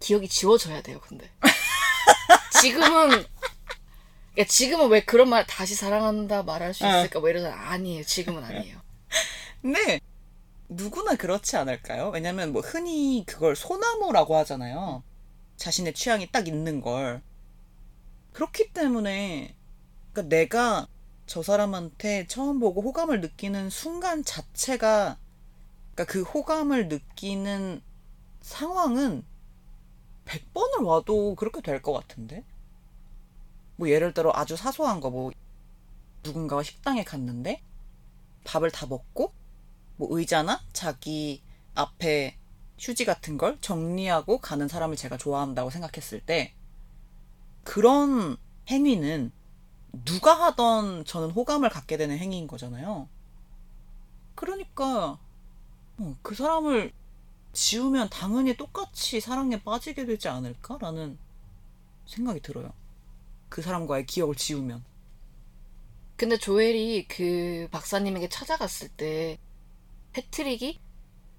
기억이 0.00 0.28
지워져야 0.28 0.82
돼요, 0.82 1.00
근데. 1.00 1.30
지금은, 2.60 3.24
야, 4.38 4.44
지금은 4.44 4.88
왜 4.88 5.04
그런 5.04 5.28
말 5.28 5.46
다시 5.46 5.74
사랑한다 5.74 6.42
말할 6.42 6.74
수 6.74 6.86
있을까? 6.86 7.20
뭐 7.20 7.28
이러잖아. 7.28 7.70
아니에요. 7.70 8.04
지금은 8.04 8.44
아니에요. 8.44 8.80
근데 9.62 10.00
누구나 10.68 11.14
그렇지 11.14 11.56
않을까요? 11.56 12.10
왜냐면 12.10 12.52
뭐 12.52 12.62
흔히 12.62 13.24
그걸 13.26 13.56
소나무라고 13.56 14.36
하잖아요. 14.36 15.02
자신의 15.56 15.94
취향이 15.94 16.30
딱 16.30 16.48
있는 16.48 16.80
걸. 16.80 17.22
그렇기 18.32 18.72
때문에 18.72 19.54
그러니까 20.12 20.34
내가 20.36 20.88
저 21.26 21.42
사람한테 21.42 22.26
처음 22.26 22.60
보고 22.60 22.82
호감을 22.82 23.20
느끼는 23.20 23.70
순간 23.70 24.22
자체가 24.24 25.18
그러니까 25.96 26.04
그 26.06 26.22
호감을 26.22 26.88
느끼는 26.88 27.82
상황은 28.42 29.24
100번을 30.26 30.84
와도 30.86 31.34
그렇게 31.36 31.60
될 31.62 31.82
것 31.82 31.92
같은데? 31.94 32.44
뭐 33.76 33.88
예를 33.90 34.14
들어 34.14 34.32
아주 34.34 34.56
사소한 34.56 35.00
거 35.00 35.10
뭐 35.10 35.32
누군가와 36.24 36.62
식당에 36.64 37.04
갔는데 37.04 37.62
밥을 38.44 38.70
다 38.72 38.86
먹고 38.86 39.32
뭐 39.96 40.08
의자나 40.10 40.60
자기 40.72 41.42
앞에 41.74 42.36
휴지 42.78 43.04
같은 43.04 43.38
걸 43.38 43.58
정리하고 43.60 44.38
가는 44.38 44.68
사람을 44.68 44.96
제가 44.96 45.16
좋아한다고 45.18 45.70
생각했을 45.70 46.20
때 46.20 46.54
그런 47.64 48.36
행위는 48.68 49.32
누가 50.04 50.34
하던 50.46 51.04
저는 51.04 51.30
호감을 51.30 51.70
갖게 51.70 51.96
되는 51.96 52.18
행위인 52.18 52.46
거잖아요. 52.48 53.08
그러니까 54.34 55.18
어, 55.98 56.16
그 56.22 56.34
사람을 56.34 56.92
지우면 57.52 58.10
당연히 58.10 58.56
똑같이 58.56 59.20
사랑에 59.20 59.62
빠지게 59.62 60.04
되지 60.04 60.28
않을까라는 60.28 61.18
생각이 62.06 62.40
들어요. 62.40 62.72
그 63.48 63.62
사람과의 63.62 64.06
기억을 64.06 64.34
지우면. 64.34 64.84
근데 66.16 66.38
조엘이 66.38 67.08
그 67.08 67.68
박사님에게 67.70 68.28
찾아갔을 68.28 68.88
때 68.88 69.38
패트릭이 70.12 70.78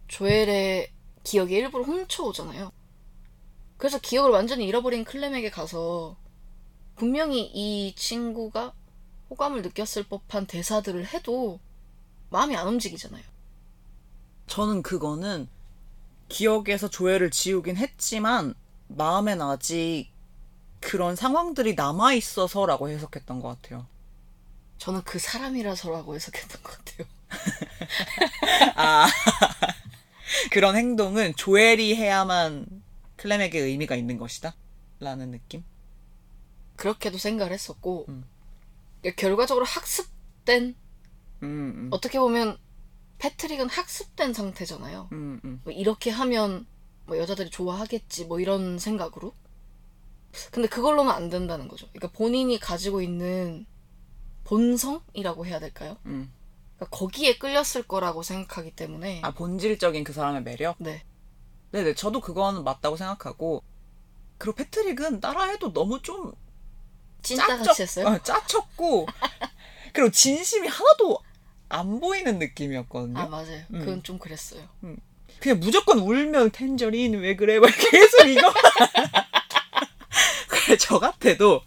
조엘의 0.07 0.91
기억이 1.23 1.55
일부러 1.55 1.83
훔쳐오잖아요. 1.83 2.71
그래서 3.77 3.99
기억을 3.99 4.31
완전히 4.31 4.65
잃어버린 4.65 5.03
클렘에게 5.03 5.51
가서 5.51 6.17
분명히 6.95 7.45
이 7.45 7.93
친구가 7.95 8.73
호감을 9.29 9.61
느꼈을 9.61 10.03
법한 10.03 10.47
대사들을 10.47 11.05
해도 11.07 11.59
마음이 12.29 12.55
안 12.55 12.67
움직이잖아요. 12.67 13.23
저는 14.47 14.81
그거는 14.81 15.47
기억에서 16.29 16.89
조회를 16.89 17.31
지우긴 17.31 17.77
했지만 17.77 18.53
마음엔 18.87 19.41
아직 19.41 20.09
그런 20.79 21.15
상황들이 21.15 21.75
남아 21.75 22.13
있어서라고 22.13 22.89
해석했던 22.89 23.39
것 23.39 23.49
같아요. 23.61 23.87
저는 24.77 25.01
그 25.03 25.19
사람이라서라고 25.19 26.15
해석했던 26.15 26.63
것 26.63 26.77
같아요. 26.77 27.07
아 28.75 29.07
그런 30.51 30.75
행동은 30.75 31.35
조엘이 31.35 31.95
해야만 31.95 32.65
클램에게 33.17 33.59
의미가 33.59 33.95
있는 33.95 34.17
것이다. 34.17 34.55
라는 34.99 35.31
느낌. 35.31 35.63
그렇게도 36.75 37.17
생각을 37.17 37.51
했었고 37.53 38.05
음. 38.09 38.25
결과적으로 39.15 39.65
학습된 39.65 40.75
음, 41.43 41.73
음, 41.75 41.89
어떻게 41.91 42.19
보면 42.19 42.57
패트릭은 43.19 43.69
학습된 43.69 44.33
상태잖아요. 44.33 45.09
음, 45.11 45.39
음. 45.43 45.61
뭐 45.63 45.73
이렇게 45.73 46.11
하면 46.11 46.65
뭐 47.05 47.17
여자들이 47.17 47.49
좋아하겠지 47.49 48.25
뭐 48.25 48.39
이런 48.39 48.79
생각으로. 48.79 49.33
근데 50.51 50.67
그걸로는 50.67 51.11
안 51.11 51.29
된다는 51.29 51.67
거죠. 51.67 51.87
그러니까 51.93 52.15
본인이 52.17 52.59
가지고 52.59 53.01
있는 53.01 53.65
본성이라고 54.43 55.45
해야 55.45 55.59
될까요? 55.59 55.97
음. 56.05 56.31
그러니까 56.75 56.97
거기에 56.97 57.37
끌렸을 57.37 57.83
거라고 57.87 58.21
생각하기 58.23 58.75
때문에 58.75 59.21
아 59.23 59.31
본질적인 59.33 60.03
그 60.03 60.13
사람의 60.13 60.43
매력. 60.43 60.75
네 60.77 61.03
네네 61.71 61.95
저도 61.95 62.21
그거는 62.21 62.63
맞다고 62.63 62.97
생각하고 62.97 63.63
그리고 64.37 64.55
패트릭은 64.55 65.19
따라해도 65.19 65.73
너무 65.73 66.01
좀 66.01 66.33
찐따같이 67.23 67.81
했어요. 67.81 68.07
어, 68.07 68.17
짜쳤고 68.21 69.07
그리고 69.93 70.11
진심이 70.11 70.67
하나도 70.67 71.19
안 71.69 71.99
보이는 71.99 72.39
느낌이었거든요. 72.39 73.19
아 73.19 73.27
맞아요. 73.27 73.63
음. 73.73 73.79
그건 73.79 74.03
좀 74.03 74.17
그랬어요. 74.17 74.67
그냥 75.39 75.59
무조건 75.59 75.99
울면 75.99 76.51
텐저린 76.51 77.19
왜 77.19 77.35
그래 77.35 77.59
막 77.59 77.67
계속 77.67 78.27
이거 78.27 78.53
그래 80.47 80.77
저 80.77 80.99
같아도 80.99 81.61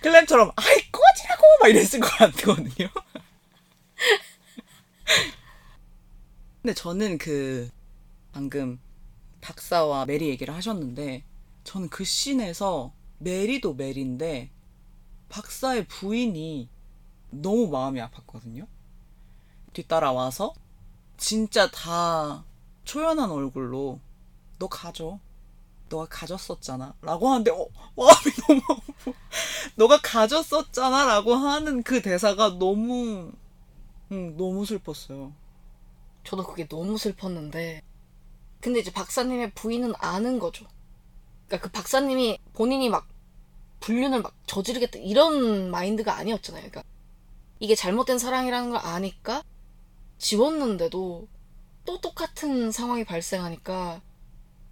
클램처럼 0.00 0.50
아이 0.56 0.76
꺼지라고 0.90 1.42
막 1.60 1.68
이랬을 1.68 2.00
것 2.00 2.10
같거든요 2.16 2.88
근데 6.62 6.74
저는 6.74 7.18
그 7.18 7.70
방금 8.32 8.80
박사와 9.40 10.06
메리 10.06 10.28
얘기를 10.28 10.54
하셨는데 10.54 11.24
저는 11.64 11.88
그 11.88 12.04
씬에서 12.04 12.92
메리도 13.18 13.74
메리인데 13.74 14.50
박사의 15.28 15.86
부인이 15.86 16.68
너무 17.30 17.68
마음이 17.68 18.00
아팠거든요 18.00 18.66
뒤따라와서 19.72 20.54
진짜 21.16 21.70
다 21.70 22.44
초연한 22.84 23.30
얼굴로 23.30 24.00
너 24.58 24.68
가져. 24.68 25.18
너가 25.88 26.06
가졌었잖아. 26.06 26.94
라고 27.02 27.28
하는데 27.28 27.50
어, 27.50 27.68
마음이 27.96 28.34
너무. 28.48 28.80
너가 29.76 30.00
가졌었잖아. 30.02 31.04
라고 31.04 31.34
하는 31.34 31.82
그 31.82 32.00
대사가 32.00 32.58
너무 32.58 33.32
응, 34.10 34.36
너무 34.36 34.64
슬펐어요. 34.64 35.32
저도 36.24 36.44
그게 36.44 36.66
너무 36.66 36.96
슬펐는데 36.98 37.82
근데 38.60 38.80
이제 38.80 38.92
박사님의 38.92 39.52
부인은 39.54 39.92
아는 39.98 40.38
거죠. 40.38 40.66
그러니까 41.46 41.68
그 41.68 41.72
박사님이 41.72 42.38
본인이 42.52 42.88
막 42.88 43.08
불륜을 43.80 44.22
막 44.22 44.34
저지르겠다 44.46 44.98
이런 44.98 45.70
마인드가 45.70 46.16
아니었잖아요. 46.16 46.62
그러니까 46.70 46.84
이게 47.58 47.74
잘못된 47.74 48.18
사랑이라는 48.18 48.70
걸 48.70 48.80
아니까 48.82 49.42
지웠는데도 50.22 51.28
또 51.84 52.00
똑같은 52.00 52.70
상황이 52.70 53.04
발생하니까 53.04 54.00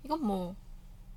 이건 0.05 0.24
뭐 0.24 0.55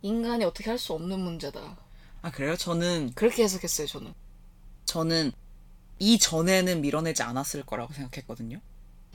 인간이 0.01 0.43
어떻게 0.43 0.69
할 0.71 0.77
수 0.79 0.93
없는 0.93 1.19
문제다. 1.19 1.77
아 2.23 2.31
그래요? 2.31 2.57
저는 2.57 3.11
그렇게 3.15 3.43
해석했어요, 3.43 3.87
저는. 3.87 4.13
저는 4.85 5.31
이 5.99 6.17
전에는 6.17 6.81
밀어내지 6.81 7.21
않았을 7.23 7.63
거라고 7.65 7.93
생각했거든요. 7.93 8.59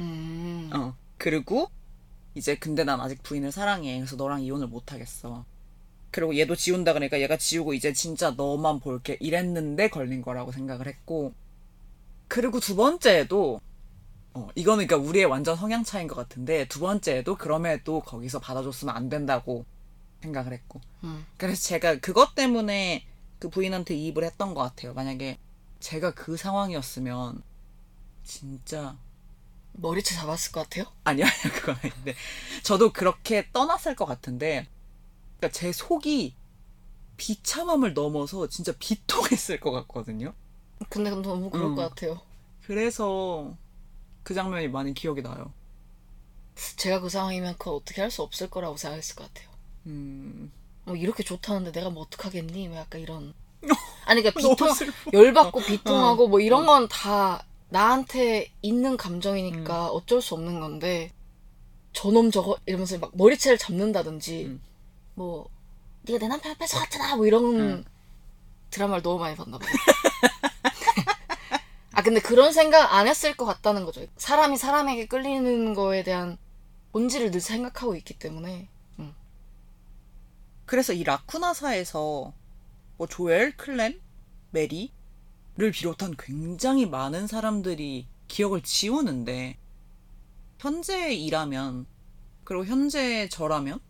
음. 0.01 0.71
어. 0.73 0.97
그리고 1.19 1.69
이제 2.35 2.57
근데 2.57 2.85
난 2.85 3.01
아직 3.01 3.23
부인을 3.23 3.51
사랑해. 3.51 3.97
그래서 3.99 4.15
너랑 4.17 4.43
이혼을 4.43 4.69
못 4.69 4.93
하겠어. 4.93 5.45
그리고 6.13 6.39
얘도 6.39 6.55
지운다 6.57 6.93
그러니까 6.93 7.21
얘가 7.21 7.37
지우고 7.37 7.75
이제 7.75 7.93
진짜 7.93 8.31
너만 8.31 8.81
볼게 8.81 9.17
이랬는데 9.21 9.89
걸린 9.91 10.23
거라고 10.23 10.53
생각을 10.53 10.87
했고 10.87 11.35
그리고 12.29 12.61
두 12.61 12.77
번째에도 12.77 13.61
어, 14.39 14.49
이거는 14.55 14.87
그러니까 14.87 15.09
우리의 15.09 15.27
완전 15.27 15.57
성향 15.57 15.85
차이인 15.85 16.09
것 16.09 16.15
같은데 16.15 16.67
두 16.69 16.81
번째에도 16.81 17.37
그럼에도 17.37 18.01
거기서 18.01 18.39
받아줬으면 18.41 18.95
안 18.95 19.09
된다고 19.09 19.65
생각을 20.23 20.53
했고 20.53 20.81
음. 21.05 21.27
그래서 21.37 21.63
제가 21.63 21.99
그것 22.01 22.35
때문에 22.35 23.07
그 23.39 23.49
부인한테 23.49 23.95
이입을 23.95 24.25
했던 24.25 24.55
것 24.55 24.63
같아요. 24.63 24.95
만약에 24.95 25.39
제가 25.81 26.13
그 26.13 26.37
상황이었으면 26.37 27.43
진짜 28.25 28.97
머리채 29.73 30.15
잡았을 30.17 30.53
것 30.53 30.63
같아요? 30.65 30.87
아니요, 31.05 31.25
아니요, 31.25 31.55
그건 31.55 31.77
아닌데. 31.83 32.15
저도 32.63 32.93
그렇게 32.93 33.49
떠났을 33.53 33.95
것 33.95 34.07
같은데, 34.07 34.67
그러니까 35.39 35.57
제 35.57 35.73
속이 35.73 36.35
비참함을 37.17 37.95
넘어서 37.95 38.49
진짜 38.49 38.73
비통했을 38.79 39.61
것 39.61 39.71
같거든요. 39.71 40.35
근데 40.89 41.11
너무 41.11 41.51
그럴 41.51 41.67
음. 41.67 41.75
것 41.77 41.89
같아요. 41.89 42.21
그래서 42.67 43.57
그 44.29 44.35
장면이 44.35 44.69
많이 44.69 44.93
기억이 44.93 45.23
나요. 45.23 45.55
제가 46.77 47.01
그 47.01 47.09
상황이면 47.09 47.55
그건 47.57 47.77
어떻게 47.77 48.03
할 48.03 48.11
수 48.11 48.21
없을 48.21 48.51
거라고 48.51 48.77
생각했을 48.77 49.17
것 49.17 49.27
같아요. 49.27 49.49
음. 49.87 50.53
뭐 50.85 50.97
이렇게 50.97 51.23
좋다는데 51.23 51.73
내가 51.73 51.89
뭐 51.89 52.03
어떡하겠니? 52.03 52.69
뭐 52.69 52.77
약간 52.77 53.01
이런. 53.01 53.33
아니 54.05 54.21
그러니까 54.21 54.39
비통. 54.39 54.69
열받고 55.15 55.61
비통하고 55.61 56.29
뭐 56.29 56.41
이런 56.41 56.67
건 56.67 56.87
다 56.91 57.43
나한테 57.71 58.53
있는 58.61 58.99
감정이니까 58.99 59.87
음. 59.87 59.91
어쩔 59.95 60.21
수 60.21 60.35
없는 60.35 60.61
건데 60.61 61.11
저놈 61.95 62.31
저거 62.31 62.59
이러면서 62.67 62.99
막 62.99 63.11
머리채를 63.15 63.57
잡는다든지 63.57 64.45
음. 64.45 64.61
뭐 65.15 65.49
네가 66.03 66.19
내 66.19 66.29
남편 66.29 66.55
뺏어갔잖아 66.59 67.17
뭐 67.17 67.25
이런 67.27 67.45
음. 67.59 67.85
드라마를 68.69 69.03
너무 69.03 69.19
많이 69.21 69.35
봤나 69.37 69.57
봐요. 69.57 69.71
아 71.99 72.03
근데 72.03 72.21
그런 72.21 72.53
생각 72.53 72.95
안 72.95 73.09
했을 73.09 73.37
것 73.37 73.45
같다는 73.45 73.85
거죠. 73.85 74.07
사람이 74.17 74.57
사람에게 74.57 75.09
끌리는 75.09 75.75
거에 75.75 76.05
대한 76.05 76.39
본질을 76.93 77.33
늘 77.33 77.41
생각하고 77.41 77.97
있기 77.97 78.21
때문에 78.21 78.69
그래서 80.65 80.93
이 80.93 81.03
라쿠나사에서 81.03 82.33
뭐 82.99 83.07
조엘, 83.09 83.57
클램, 83.57 84.01
메리를 84.53 84.93
비롯한 85.73 86.15
굉장히 86.17 86.87
많은 86.87 87.27
사람들이 87.27 88.07
기억을 88.29 88.61
지우는데 88.63 89.59
현재 90.61 91.13
이라면 91.13 91.85
그리고 92.45 92.65
현재 92.65 93.29
저라면 93.29 93.81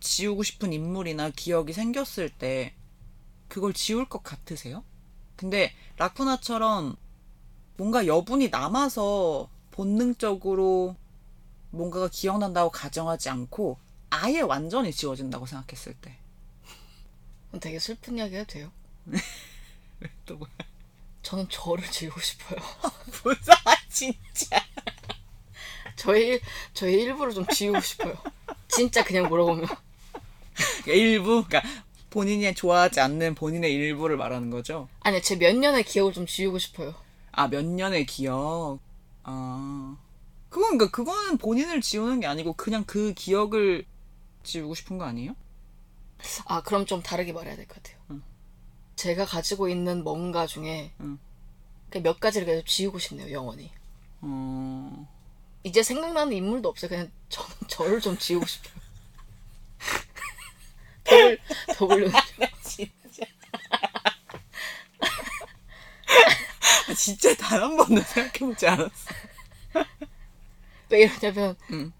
지우고 0.00 0.42
싶은 0.42 0.72
인물이나 0.72 1.28
기억이 1.36 1.74
생겼을 1.74 2.30
때 2.30 2.74
그걸 3.48 3.74
지울 3.74 4.08
것 4.08 4.22
같으세요? 4.22 4.84
근데 5.36 5.74
라쿠나처럼 5.98 6.96
뭔가 7.76 8.06
여분이 8.06 8.48
남아서 8.48 9.48
본능적으로 9.72 10.96
뭔가가 11.70 12.08
기억난다고 12.08 12.70
가정하지 12.70 13.28
않고 13.28 13.78
아예 14.10 14.40
완전히 14.40 14.92
지워진다고 14.92 15.46
생각했을 15.46 15.94
때. 15.94 16.16
되게 17.60 17.78
슬픈 17.78 18.16
이야기 18.18 18.36
해도 18.36 18.46
돼요. 18.52 18.72
또 20.26 20.36
뭐야? 20.36 20.50
저는 21.22 21.48
저를 21.48 21.90
지우고 21.90 22.20
싶어요. 22.20 22.58
무사 23.24 23.54
진짜. 23.88 24.62
저의 25.96 26.26
일- 26.28 26.40
저의 26.74 27.02
일부를 27.02 27.34
좀 27.34 27.46
지우고 27.48 27.80
싶어요. 27.80 28.14
진짜 28.68 29.02
그냥 29.04 29.28
물어보면 29.28 29.66
일부, 30.86 31.44
그러니까 31.44 31.62
본인이 32.10 32.54
좋아하지 32.54 33.00
않는 33.00 33.34
본인의 33.34 33.72
일부를 33.72 34.16
말하는 34.16 34.50
거죠. 34.50 34.88
아니 35.00 35.20
제 35.22 35.36
몇 35.36 35.54
년의 35.56 35.84
기억을 35.84 36.12
좀 36.12 36.26
지우고 36.26 36.58
싶어요. 36.58 36.94
아, 37.36 37.48
몇 37.48 37.64
년의 37.64 38.06
기억. 38.06 38.80
아, 39.22 39.96
그건 40.48 40.78
그러니까 40.78 40.90
그거는 40.90 41.38
본인을 41.38 41.80
지우는 41.82 42.20
게 42.20 42.26
아니고 42.26 42.54
그냥 42.54 42.84
그 42.86 43.12
기억을 43.14 43.84
지우고 44.42 44.74
싶은 44.74 44.98
거 44.98 45.04
아니에요? 45.04 45.34
아 46.46 46.62
그럼 46.62 46.86
좀 46.86 47.02
다르게 47.02 47.32
말해야 47.32 47.56
될 47.56 47.66
것 47.68 47.82
같아요. 47.82 47.98
응. 48.10 48.22
제가 48.96 49.26
가지고 49.26 49.68
있는 49.68 50.02
뭔가 50.04 50.46
중에 50.46 50.92
응. 51.00 51.18
그몇 51.90 52.20
가지를 52.20 52.46
계속 52.46 52.66
지우고 52.66 52.98
싶네요. 52.98 53.30
영원히. 53.32 53.70
어, 54.22 55.08
이제 55.64 55.82
생각나는 55.82 56.32
인물도 56.32 56.68
없어요. 56.68 56.88
그냥 56.88 57.10
저는 57.28 57.50
저를 57.68 58.00
좀 58.00 58.16
지우고 58.18 58.46
싶어요. 58.46 58.74
더블 61.04 61.38
더블. 61.76 62.12
진 62.62 62.88
짜 67.20 67.34
단 67.36 67.62
한 67.62 67.76
번도 67.76 68.02
생각해보지 68.02 68.66
않았어. 68.66 69.14
왜 70.90 71.00
이러냐면 71.02 71.56
응. 71.72 71.92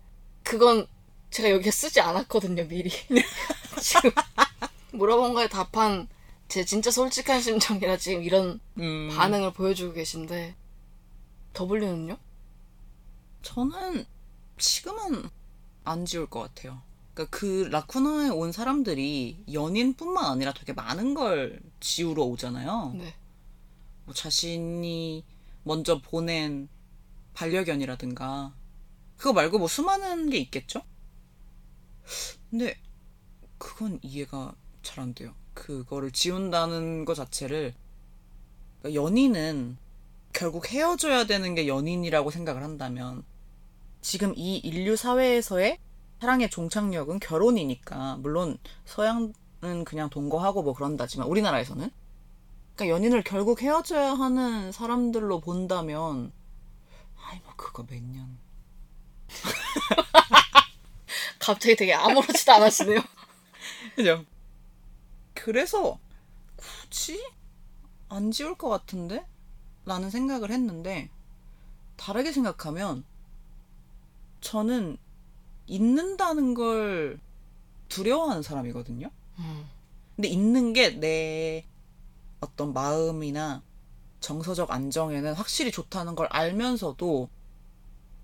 그건 0.42 0.86
제가 1.30 1.50
여기에 1.50 1.70
쓰지 1.72 2.00
않았거든요 2.00 2.66
미리 2.68 2.90
지금 3.82 4.10
물어본 4.92 5.34
거에 5.34 5.48
답한 5.48 6.08
제 6.48 6.64
진짜 6.64 6.90
솔직한 6.90 7.40
심정이라 7.40 7.96
지금 7.96 8.22
이런 8.22 8.60
음, 8.78 9.10
반응을 9.12 9.52
보여주고 9.52 9.92
계신데 9.94 10.54
W는요? 11.58 12.16
저는 13.42 14.06
지금은 14.58 15.28
안 15.84 16.04
지울 16.04 16.26
것 16.28 16.40
같아요. 16.40 16.82
그러니까 17.14 17.36
그 17.36 17.68
라쿠나에 17.70 18.28
온 18.28 18.52
사람들이 18.52 19.44
연인뿐만 19.52 20.24
아니라 20.24 20.52
되게 20.52 20.72
많은 20.72 21.14
걸 21.14 21.60
지우러 21.80 22.22
오잖아요. 22.24 22.92
네. 22.96 23.14
뭐 24.06 24.14
자신이 24.14 25.24
먼저 25.64 26.00
보낸 26.00 26.68
반려견이라든가 27.34 28.54
그거 29.16 29.32
말고 29.32 29.58
뭐 29.58 29.68
수많은 29.68 30.30
게 30.30 30.38
있겠죠? 30.38 30.80
근데 32.50 32.78
그건 33.58 33.98
이해가 34.02 34.54
잘 34.82 35.02
안 35.02 35.12
돼요. 35.14 35.34
그거를 35.52 36.10
지운다는 36.12 37.04
것 37.04 37.14
자체를 37.14 37.74
그러니까 38.80 39.02
연인은 39.02 39.76
결국 40.32 40.70
헤어져야 40.70 41.24
되는 41.26 41.54
게 41.54 41.66
연인이라고 41.66 42.30
생각을 42.30 42.62
한다면 42.62 43.24
지금 44.00 44.32
이 44.36 44.58
인류 44.58 44.96
사회에서의 44.96 45.78
사랑의 46.20 46.50
종착역은 46.50 47.18
결혼이니까 47.20 48.18
물론 48.18 48.58
서양은 48.84 49.84
그냥 49.84 50.08
동거하고 50.10 50.62
뭐 50.62 50.74
그런다지만 50.74 51.26
우리나라에서는 51.26 51.90
그러니까 52.76 52.94
연인을 52.94 53.24
결국 53.24 53.62
헤어져야 53.62 54.12
하는 54.12 54.70
사람들로 54.70 55.40
본다면 55.40 56.30
아이 57.24 57.40
뭐 57.40 57.54
그거 57.56 57.84
몇 57.86 58.02
년. 58.02 58.38
갑자기 61.40 61.74
되게 61.74 61.94
아무렇지도 61.94 62.52
않으시네요. 62.52 63.00
그죠? 63.96 64.24
그래서 65.32 65.98
굳이 66.56 67.24
안 68.10 68.30
지울 68.30 68.56
것 68.56 68.68
같은데? 68.68 69.26
라는 69.86 70.10
생각을 70.10 70.50
했는데 70.50 71.08
다르게 71.96 72.32
생각하면 72.32 73.04
저는 74.42 74.98
잊는다는 75.66 76.54
걸 76.54 77.18
두려워하는 77.88 78.42
사람이거든요. 78.42 79.10
음. 79.38 79.70
근데 80.14 80.28
잊는 80.28 80.74
게 80.74 81.00
내 81.00 81.64
어떤 82.40 82.72
마음이나 82.72 83.62
정서적 84.20 84.70
안정에는 84.70 85.34
확실히 85.34 85.70
좋다는 85.70 86.14
걸 86.14 86.26
알면서도 86.28 87.28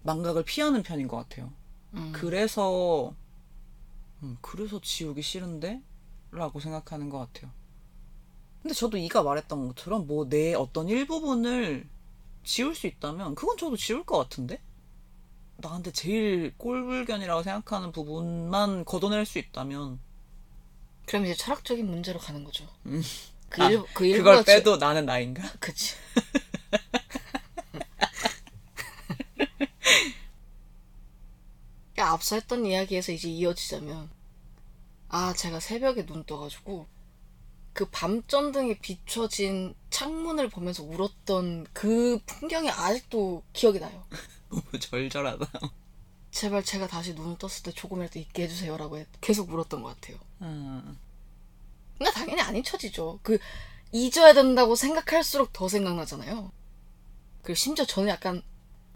망각을 0.02 0.44
피하는 0.44 0.82
편인 0.82 1.08
것 1.08 1.16
같아요. 1.16 1.52
음. 1.94 2.12
그래서 2.14 3.14
음, 4.22 4.36
그래서 4.40 4.80
지우기 4.80 5.22
싫은데? 5.22 5.82
라고 6.30 6.60
생각하는 6.60 7.10
것 7.10 7.18
같아요. 7.18 7.50
근데 8.62 8.74
저도 8.74 8.96
이가 8.96 9.22
말했던 9.22 9.68
것처럼 9.68 10.06
뭐 10.06 10.28
내 10.28 10.54
어떤 10.54 10.88
일부분을 10.88 11.88
지울 12.44 12.74
수 12.74 12.86
있다면 12.86 13.34
그건 13.34 13.56
저도 13.56 13.76
지울 13.76 14.04
것 14.04 14.18
같은데? 14.18 14.60
나한테 15.58 15.92
제일 15.92 16.54
꼴불견이라고 16.58 17.42
생각하는 17.42 17.92
부분만 17.92 18.84
걷어낼 18.84 19.24
수 19.26 19.38
있다면 19.38 20.00
그럼 21.06 21.24
이제 21.26 21.34
철학적인 21.34 21.86
문제로 21.88 22.18
가는 22.18 22.42
거죠. 22.44 22.66
음. 22.86 23.02
그, 23.52 23.62
아, 23.62 23.68
일, 23.70 23.82
그 23.92 24.06
일부가 24.06 24.38
그걸 24.38 24.44
빼도 24.44 24.78
나는 24.78 25.04
나인가? 25.04 25.42
지- 25.42 25.58
그치. 25.60 25.94
야, 31.98 32.08
앞서 32.10 32.36
했던 32.36 32.64
이야기에서 32.66 33.12
이제 33.12 33.28
이어지자면 33.28 34.10
아 35.08 35.32
제가 35.34 35.60
새벽에 35.60 36.06
눈 36.06 36.24
떠가지고 36.24 36.86
그 37.74 37.86
밤전등에 37.90 38.78
비춰진 38.78 39.74
창문을 39.90 40.48
보면서 40.48 40.82
울었던 40.82 41.66
그 41.72 42.18
풍경이 42.26 42.70
아직도 42.70 43.42
기억이 43.52 43.78
나요. 43.78 44.04
너무 44.48 44.62
절절하다. 44.78 45.46
제발 46.30 46.64
제가 46.64 46.86
다시 46.86 47.14
눈을 47.14 47.36
떴을 47.38 47.62
때 47.62 47.72
조금이라도 47.72 48.18
있게 48.18 48.44
해주세요라고 48.44 48.98
해- 48.98 49.06
계속 49.20 49.50
울었던 49.52 49.82
것 49.82 49.94
같아요. 50.00 50.18
음, 50.40 50.98
근데 52.02 52.10
당연히 52.10 52.42
안 52.42 52.56
잊혀지죠. 52.56 53.20
그 53.22 53.38
잊어야 53.92 54.34
된다고 54.34 54.74
생각할수록 54.74 55.52
더 55.52 55.68
생각나잖아요. 55.68 56.50
그리고 57.42 57.54
심지어 57.54 57.84
저는 57.84 58.08
약간 58.08 58.42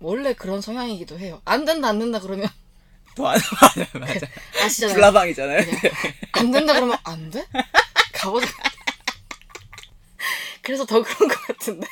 원래 0.00 0.34
그런 0.34 0.60
성향이기도 0.60 1.18
해요. 1.20 1.40
안 1.44 1.64
된다 1.64 1.86
안 1.88 2.00
된다 2.00 2.18
그러면 2.18 2.48
더안 3.14 3.38
맞아 3.60 3.98
맞아. 3.98 4.26
아시잖아요. 4.64 4.94
불나방이잖아요. 4.94 5.64
그냥 5.66 5.94
안 6.32 6.50
된다 6.50 6.72
그러면 6.74 6.98
안 7.04 7.30
돼? 7.30 7.46
가보자. 8.12 8.46
그래서 10.62 10.84
더 10.84 11.00
그런 11.00 11.28
것 11.28 11.40
같은데. 11.46 11.86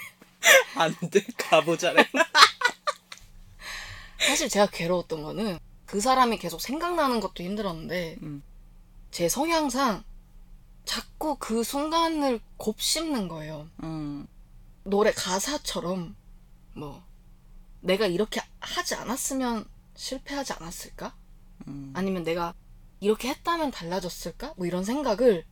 안 0.75 0.97
돼 1.13 1.25
가보자래. 1.39 2.09
사실 4.19 4.49
제가 4.49 4.67
괴로웠던 4.67 5.23
거는 5.23 5.61
그 5.87 6.01
사람이 6.01 6.39
계속 6.39 6.61
생각나는 6.61 7.21
것도 7.21 7.45
힘들었는데 7.45 8.17
음. 8.23 8.43
제 9.13 9.29
성향상 9.29 10.03
자꾸 10.85 11.37
그 11.39 11.63
순간을 11.63 12.41
곱씹는 12.57 13.29
거예요. 13.29 13.69
음, 13.83 14.27
노래 14.85 15.13
가사처럼 15.13 16.17
뭐 16.75 17.03
내가 17.81 18.07
이렇게 18.07 18.41
하지 18.61 18.95
않았으면 18.95 19.67
실패하지 19.95 20.55
않았을까? 20.55 21.15
음. 21.69 21.93
아니면 21.95 22.25
내가 22.25 22.55
이렇게 23.01 23.29
했다면 23.29 23.71
달라졌을까? 23.71 24.55
뭐 24.57 24.67
이런 24.67 24.85
생각을 24.85 25.45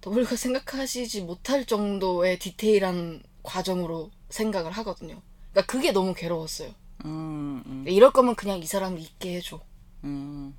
더블유가 0.00 0.36
생각하시지 0.36 1.22
못할 1.22 1.64
정도의 1.66 2.38
디테일한 2.38 3.22
과정으로 3.42 4.10
생각을 4.28 4.72
하거든요. 4.72 5.20
그러니까 5.50 5.72
그게 5.72 5.92
너무 5.92 6.14
괴로웠어요. 6.14 6.74
음, 7.04 7.62
음, 7.66 7.84
이럴 7.86 8.12
거면 8.12 8.34
그냥 8.34 8.58
이 8.58 8.66
사람을 8.66 8.98
있게 8.98 9.36
해줘. 9.36 9.60
음. 10.04 10.56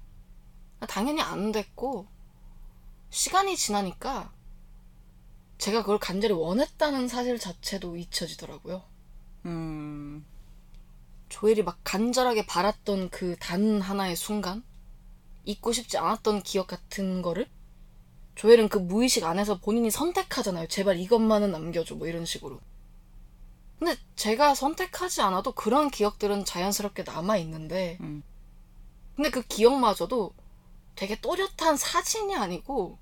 당연히 0.88 1.22
안 1.22 1.52
됐고 1.52 2.08
시간이 3.10 3.56
지나니까 3.58 4.32
제가 5.58 5.82
그걸 5.82 6.00
간절히 6.00 6.34
원했다는 6.34 7.08
사실 7.08 7.38
자체도 7.40 7.98
잊혀지더라고요. 7.98 8.84
음. 9.46 10.26
조엘이 11.30 11.64
막 11.64 11.80
간절하게 11.84 12.46
바랐던 12.46 13.10
그 13.10 13.36
단 13.40 13.82
하나의 13.82 14.16
순간 14.16 14.64
잊고 15.46 15.72
싶지 15.72 15.98
않았던 15.98 16.44
기억 16.44 16.68
같은 16.68 17.22
거를 17.22 17.48
조엘은 18.36 18.70
그 18.70 18.78
무의식 18.78 19.26
안에서 19.26 19.60
본인이 19.60 19.92
선택하잖아요. 19.92 20.68
제발 20.68 20.98
이것만은 20.98 21.52
남겨줘. 21.52 21.96
뭐 21.96 22.08
이런 22.08 22.26
식으로. 22.26 22.60
근데 23.78 23.96
제가 24.16 24.56
선택하지 24.56 25.22
않아도 25.22 25.52
그런 25.54 25.90
기억들은 25.90 26.46
자연스럽게 26.46 27.04
남아있는데 27.04 27.98
음. 28.02 28.24
근데 29.16 29.30
그 29.30 29.42
기억마저도 29.42 30.34
되게 31.00 31.18
또렷한 31.22 31.78
사진이 31.78 32.36
아니고 32.36 33.00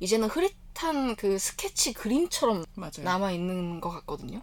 이제는 0.00 0.30
흐릿한 0.30 1.14
그 1.14 1.38
스케치 1.38 1.92
그림처럼 1.92 2.64
맞아요. 2.74 3.02
남아 3.02 3.32
있는 3.32 3.82
것 3.82 3.90
같거든요. 3.90 4.40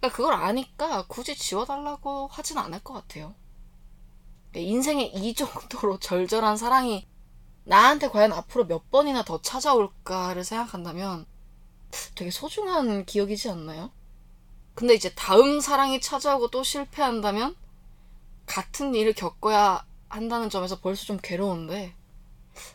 그러니까 0.00 0.16
그걸 0.16 0.32
아니까 0.32 1.06
굳이 1.06 1.36
지워달라고 1.36 2.28
하진 2.28 2.56
않을 2.56 2.82
것 2.82 2.94
같아요. 2.94 3.34
그러니까 4.50 4.72
인생에 4.72 5.04
이 5.04 5.34
정도로 5.34 5.98
절절한 6.00 6.56
사랑이 6.56 7.06
나한테 7.64 8.08
과연 8.08 8.32
앞으로 8.32 8.64
몇 8.64 8.90
번이나 8.90 9.22
더 9.22 9.42
찾아올까를 9.42 10.44
생각한다면 10.44 11.26
되게 12.14 12.30
소중한 12.30 13.04
기억이지 13.04 13.50
않나요? 13.50 13.90
근데 14.74 14.94
이제 14.94 15.12
다음 15.14 15.60
사랑이 15.60 16.00
찾아오고 16.00 16.48
또 16.48 16.62
실패한다면 16.62 17.54
같은 18.46 18.94
일을 18.94 19.12
겪어야 19.12 19.86
한다는 20.08 20.50
점에서 20.50 20.80
벌써 20.80 21.04
좀 21.04 21.18
괴로운데 21.22 21.94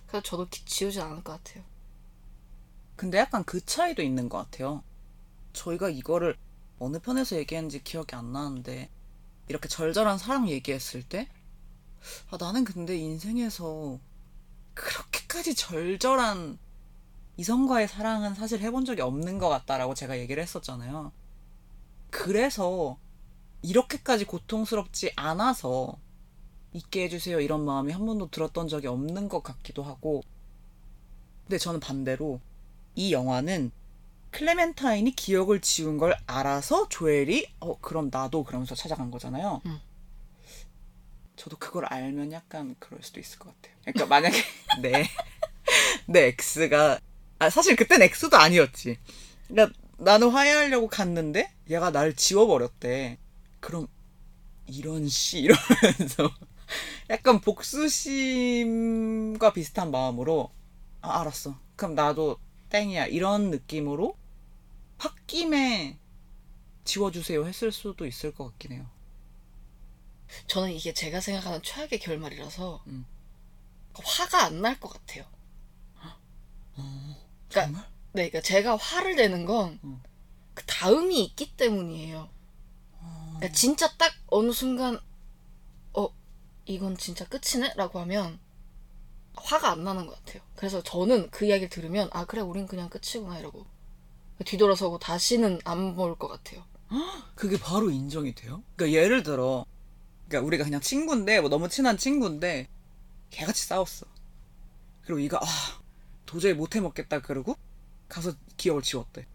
그래서 0.07 0.23
저도 0.23 0.47
기- 0.49 0.65
지우진 0.65 1.01
않을 1.01 1.23
것 1.23 1.43
같아요. 1.43 1.63
근데 2.95 3.17
약간 3.17 3.43
그 3.43 3.63
차이도 3.65 4.01
있는 4.01 4.29
것 4.29 4.38
같아요. 4.38 4.84
저희가 5.53 5.89
이거를 5.89 6.38
어느 6.79 6.99
편에서 6.99 7.36
얘기했는지 7.38 7.84
기억이 7.84 8.15
안 8.15 8.31
나는데 8.31 8.89
이렇게 9.47 9.67
절절한 9.67 10.17
사랑 10.17 10.49
얘기했을 10.49 11.03
때 11.03 11.29
아, 12.29 12.38
나는 12.39 12.63
근데 12.63 12.97
인생에서 12.97 13.99
그렇게까지 14.73 15.55
절절한 15.55 16.57
이성과의 17.38 17.88
사랑은 17.88 18.36
사실 18.36 18.59
해본 18.59 18.86
적이 18.86 19.01
없는 19.01 19.39
것 19.39 19.49
같다라고 19.49 19.95
제가 19.95 20.19
얘기를 20.19 20.41
했었잖아요. 20.43 21.11
그래서 22.09 22.97
이렇게까지 23.63 24.25
고통스럽지 24.25 25.13
않아서 25.15 25.97
있게 26.74 27.03
해주세요 27.03 27.39
이런 27.39 27.65
마음이 27.65 27.91
한 27.91 28.05
번도 28.05 28.30
들었던 28.30 28.67
적이 28.67 28.88
없는 28.88 29.30
것 29.30 29.43
같기도 29.43 29.84
하고 29.84 30.24
근데 31.43 31.57
저는 31.57 31.80
반대로 31.80 32.39
이 32.95 33.13
영화는 33.13 33.71
클레멘타인이 34.32 35.11
기억을 35.15 35.61
지운 35.61 35.97
걸 35.97 36.15
알아서 36.26 36.89
조엘이 36.89 37.47
어 37.59 37.80
그럼 37.80 38.09
나도 38.11 38.43
그러면서 38.43 38.76
찾아간 38.76 39.11
거잖아요. 39.11 39.61
음. 39.65 39.80
저도 41.36 41.57
그걸 41.57 41.86
알면 41.86 42.32
약간 42.32 42.76
그럴 42.80 43.01
수도 43.03 43.19
있을 43.19 43.39
것 43.39 43.53
같아요. 43.55 43.76
그러니까 43.82 44.05
만약에 44.07 44.38
내, 44.82 45.07
내 46.07 46.36
X가 46.39 46.99
아 47.39 47.49
사실 47.49 47.76
그땐 47.76 48.01
X도 48.01 48.36
아니었지. 48.38 48.97
그러니까 49.47 49.78
나는 49.97 50.30
화해하려고 50.30 50.88
갔는데 50.88 51.51
얘가 51.69 51.91
나를 51.91 52.15
지워버렸대. 52.15 53.17
그럼 53.59 53.88
이런 54.67 55.07
씨 55.07 55.39
이러면서 55.39 56.32
약간 57.09 57.41
복수심과 57.41 58.93
비슷한 59.53 59.91
마음으로 59.91 60.51
아, 61.01 61.21
알았어. 61.21 61.59
그럼 61.76 61.95
나도 61.95 62.38
땡이야. 62.69 63.07
이런 63.07 63.49
느낌으로 63.51 64.15
홧김에 64.99 65.99
지워주세요 66.86 67.45
했을 67.45 67.71
수도 67.71 68.05
있을 68.05 68.34
것 68.34 68.45
같긴 68.51 68.74
해요. 68.74 68.86
저는 70.47 70.71
이게 70.71 70.93
제가 70.93 71.19
생각하는 71.21 71.61
최악의 71.63 71.99
결말이라서 71.99 72.84
음. 72.88 73.05
화가 73.93 74.45
안 74.45 74.61
날 74.61 74.80
것 74.80 74.89
같아요. 74.89 75.26
그러니까 77.49 77.65
정말? 77.65 77.84
네, 78.13 78.30
그러니까 78.30 78.41
제가 78.41 78.76
화를 78.78 79.15
내는 79.15 79.45
건 79.45 79.80
음. 79.84 80.01
그 80.53 80.65
다음이 80.65 81.24
있기 81.26 81.55
때문이에요. 81.55 82.30
그러니까 83.36 83.51
진짜 83.53 83.91
딱 83.97 84.13
어느 84.28 84.51
순간 84.51 84.95
어 84.95 85.01
이건 86.66 86.97
진짜 86.97 87.26
끝이네 87.28 87.74
라고 87.76 87.99
하면 87.99 88.39
화가 89.36 89.72
안 89.72 89.84
나는 89.84 90.05
것 90.07 90.16
같아요. 90.26 90.43
그래서 90.55 90.82
저는 90.84 91.30
그 91.32 91.45
이야기를 91.45 91.70
들으면 91.70 92.09
아 92.14 92.26
그래 92.26 92.41
우린 92.41 92.68
그냥 92.68 92.89
끝이구나 92.89 93.39
이러고 93.39 93.66
뒤돌아서고 94.45 94.99
다시는 94.99 95.59
안 95.66 95.95
볼 95.95 96.16
것 96.18 96.28
같아요. 96.28 96.66
그게 97.36 97.57
바로 97.59 97.89
인정이 97.91 98.36
돼요? 98.36 98.64
그러니까 98.76 98.99
예를 99.01 99.24
들어, 99.24 99.66
그러니까 100.28 100.47
우리가 100.47 100.64
그냥 100.66 100.82
친구인데, 100.82 101.41
뭐 101.41 101.49
너무 101.49 101.70
친한 101.70 101.97
친구인데, 101.97 102.70
개같이 103.32 103.66
싸웠어. 103.68 104.05
그리고 105.03 105.20
이가, 105.20 105.39
아, 105.41 105.45
도저히 106.26 106.53
못 106.53 106.76
해먹겠다, 106.76 107.22
그러고, 107.22 107.55
가서 108.09 108.34
기억을 108.57 108.82
지웠대. 108.84 109.28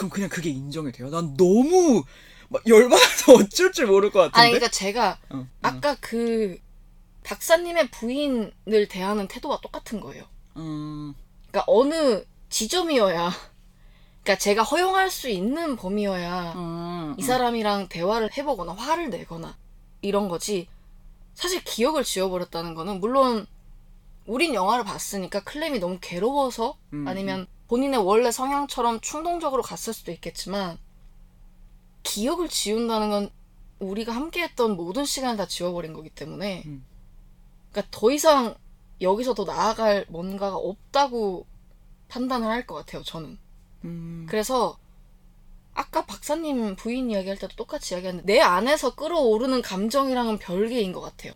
그럼 0.00 0.08
그냥 0.08 0.30
그게 0.30 0.48
인정이 0.48 0.92
돼요? 0.92 1.10
난 1.10 1.36
너무, 1.36 2.02
막 2.48 2.66
열받아서 2.66 3.34
어쩔 3.36 3.70
줄 3.70 3.86
모를 3.86 4.10
것 4.10 4.20
같은데? 4.20 4.38
아니 4.38 4.50
그러니까 4.50 4.70
제가 4.70 5.18
응, 5.34 5.40
응. 5.40 5.48
아까 5.60 5.94
그 6.00 6.58
박사님의 7.22 7.90
부인을 7.90 8.88
대하는 8.88 9.28
태도와 9.28 9.60
똑같은 9.60 10.00
거예요. 10.00 10.24
음, 10.56 11.12
그러니까 11.50 11.64
어느 11.66 12.24
지점이어야 12.48 13.30
그러니까 14.22 14.38
제가 14.38 14.62
허용할 14.62 15.10
수 15.10 15.28
있는 15.28 15.76
범위여야 15.76 16.54
음, 16.56 17.14
이 17.18 17.22
사람이랑 17.22 17.88
대화를 17.88 18.30
해보거나 18.34 18.72
화를 18.72 19.10
내거나 19.10 19.54
이런 20.00 20.28
거지 20.28 20.66
사실 21.34 21.62
기억을 21.62 22.04
지워버렸다는 22.04 22.74
거는 22.74 23.00
물론 23.00 23.46
우린 24.24 24.54
영화를 24.54 24.82
봤으니까 24.84 25.44
클램이 25.44 25.78
너무 25.78 25.98
괴로워서 26.00 26.78
음, 26.94 27.06
아니면 27.06 27.46
본인의 27.70 28.00
원래 28.00 28.32
성향처럼 28.32 29.00
충동적으로 29.00 29.62
갔을 29.62 29.92
수도 29.92 30.10
있겠지만 30.10 30.76
기억을 32.02 32.48
지운다는 32.48 33.10
건 33.10 33.30
우리가 33.78 34.12
함께했던 34.12 34.76
모든 34.76 35.04
시간을 35.04 35.36
다 35.36 35.46
지워버린 35.46 35.92
거기 35.92 36.10
때문에 36.10 36.64
음. 36.66 36.84
그러니까 37.70 37.96
더 37.96 38.10
이상 38.10 38.56
여기서 39.00 39.34
더 39.34 39.44
나아갈 39.44 40.04
뭔가가 40.08 40.56
없다고 40.56 41.46
판단을 42.08 42.48
할 42.48 42.66
것 42.66 42.74
같아요 42.74 43.04
저는 43.04 43.38
음, 43.84 44.26
그래서 44.28 44.76
아까 45.72 46.04
박사님 46.04 46.74
부인 46.74 47.08
이야기할 47.12 47.38
때도 47.38 47.54
똑같이 47.54 47.94
이야기하는데 47.94 48.26
내 48.26 48.40
안에서 48.40 48.96
끌어오르는 48.96 49.62
감정이랑은 49.62 50.38
별개인 50.38 50.92
것 50.92 51.00
같아요 51.00 51.34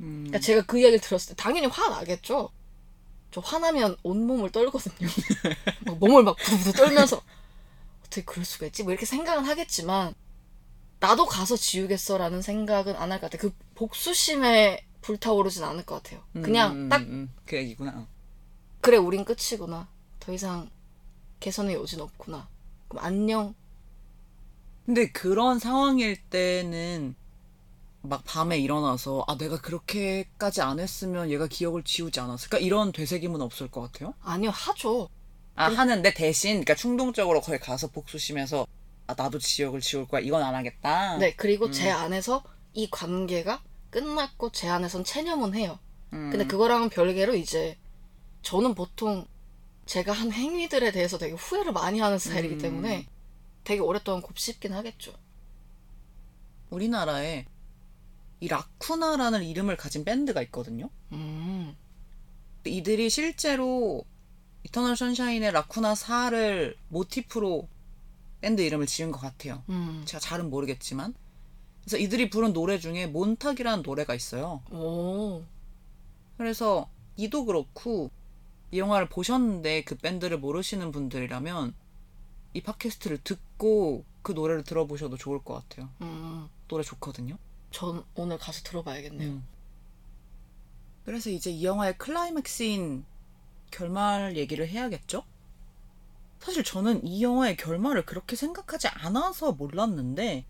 음, 0.00 0.24
그러니까 0.28 0.38
제가 0.38 0.62
그 0.62 0.78
이야기를 0.78 1.00
들었을 1.00 1.36
때 1.36 1.42
당연히 1.42 1.66
화 1.66 1.90
나겠죠. 1.90 2.50
저 3.34 3.40
화나면 3.40 3.96
온몸을 4.04 4.50
떨거든요. 4.52 5.08
막 5.86 5.98
몸을 5.98 6.22
막 6.22 6.36
부들부들 6.36 6.72
떨면서 6.74 7.20
어떻게 8.02 8.22
그럴 8.22 8.44
수가 8.44 8.66
있지? 8.66 8.84
뭐 8.84 8.92
이렇게 8.92 9.06
생각은 9.06 9.44
하겠지만 9.44 10.14
나도 11.00 11.26
가서 11.26 11.56
지우겠어라는 11.56 12.42
생각은 12.42 12.94
안 12.94 13.10
할 13.10 13.20
것 13.20 13.28
같아요. 13.32 13.50
그 13.50 13.56
복수심에 13.74 14.86
불타오르진 15.00 15.64
않을 15.64 15.84
것 15.84 16.00
같아요. 16.02 16.22
그냥 16.42 16.72
음, 16.76 16.88
딱 16.88 17.00
음, 17.02 17.06
음, 17.10 17.34
그 17.44 17.56
얘기구나. 17.56 17.92
어. 17.96 18.06
그래 18.80 18.98
우린 18.98 19.24
끝이구나. 19.24 19.88
더 20.20 20.32
이상 20.32 20.70
개선의 21.40 21.74
여진 21.74 22.00
없구나. 22.02 22.48
그럼 22.88 23.04
안녕. 23.04 23.54
근데 24.86 25.10
그런 25.10 25.58
상황일 25.58 26.22
때는 26.30 27.16
막 28.06 28.22
밤에 28.24 28.58
일어나서 28.58 29.24
아 29.26 29.36
내가 29.38 29.58
그렇게까지 29.58 30.60
안 30.60 30.78
했으면 30.78 31.30
얘가 31.30 31.46
기억을 31.46 31.82
지우지 31.82 32.20
않았을까 32.20 32.58
이런 32.58 32.92
되새김은 32.92 33.40
없을 33.40 33.70
것 33.70 33.80
같아요. 33.80 34.14
아니요 34.20 34.50
하죠. 34.50 35.08
아 35.54 35.70
하는데 35.70 36.12
대신 36.12 36.52
그러니까 36.52 36.74
충동적으로 36.74 37.40
거기 37.40 37.58
가서 37.58 37.88
복수심에서 37.88 38.66
아 39.06 39.14
나도 39.16 39.38
지역을 39.38 39.80
지울 39.80 40.06
거야 40.06 40.20
이건 40.20 40.42
안 40.42 40.54
하겠다. 40.54 41.16
네 41.16 41.34
그리고 41.34 41.66
음. 41.66 41.72
제 41.72 41.90
안에서 41.90 42.42
이 42.74 42.90
관계가 42.90 43.62
끝났고 43.90 44.52
제 44.52 44.68
안에선 44.68 45.04
체념은 45.04 45.54
해요. 45.54 45.78
음, 46.12 46.28
근데 46.30 46.46
그거랑은 46.46 46.90
별개로 46.90 47.34
이제 47.34 47.78
저는 48.42 48.74
보통 48.74 49.26
제가 49.86 50.12
한 50.12 50.30
행위들에 50.30 50.92
대해서 50.92 51.16
되게 51.16 51.34
후회를 51.34 51.72
많이 51.72 52.00
하는 52.00 52.18
스타일이기 52.18 52.56
음. 52.56 52.58
때문에 52.58 53.06
되게 53.62 53.80
오랫동안 53.80 54.20
곱씹긴 54.20 54.74
하겠죠. 54.74 55.14
우리나라에 56.68 57.46
이 58.44 58.48
라쿠나라는 58.48 59.42
이름을 59.42 59.78
가진 59.78 60.04
밴드가 60.04 60.42
있거든요. 60.42 60.90
음. 61.12 61.74
이들이 62.66 63.08
실제로 63.08 64.04
이터널 64.64 64.98
선샤인의 64.98 65.50
라쿠나 65.50 65.94
4를 65.94 66.76
모티프로 66.88 67.66
밴드 68.42 68.60
이름을 68.60 68.86
지은 68.86 69.12
것 69.12 69.20
같아요. 69.20 69.62
음. 69.70 70.02
제가 70.04 70.20
잘은 70.20 70.50
모르겠지만. 70.50 71.14
그래서 71.84 71.96
이들이 71.96 72.28
부른 72.28 72.52
노래 72.52 72.78
중에 72.78 73.06
몬탁이라는 73.06 73.82
노래가 73.82 74.14
있어요. 74.14 74.60
오. 74.70 75.42
그래서 76.36 76.90
이도 77.16 77.46
그렇고 77.46 78.10
이 78.72 78.78
영화를 78.78 79.08
보셨는데 79.08 79.84
그 79.84 79.96
밴드를 79.96 80.38
모르시는 80.38 80.92
분들이라면 80.92 81.72
이 82.52 82.62
팟캐스트를 82.62 83.20
듣고 83.24 84.04
그 84.20 84.32
노래를 84.32 84.64
들어보셔도 84.64 85.16
좋을 85.16 85.42
것 85.42 85.54
같아요. 85.54 85.88
음. 86.02 86.50
노래 86.68 86.84
좋거든요. 86.84 87.38
전 87.74 88.04
오늘 88.14 88.38
가서 88.38 88.62
들어봐야겠네요. 88.62 89.30
음. 89.30 89.46
그래서 91.04 91.28
이제 91.28 91.50
이 91.50 91.64
영화의 91.64 91.98
클라이맥스인 91.98 93.04
결말 93.72 94.36
얘기를 94.36 94.66
해야겠죠? 94.68 95.24
사실 96.38 96.62
저는 96.62 97.04
이 97.04 97.22
영화의 97.22 97.56
결말을 97.56 98.06
그렇게 98.06 98.36
생각하지 98.36 98.86
않아서 98.88 99.52
몰랐는데 99.52 100.44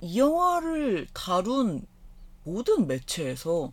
이 0.00 0.18
영화를 0.18 1.08
다룬 1.12 1.84
모든 2.44 2.86
매체에서 2.86 3.72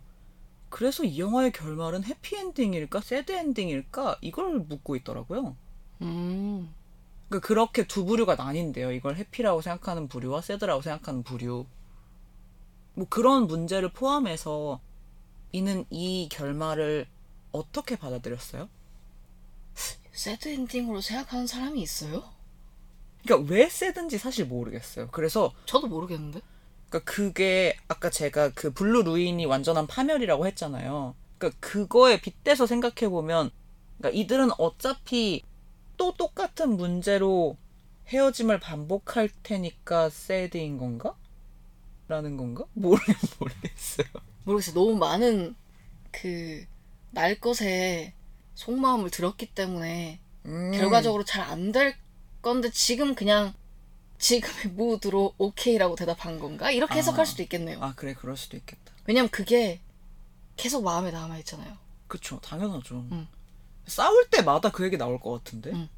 그래서 0.68 1.04
이 1.04 1.20
영화의 1.20 1.52
결말은 1.52 2.02
해피엔딩일까 2.02 3.00
새드엔딩일까 3.00 4.18
이걸 4.22 4.58
묻고 4.58 4.96
있더라고요. 4.96 5.56
음. 6.02 6.74
그러니까 7.28 7.46
그렇게 7.46 7.86
두 7.86 8.04
부류가 8.04 8.34
나뉜대요. 8.34 8.90
이걸 8.90 9.16
해피라고 9.16 9.62
생각하는 9.62 10.08
부류와 10.08 10.40
새드라고 10.40 10.82
생각하는 10.82 11.22
부류. 11.22 11.64
뭐 12.98 13.06
그런 13.08 13.46
문제를 13.46 13.90
포함해서 13.92 14.80
이는 15.52 15.84
이 15.88 16.28
결말을 16.32 17.06
어떻게 17.52 17.94
받아들였어요? 17.94 18.68
새드 20.10 20.48
엔딩으로 20.48 21.00
생각하는 21.00 21.46
사람이 21.46 21.80
있어요? 21.80 22.24
그러니까 23.22 23.54
왜 23.54 23.68
sad인지 23.68 24.18
사실 24.18 24.46
모르겠어요. 24.46 25.10
그래서 25.12 25.54
저도 25.64 25.86
모르겠는데. 25.86 26.40
그러니까 26.88 27.12
그게 27.12 27.76
아까 27.86 28.10
제가 28.10 28.50
그 28.50 28.72
Blue 28.72 29.04
Ruin이 29.04 29.46
완전한 29.46 29.86
파멸이라고 29.86 30.48
했잖아요. 30.48 31.14
그러니까 31.38 31.60
그거에 31.60 32.20
빗대서 32.20 32.66
생각해 32.66 33.08
보면 33.10 33.52
그러니까 33.98 34.18
이들은 34.18 34.50
어차피 34.58 35.44
또 35.96 36.14
똑같은 36.14 36.76
문제로 36.76 37.56
헤어짐을 38.08 38.58
반복할 38.58 39.30
테니까 39.44 40.10
sad인 40.10 40.78
건가? 40.78 41.14
라는 42.08 42.36
건가? 42.36 42.64
모르 42.74 43.00
모르겠어요. 43.38 44.06
모르겠어요. 44.44 44.74
너무 44.74 44.96
많은 44.96 45.54
그 46.10 46.66
날 47.10 47.40
것에 47.40 48.12
속마음을 48.54 49.10
들었기 49.10 49.46
때문에 49.54 50.20
음. 50.44 50.72
결과적으로 50.72 51.24
잘 51.24 51.42
안 51.50 51.72
될 51.72 51.96
건데 52.42 52.70
지금 52.70 53.14
그냥 53.14 53.54
지금의 54.18 54.74
무드로 54.74 55.34
오케이라고 55.38 55.96
대답한 55.96 56.38
건가? 56.38 56.70
이렇게 56.70 56.94
아. 56.94 56.96
해석할 56.98 57.24
수도 57.24 57.42
있겠네요. 57.42 57.78
아 57.82 57.94
그래 57.94 58.12
그럴 58.14 58.36
수도 58.36 58.56
있겠다. 58.58 58.92
왜냐면 59.06 59.30
그게 59.30 59.80
계속 60.56 60.82
마음에 60.84 61.10
남아 61.10 61.38
있잖아요. 61.38 61.76
그쵸 62.08 62.38
당연하죠. 62.42 63.06
응. 63.10 63.26
싸울 63.86 64.28
때마다 64.28 64.70
그 64.70 64.84
얘기 64.84 64.98
나올 64.98 65.18
것 65.18 65.32
같은데. 65.32 65.70
응. 65.72 65.88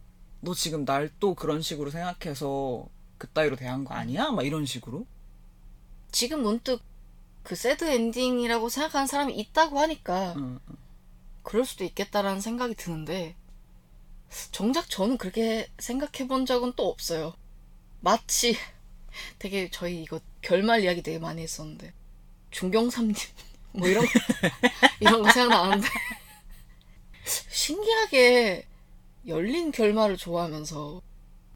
너 0.40 0.54
지금 0.54 0.84
날 0.84 1.10
또 1.18 1.34
그런 1.34 1.60
식으로 1.62 1.90
생각해서 1.90 2.86
그따위로 3.18 3.56
대한 3.56 3.84
거 3.84 3.94
아니야? 3.94 4.30
막 4.30 4.46
이런 4.46 4.64
식으로. 4.64 5.06
지금 6.12 6.42
문득 6.42 6.82
그 7.42 7.54
새드 7.54 7.84
엔딩이라고 7.84 8.68
생각하는 8.68 9.06
사람이 9.06 9.34
있다고 9.34 9.78
하니까. 9.78 10.34
그럴 11.42 11.64
수도 11.64 11.84
있겠다라는 11.84 12.40
생각이 12.40 12.74
드는데 12.74 13.34
정작 14.52 14.88
저는 14.88 15.18
그렇게 15.18 15.68
생각해 15.78 16.28
본 16.28 16.46
적은 16.46 16.74
또 16.76 16.88
없어요. 16.88 17.34
마치 18.00 18.56
되게 19.38 19.68
저희 19.70 20.02
이거 20.02 20.20
결말 20.42 20.82
이야기 20.82 21.02
되게 21.02 21.18
많이 21.18 21.42
했었는데 21.42 21.92
중경삼님 22.50 23.14
뭐 23.72 23.88
이런 23.88 24.04
거, 24.04 24.10
이런 25.00 25.22
거 25.22 25.30
생각나는데 25.32 25.88
신기하게 27.24 28.66
열린 29.26 29.70
결말을 29.70 30.16
좋아하면서 30.16 31.02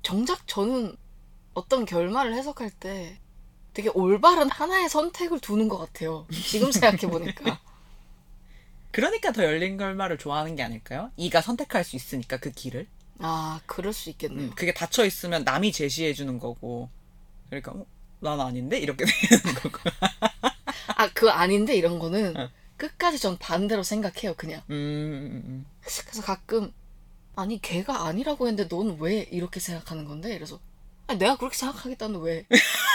정작 0.03 0.47
저는 0.47 0.97
어떤 1.55 1.85
결말을 1.85 2.35
해석할 2.35 2.71
때 2.71 3.19
되게 3.75 3.91
올바른 3.93 4.49
하나의 4.49 4.89
선택을 4.89 5.41
두는 5.41 5.69
것 5.69 5.79
같아요. 5.79 6.27
지금 6.31 6.71
생각해 6.73 6.99
보니까. 7.11 7.61
그러니까 8.93 9.33
더 9.33 9.43
열린 9.43 9.77
결말을 9.77 10.17
좋아하는 10.19 10.55
게 10.55 10.63
아닐까요? 10.63 11.11
이가 11.17 11.41
선택할 11.43 11.83
수 11.83 11.97
있으니까 11.97 12.37
그 12.37 12.53
길을. 12.53 12.87
아 13.19 13.61
그럴 13.67 13.93
수 13.93 14.11
있겠네요. 14.11 14.47
음, 14.49 14.53
그게 14.55 14.73
닫혀 14.73 15.05
있으면 15.05 15.43
남이 15.45 15.73
제시해 15.73 16.15
주는 16.15 16.39
거고. 16.39 16.89
그러니까 17.49 17.73
어, 17.73 17.85
난 18.21 18.41
아닌데 18.41 18.79
이렇게 18.79 19.05
되는 19.05 19.55
거고. 19.61 19.79
아, 20.97 21.11
그 21.13 21.29
아닌데 21.31 21.75
이런 21.77 21.99
거는 21.99 22.37
어. 22.37 22.49
끝까지 22.77 23.19
전 23.19 23.37
반대로 23.39 23.83
생각해요, 23.83 24.35
그냥. 24.37 24.63
음, 24.71 24.73
음, 24.75 25.43
음. 25.47 25.67
그래서 25.81 26.23
가끔 26.23 26.73
아니 27.35 27.61
걔가 27.61 28.07
아니라고 28.07 28.47
했는데 28.47 28.69
넌 28.69 28.97
왜 29.01 29.27
이렇게 29.33 29.59
생각하는 29.59 30.05
건데? 30.05 30.33
이래서 30.35 30.61
아니 31.09 31.19
내가 31.19 31.37
그렇게 31.37 31.57
생각하겠다는데 31.57 32.25
왜? 32.25 32.47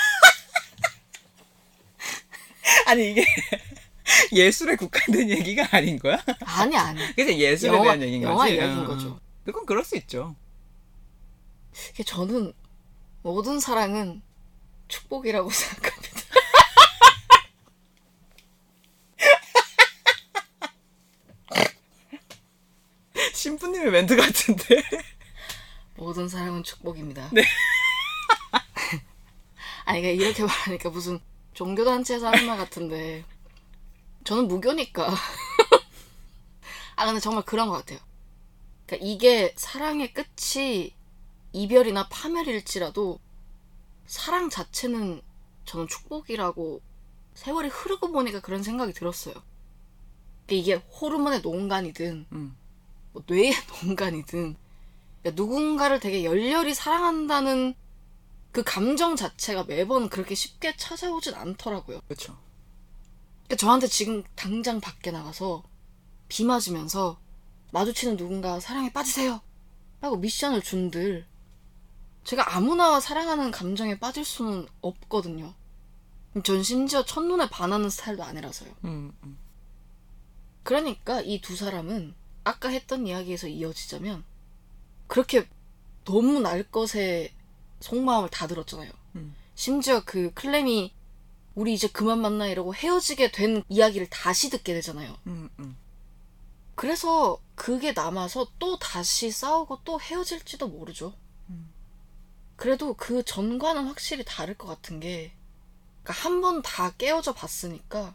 아니 2.89 3.11
이게 3.11 3.25
예술에 4.33 4.75
국한된 4.75 5.29
얘기가 5.29 5.67
아닌 5.71 5.99
거야? 5.99 6.19
아니 6.43 6.75
아니. 6.75 6.99
그치 7.15 7.37
예술에 7.39 7.71
영화 7.71 7.83
대한 7.83 8.01
얘기인 8.01 8.21
거지. 8.23 8.31
영화 8.31 8.47
이야기인 8.47 8.79
응, 8.79 8.85
거죠. 8.87 9.07
응. 9.09 9.19
그건 9.45 9.65
그럴 9.67 9.83
수 9.83 9.95
있죠. 9.97 10.35
저는 12.05 12.53
모든 13.21 13.59
사랑은 13.59 14.21
축복이라고 14.87 15.49
생각합니다. 15.51 16.19
신부님의 23.33 23.91
멘트 23.91 24.15
같은데. 24.15 24.81
모든 25.95 26.27
사랑은 26.27 26.63
축복입니다. 26.63 27.29
네. 27.31 27.43
아니 29.85 30.01
그러니까 30.01 30.23
이렇게 30.23 30.43
말하니까 30.43 30.89
무슨 30.89 31.19
종교단체에서 31.54 32.28
하는 32.28 32.45
말 32.47 32.58
같은데 32.58 33.26
저는 34.24 34.47
무교니까. 34.47 35.14
아 36.95 37.06
근데 37.06 37.20
정말 37.20 37.43
그런 37.45 37.70
것 37.70 37.76
같아요. 37.76 38.00
그러니까 38.86 39.08
이게 39.08 39.54
사랑의 39.56 40.14
끝이 40.14 40.93
이별이나 41.54 42.08
파멸일지라도 42.10 43.20
사랑 44.06 44.50
자체는 44.50 45.22
저는 45.66 45.88
축복이라고 45.88 46.82
세월이 47.36 47.70
흐르고 47.70 48.12
보니까 48.12 48.41
그런 48.41 48.64
생각이 48.64 48.93
들었어요. 48.93 49.36
그러니까 50.45 50.50
이게 50.50 50.76
호르몬의 50.76 51.41
농간이든 51.41 52.26
음. 52.32 52.58
뭐 53.14 53.24
뇌의 53.26 53.54
농간이든 53.86 54.56
그러니까 55.22 55.41
누군가를 55.41 56.00
되게 56.00 56.24
열렬히 56.24 56.74
사랑한다는 56.74 57.76
그 58.52 58.64
감정 58.64 59.16
자체가 59.16 59.66
매번 59.66 60.10
그렇게 60.10 60.36
쉽게 60.36 60.76
찾아오진 60.76 61.36
않더라고요. 61.36 62.02
그렇죠. 62.08 62.38
그러니까 63.45 63.56
저한테 63.58 63.88
지금 63.88 64.24
당장 64.36 64.80
밖에 64.82 65.12
나가서 65.12 65.64
비 66.28 66.43
맞으면서 66.45 67.20
마주치는 67.72 68.18
누군가 68.18 68.60
사랑에 68.60 68.91
빠지세요. 68.91 69.41
라고 70.02 70.18
미션을 70.18 70.62
준들 70.62 71.28
제가 72.24 72.56
아무나 72.56 73.00
사랑하는 73.00 73.52
감정에 73.52 74.00
빠질 74.00 74.24
수는 74.26 74.68
없거든요. 74.82 75.54
전 76.43 76.64
심지어 76.64 77.04
첫눈에 77.04 77.50
반하는 77.50 77.89
스타일도 77.89 78.24
아니라서요. 78.24 78.72
음, 78.86 79.12
음. 79.24 79.38
그러니까 80.64 81.22
이 81.22 81.41
두 81.41 81.56
사람은 81.56 82.14
아까 82.43 82.70
했던 82.70 83.08
이야기에서 83.08 83.47
이어지자면 83.47 84.24
그렇게 85.08 85.47
너무 86.06 86.39
날 86.39 86.64
것에 86.64 87.34
속마음을 87.80 88.30
다 88.30 88.47
들었잖아요. 88.47 88.91
음. 89.15 89.36
심지어 89.55 90.03
그 90.05 90.32
클램이 90.34 90.93
우리 91.55 91.73
이제 91.73 91.88
그만 91.88 92.19
만나 92.19 92.47
이러고 92.47 92.73
헤어지게 92.75 93.32
된 93.32 93.63
이야기를 93.69 94.09
다시 94.09 94.49
듣게 94.49 94.73
되잖아요. 94.73 95.17
음, 95.27 95.49
음. 95.59 95.77
그래서 96.75 97.39
그게 97.55 97.91
남아서 97.91 98.47
또 98.59 98.80
다시 98.80 99.32
싸우고 99.32 99.82
또 99.84 99.99
헤어질지도 99.99 100.69
모르죠. 100.69 101.13
음. 101.49 101.69
그래도 102.55 102.93
그 102.93 103.23
전과는 103.23 103.86
확실히 103.86 104.23
다를 104.25 104.53
것 104.57 104.67
같은 104.67 104.99
게, 104.99 105.34
그러니까 106.03 106.23
한 106.25 106.41
번 106.41 106.61
다 106.61 106.91
깨어져 106.91 107.34
봤으니까, 107.34 108.13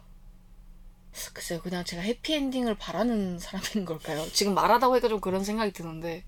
글쎄요, 1.33 1.61
그냥 1.61 1.85
제가 1.85 2.03
해피엔딩을 2.03 2.77
바라는 2.77 3.39
사람인 3.39 3.85
걸까요? 3.85 4.27
지금 4.33 4.55
말하다 4.55 4.89
보니까 4.89 5.09
좀 5.09 5.21
그런 5.21 5.45
생각이 5.45 5.73
드는데, 5.73 6.25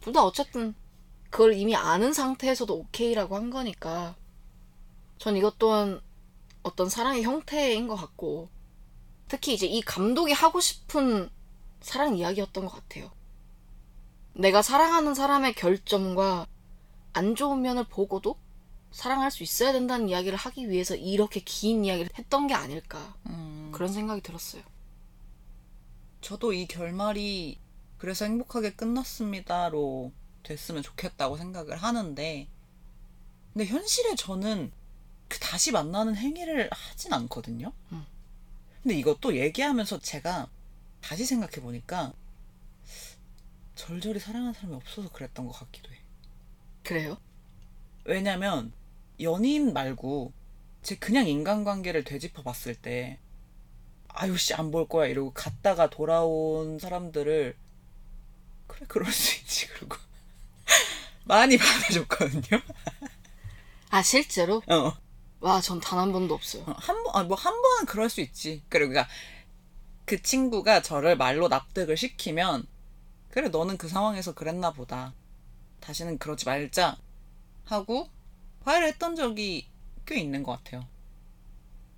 둘 0.00 0.12
다 0.12 0.24
어쨌든 0.24 0.74
그걸 1.32 1.54
이미 1.54 1.74
아는 1.74 2.12
상태에서도 2.12 2.72
오케이라고 2.74 3.36
한 3.36 3.48
거니까, 3.48 4.14
전 5.16 5.34
이것 5.34 5.58
또한 5.58 6.02
어떤 6.62 6.90
사랑의 6.90 7.22
형태인 7.22 7.88
것 7.88 7.96
같고, 7.96 8.50
특히 9.28 9.54
이제 9.54 9.66
이 9.66 9.80
감독이 9.80 10.32
하고 10.32 10.60
싶은 10.60 11.30
사랑 11.80 12.18
이야기였던 12.18 12.66
것 12.66 12.72
같아요. 12.72 13.10
내가 14.34 14.60
사랑하는 14.60 15.14
사람의 15.14 15.54
결점과 15.54 16.46
안 17.14 17.34
좋은 17.34 17.62
면을 17.62 17.84
보고도 17.84 18.36
사랑할 18.90 19.30
수 19.30 19.42
있어야 19.42 19.72
된다는 19.72 20.10
이야기를 20.10 20.36
하기 20.36 20.68
위해서 20.68 20.94
이렇게 20.94 21.40
긴 21.40 21.86
이야기를 21.86 22.10
했던 22.18 22.46
게 22.46 22.52
아닐까. 22.52 23.16
음, 23.28 23.70
그런 23.72 23.90
생각이 23.90 24.20
들었어요. 24.20 24.62
저도 26.20 26.52
이 26.52 26.66
결말이 26.66 27.58
그래서 27.96 28.26
행복하게 28.26 28.74
끝났습니다로 28.74 30.12
됐으면 30.42 30.82
좋겠다고 30.82 31.36
생각을 31.36 31.76
하는데, 31.76 32.48
근데 33.52 33.66
현실에 33.66 34.14
저는 34.16 34.72
그 35.28 35.38
다시 35.40 35.72
만나는 35.72 36.16
행위를 36.16 36.68
하진 36.72 37.12
않거든요. 37.12 37.72
음. 37.92 38.04
근데 38.82 38.96
이것도 38.98 39.36
얘기하면서 39.36 40.00
제가 40.00 40.48
다시 41.00 41.24
생각해 41.24 41.60
보니까 41.60 42.12
절절히 43.74 44.20
사랑하는 44.20 44.52
사람이 44.54 44.74
없어서 44.76 45.10
그랬던 45.10 45.46
것 45.46 45.52
같기도 45.52 45.90
해. 45.92 45.98
그래요? 46.84 47.18
왜냐면 48.04 48.72
연인 49.20 49.72
말고 49.72 50.32
제 50.82 50.96
그냥 50.96 51.26
인간관계를 51.28 52.04
되짚어 52.04 52.42
봤을 52.42 52.74
때 52.74 53.18
아유 54.08 54.36
씨 54.36 54.54
안 54.54 54.70
볼 54.70 54.88
거야 54.88 55.06
이러고 55.08 55.32
갔다가 55.32 55.88
돌아온 55.90 56.78
사람들을 56.78 57.56
그래 58.66 58.86
그럴 58.88 59.10
수 59.12 59.40
있지 59.40 59.68
그러고 59.68 59.96
많이 61.24 61.56
받아줬거든요. 61.56 62.60
아, 63.90 64.02
실제로? 64.02 64.62
어. 64.68 64.92
와, 65.40 65.60
전 65.60 65.80
단 65.80 65.98
한 65.98 66.12
번도 66.12 66.34
없어요. 66.34 66.64
한 66.66 67.02
번, 67.02 67.14
아, 67.16 67.24
뭐, 67.24 67.36
한 67.36 67.52
번은 67.60 67.86
그럴 67.86 68.08
수 68.08 68.20
있지. 68.20 68.62
그러니까, 68.68 69.08
그 70.04 70.20
친구가 70.22 70.82
저를 70.82 71.16
말로 71.16 71.48
납득을 71.48 71.96
시키면, 71.96 72.66
그래, 73.30 73.48
너는 73.48 73.76
그 73.76 73.88
상황에서 73.88 74.34
그랬나 74.34 74.72
보다. 74.72 75.14
다시는 75.80 76.18
그러지 76.18 76.44
말자. 76.46 76.96
하고, 77.64 78.08
화해를 78.64 78.88
했던 78.88 79.16
적이 79.16 79.66
꽤 80.06 80.20
있는 80.20 80.42
것 80.42 80.52
같아요. 80.52 80.86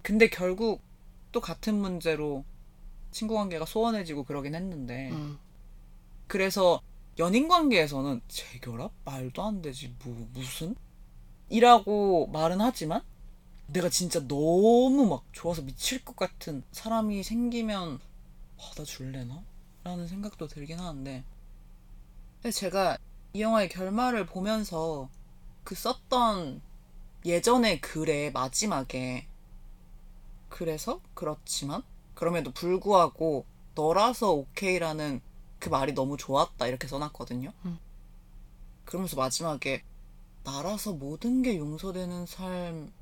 근데 0.03 0.29
결국, 0.29 0.83
또 1.33 1.41
같은 1.41 1.75
문제로 1.75 2.45
친구 3.11 3.35
관계가 3.35 3.67
소원해지고 3.67 4.25
그러긴 4.25 4.55
했는데, 4.55 5.11
음. 5.11 5.39
그래서 6.27 6.81
연인 7.19 7.49
관계에서는 7.49 8.21
재결합? 8.29 8.93
말도 9.05 9.43
안 9.43 9.63
되지. 9.63 9.95
뭐, 10.05 10.29
무슨? 10.33 10.75
이라고 11.49 12.27
말은 12.29 12.61
하지만 12.61 13.03
내가 13.67 13.89
진짜 13.89 14.27
너무 14.27 15.07
막 15.07 15.25
좋아서 15.33 15.63
미칠 15.63 16.05
것 16.05 16.17
같은 16.17 16.63
사람이 16.73 17.23
생기면 17.23 18.01
받아줄래나? 18.59 19.43
라는 19.85 20.09
생각도 20.09 20.47
들긴 20.49 20.81
하는데 20.81 21.25
제가 22.53 22.99
이 23.35 23.43
영화의 23.43 23.69
결말을 23.69 24.27
보면서 24.27 25.09
그 25.63 25.75
썼던 25.75 26.63
예전의 27.25 27.81
글의 27.81 28.33
마지막에 28.33 29.27
그래서 30.49 31.01
그렇지만 31.15 31.83
그럼에도 32.15 32.51
불구하고 32.53 33.45
너라서 33.75 34.33
오케이라는 34.33 35.21
그 35.65 35.71
말이 35.71 35.95
너무 35.95 36.19
좋았다 36.19 36.67
이렇게 36.67 36.87
써놨거든요. 36.87 37.51
음. 37.65 37.79
그러면서 38.85 39.17
마지막에 39.17 39.83
나라서 40.45 40.93
모든 40.93 41.41
게 41.41 41.57
용서되는 41.57 42.27
삶 42.27 42.93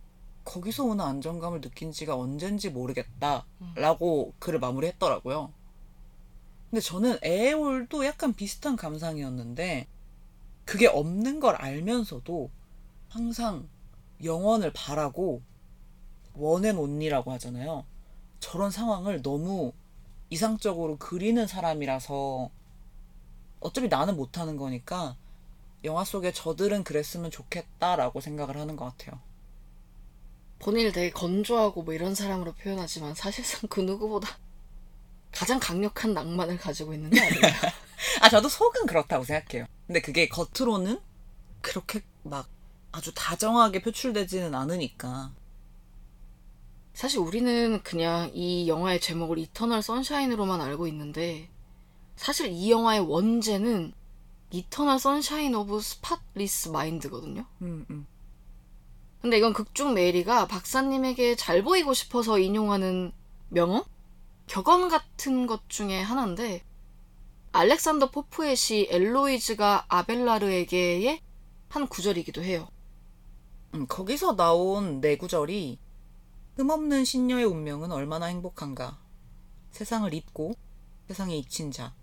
거기서 0.45 0.85
오는 0.85 1.05
안정감을 1.05 1.61
느낀 1.61 1.91
지가 1.91 2.15
언젠지 2.15 2.71
모르겠다 2.71 3.47
라고 3.75 4.33
글을 4.39 4.61
마무리했더라고요. 4.61 5.53
근데 6.71 6.81
저는 6.81 7.19
에어올도 7.23 8.07
약간 8.07 8.33
비슷한 8.33 8.77
감상이었는데 8.77 9.89
그게 10.65 10.87
없는 10.87 11.41
걸 11.41 11.57
알면서도 11.57 12.49
항상 13.09 13.69
영원을 14.23 14.73
바라고 14.73 15.43
one 16.35 16.57
and 16.57 16.79
only라고 16.79 17.33
하잖아요. 17.33 17.85
저런 18.39 18.71
상황을 18.71 19.21
너무 19.21 19.73
이상적으로 20.33 20.97
그리는 20.97 21.47
사람이라서 21.47 22.51
어차피 23.61 23.89
나는 23.89 24.17
못하는 24.17 24.57
거니까 24.57 25.15
영화 25.85 26.05
속에 26.05 26.33
저들은 26.33 26.85
그랬으면 26.85 27.31
좋겠다라고 27.31 28.23
생각을 28.23 28.57
하는 28.57 28.77
것 28.77 28.87
같아요. 28.87 29.21
본인을 30.61 30.93
되게 30.93 31.11
건조하고 31.11 31.83
뭐 31.83 31.93
이런 31.93 32.15
사람으로 32.15 32.55
표현하지만 32.55 33.15
사실상 33.15 33.69
그 33.69 33.81
누구보다 33.81 34.39
가장 35.33 35.61
강력한 35.61 36.15
낭만을 36.15 36.57
가지고 36.57 36.95
있는 36.95 37.11
게 37.11 37.21
아닌가. 37.21 37.49
아, 38.23 38.31
저도 38.31 38.49
속은 38.49 38.87
그렇다고 38.87 39.25
생각해요. 39.25 39.67
근데 39.87 40.01
그게 40.01 40.29
겉으로는 40.29 40.99
그렇게 41.61 42.03
막 42.23 42.49
아주 42.91 43.13
다정하게 43.15 43.83
표출되지는 43.83 44.55
않으니까. 44.55 45.33
사실 46.95 47.21
우리는 47.21 47.83
그냥 47.83 48.31
이 48.35 48.69
영화의 48.69 49.01
제목을 49.01 49.39
이터널 49.39 49.83
선샤인으로만 49.83 50.61
알고 50.61 50.87
있는데 50.89 51.49
사실 52.17 52.49
이 52.49 52.71
영화의 52.71 53.01
원제는 53.01 53.93
Eternal 54.51 54.99
Sunshine 54.99 55.55
of 55.55 55.81
Spotless 55.81 56.69
Mind거든요. 56.69 57.47
음, 57.63 57.87
음. 57.91 58.07
근데 59.23 59.39
이건 59.39 59.53
극중 59.53 59.95
메리가 59.95 60.47
박사님에게 60.49 61.37
잘 61.37 61.63
보이고 61.63 61.95
싶어서 61.95 62.39
인용하는 62.39 63.13
명언? 63.49 63.85
격언 64.47 64.89
같은 64.89 65.47
것 65.47 65.69
중에 65.69 66.01
하나인데 66.01 66.63
알렉산더 67.53 68.11
포프의 68.11 68.57
시 68.57 68.89
엘로이즈가 68.91 69.87
아벨라르에게의 69.89 71.21
한 71.69 71.87
구절이기도 71.87 72.43
해요. 72.43 72.69
음, 73.75 73.87
거기서 73.87 74.37
나온 74.37 75.01
네 75.01 75.17
구절이 75.17 75.79
흠없는 76.57 77.07
신녀의 77.07 77.45
운명은 77.47 77.93
얼마나 77.93 78.27
행복한가. 78.27 78.99
세상을 79.71 80.13
잊고 80.13 80.55
세상에 81.09 81.35
잊힌 81.37 81.71
자. 81.71 81.95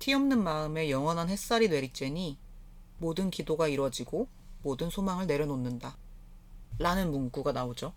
티 0.00 0.12
없는 0.12 0.42
마음에 0.42 0.90
영원한 0.90 1.28
햇살이 1.28 1.68
내리쬐니 1.68 2.36
모든 2.98 3.30
기도가 3.30 3.68
이루어지고 3.68 4.26
모든 4.62 4.90
소망을 4.90 5.26
내려놓는다. 5.28 5.96
라는 6.78 7.12
문구가 7.12 7.52
나오죠. 7.52 7.92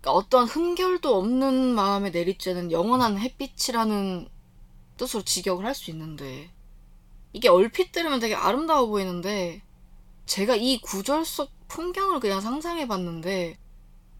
그러니까 0.00 0.12
어떠한 0.12 0.46
흠결도 0.48 1.14
없는 1.14 1.74
마음에 1.74 2.10
내리쬐는 2.10 2.70
영원한 2.70 3.18
햇빛이라는 3.18 4.28
뜻으로 4.96 5.24
직역을 5.24 5.66
할 5.66 5.74
수 5.74 5.90
있는데 5.90 6.50
이게 7.34 7.48
얼핏 7.48 7.92
들으면 7.92 8.18
되게 8.20 8.34
아름다워 8.34 8.86
보이는데 8.86 9.60
제가 10.24 10.56
이 10.56 10.80
구절 10.80 11.24
속 11.26 11.50
풍경을 11.68 12.20
그냥 12.20 12.40
상상해 12.40 12.88
봤는데 12.88 13.58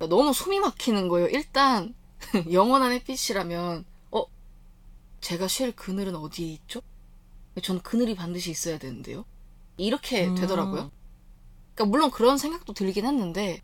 너무 0.06 0.32
숨이 0.32 0.60
막히는 0.60 1.08
거예요. 1.08 1.28
일단 1.28 1.94
영원한 2.52 2.92
햇빛이라면 2.92 3.84
어 4.12 4.24
제가 5.20 5.48
쉴 5.48 5.72
그늘은 5.72 6.14
어디에 6.16 6.46
있죠? 6.46 6.80
전 7.62 7.80
그늘이 7.80 8.14
반드시 8.14 8.50
있어야 8.50 8.78
되는데요. 8.78 9.24
이렇게 9.76 10.26
음. 10.26 10.34
되더라고요. 10.34 10.90
그러니까 11.74 11.84
물론 11.90 12.10
그런 12.10 12.38
생각도 12.38 12.72
들긴 12.72 13.06
했는데 13.06 13.62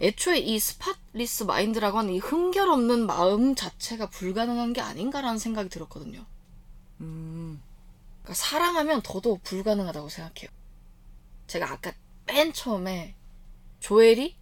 애초에 0.00 0.38
이 0.38 0.58
spotless 0.58 1.44
mind라고 1.44 1.98
하는 1.98 2.14
이 2.14 2.18
흠결 2.18 2.70
없는 2.70 3.06
마음 3.06 3.54
자체가 3.54 4.08
불가능한 4.08 4.72
게 4.72 4.80
아닌가라는 4.80 5.38
생각이 5.38 5.68
들었거든요. 5.68 6.24
음, 7.00 7.62
그러니까 8.22 8.34
사랑하면 8.34 9.02
더더욱 9.02 9.42
불가능하다고 9.42 10.08
생각해요. 10.08 10.50
제가 11.46 11.70
아까 11.70 11.92
맨 12.26 12.52
처음에 12.52 13.14
조엘이 13.80 14.39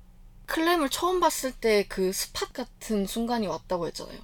클램을 0.49 0.89
처음 0.89 1.21
봤을 1.21 1.53
때 1.53 1.87
그 1.89 2.13
스팟 2.13 2.47
같은 2.53 3.07
순간이 3.07 3.47
왔다고 3.47 3.87
했잖아요. 3.87 4.19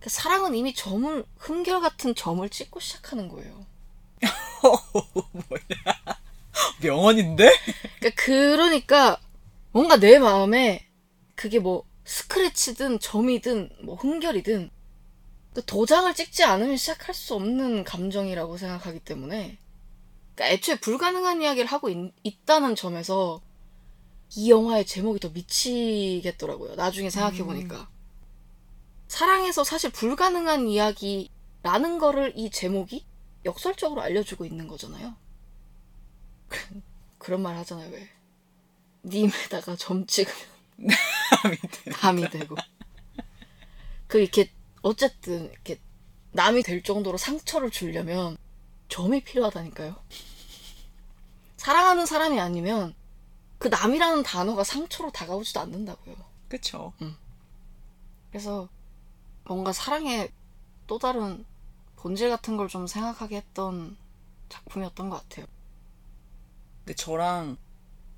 그 0.00 0.08
사랑은 0.08 0.54
이미 0.54 0.74
점을 0.74 1.24
흠결 1.38 1.80
같은 1.80 2.14
점을 2.14 2.48
찍고 2.48 2.80
시작하는 2.80 3.28
거예요. 3.28 3.66
뭐야. 5.32 6.18
명언인데? 6.80 7.50
그러니까, 8.00 8.22
그러니까 8.24 9.20
뭔가 9.72 9.96
내 9.98 10.18
마음에 10.18 10.86
그게 11.34 11.58
뭐 11.58 11.84
스크래치든 12.04 13.00
점이든 13.00 13.70
뭐 13.82 13.94
흠결이든 13.96 14.70
그 15.54 15.64
도장을 15.64 16.12
찍지 16.14 16.44
않으면 16.44 16.76
시작할 16.76 17.14
수 17.14 17.34
없는 17.34 17.84
감정이라고 17.84 18.56
생각하기 18.56 19.00
때문에 19.00 19.58
그러니까 20.34 20.54
애초에 20.54 20.80
불가능한 20.80 21.42
이야기를 21.42 21.66
하고 21.70 21.88
있, 21.90 22.46
다는 22.46 22.74
점에서 22.74 23.40
이 24.34 24.50
영화의 24.50 24.86
제목이 24.86 25.20
더 25.20 25.28
미치겠더라고요. 25.28 26.74
나중에 26.74 27.10
생각해 27.10 27.42
보니까 27.44 27.88
사랑에서 29.08 29.62
사실 29.62 29.90
불가능한 29.90 30.68
이야기라는 30.68 31.98
거를 31.98 32.32
이 32.34 32.50
제목이 32.50 33.04
역설적으로 33.44 34.00
알려주고 34.00 34.46
있는 34.46 34.68
거잖아요. 34.68 35.14
그런 37.18 37.42
말 37.42 37.56
하잖아요, 37.58 37.90
왜? 37.90 38.08
님에다가 39.04 39.76
점 39.76 40.06
찍으면. 40.06 40.38
남이 42.02 42.30
되고. 42.30 42.56
그 44.06 44.18
이렇게 44.18 44.50
어쨌든 44.80 45.50
이렇게 45.50 45.78
남이 46.32 46.62
될 46.62 46.82
정도로 46.82 47.18
상처를 47.18 47.70
주려면 47.70 48.36
점이 48.88 49.22
필요하다니까요. 49.24 49.96
사랑하는 51.56 52.06
사람이 52.06 52.40
아니면 52.40 52.94
그 53.62 53.68
남이라는 53.68 54.24
단어가 54.24 54.64
상처로 54.64 55.12
다가오지도 55.12 55.60
않는다고요. 55.60 56.16
그쵸. 56.48 56.92
그래서 58.30 58.68
뭔가 59.44 59.72
사랑의 59.72 60.32
또 60.88 60.98
다른 60.98 61.44
본질 61.96 62.28
같은 62.30 62.56
걸 62.56 62.68
좀 62.68 62.86
생각하게 62.88 63.36
했던 63.36 63.96
작품이었던 64.48 65.08
것 65.10 65.28
같아요. 65.28 65.46
근데 66.80 66.94
저랑 66.94 67.56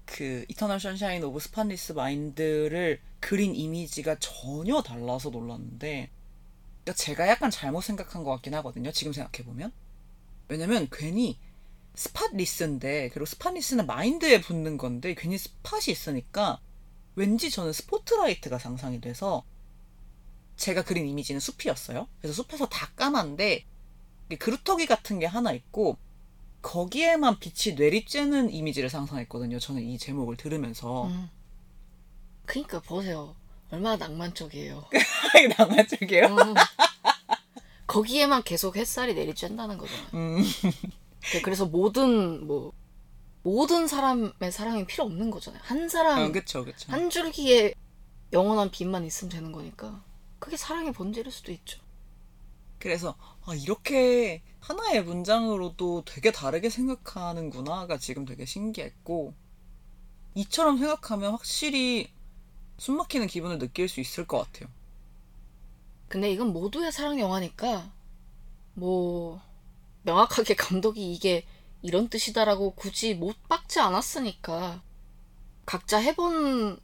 그 0.06 0.44
Eternal 0.48 0.80
Sunshine 0.80 1.22
of 1.24 1.40
Spotless 1.40 1.92
Mind를 1.92 3.00
그린 3.20 3.54
이미지가 3.54 4.16
전혀 4.20 4.82
달라서 4.82 5.30
놀랐는데 5.30 6.10
그러니까 6.84 6.92
제가 7.02 7.28
약간 7.28 7.50
잘못 7.50 7.82
생각한 7.82 8.24
것 8.24 8.30
같긴 8.32 8.54
하거든요. 8.56 8.92
지금 8.92 9.12
생각해보면. 9.12 9.72
왜냐면 10.48 10.88
괜히 10.90 11.38
spotless인데 11.94 13.10
그리고 13.10 13.26
spotless는 13.26 13.86
마인드에 13.86 14.40
붙는 14.40 14.78
건데 14.78 15.14
괜히 15.14 15.38
spot이 15.38 15.84
있으니까 15.88 16.60
왠지 17.14 17.50
저는 17.50 17.72
스포트라이트가 17.72 18.58
상상이 18.58 19.00
돼서 19.00 19.44
제가 20.56 20.82
그린 20.82 21.06
이미지는 21.06 21.40
숲이었어요. 21.40 22.08
그래서 22.20 22.42
숲에서 22.42 22.68
다 22.68 22.90
까만데 22.96 23.64
그루터기 24.38 24.86
같은 24.86 25.18
게 25.18 25.26
하나 25.26 25.52
있고 25.52 25.98
거기에만 26.62 27.38
빛이 27.38 27.76
내리쬐는 27.76 28.52
이미지를 28.52 28.88
상상했거든요. 28.88 29.58
저는 29.58 29.82
이 29.82 29.98
제목을 29.98 30.36
들으면서 30.36 31.06
음. 31.08 31.28
그니까 32.46 32.80
보세요. 32.80 33.36
얼마나 33.70 33.96
낭만적이에요. 33.96 34.84
낭만적이에요. 35.58 36.26
음. 36.26 36.54
거기에만 37.86 38.42
계속 38.44 38.76
햇살이 38.76 39.14
내리쬐다는 39.14 39.78
거잖아요. 39.78 40.08
음, 40.14 40.42
네, 40.42 40.70
그래서 41.42 41.66
모든 41.66 42.46
뭐 42.46 42.72
모든 43.42 43.86
사람의 43.86 44.50
사랑이 44.50 44.86
필요 44.86 45.04
없는 45.04 45.30
거잖아요. 45.30 45.62
한 45.64 45.88
사람 45.88 46.18
어, 46.18 46.32
그쵸, 46.32 46.64
그쵸. 46.64 46.90
한 46.90 47.10
줄기의 47.10 47.74
영원한 48.32 48.70
빛만 48.70 49.04
있으면 49.04 49.30
되는 49.30 49.52
거니까 49.52 50.02
그게 50.38 50.56
사랑의 50.56 50.92
본질일 50.92 51.30
수도 51.30 51.52
있죠. 51.52 51.80
그래서 52.78 53.16
아, 53.44 53.54
이렇게 53.54 54.42
하나의 54.60 55.04
문장으로도 55.04 56.04
되게 56.04 56.32
다르게 56.32 56.70
생각하는구나가 56.70 57.98
지금 57.98 58.24
되게 58.24 58.44
신기했고 58.44 59.34
이처럼 60.34 60.78
생각하면 60.78 61.32
확실히 61.32 62.10
숨막히는 62.78 63.26
기분을 63.26 63.58
느낄 63.58 63.88
수 63.88 64.00
있을 64.00 64.26
것 64.26 64.38
같아요. 64.38 64.68
근데 66.08 66.30
이건 66.30 66.52
모두의 66.52 66.92
사랑 66.92 67.20
영화니까 67.20 67.92
뭐 68.74 69.40
명확하게 70.04 70.54
감독이 70.54 71.12
이게 71.12 71.44
이런 71.82 72.08
뜻이다라고 72.08 72.74
굳이 72.74 73.14
못 73.14 73.36
박지 73.48 73.80
않았으니까 73.80 74.82
각자 75.66 75.98
해본 75.98 76.78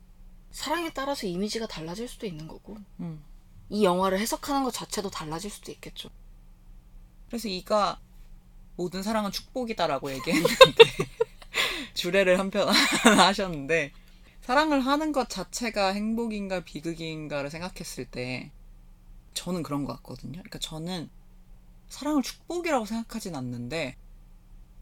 사랑에 0.51 0.91
따라서 0.93 1.27
이미지가 1.27 1.67
달라질 1.67 2.09
수도 2.09 2.27
있는 2.27 2.49
거고 2.49 2.77
음. 2.99 3.23
이 3.69 3.85
영화를 3.85 4.19
해석하는 4.19 4.65
것 4.65 4.73
자체도 4.73 5.11
달라질 5.11 5.51
수도 5.51 5.71
있겠죠. 5.71 6.11
그래서 7.29 7.49
이가 7.49 8.01
모든 8.77 9.03
사랑은 9.03 9.31
축복이다라고 9.31 10.13
얘기했는데 10.13 10.55
주례를 11.95 12.39
한편 12.39 12.69
하셨는데 13.05 13.93
사랑을 14.41 14.81
하는 14.81 15.13
것 15.13 15.29
자체가 15.29 15.93
행복인가 15.93 16.61
비극인가를 16.61 17.51
생각했을 17.51 18.07
때 18.07 18.51
저는 19.35 19.63
그런 19.63 19.85
것 19.85 19.95
같거든요. 19.97 20.33
그러니까 20.33 20.59
저는 20.59 21.09
사랑을 21.91 22.23
축복이라고 22.23 22.87
생각하진 22.87 23.37
않는데 23.37 23.97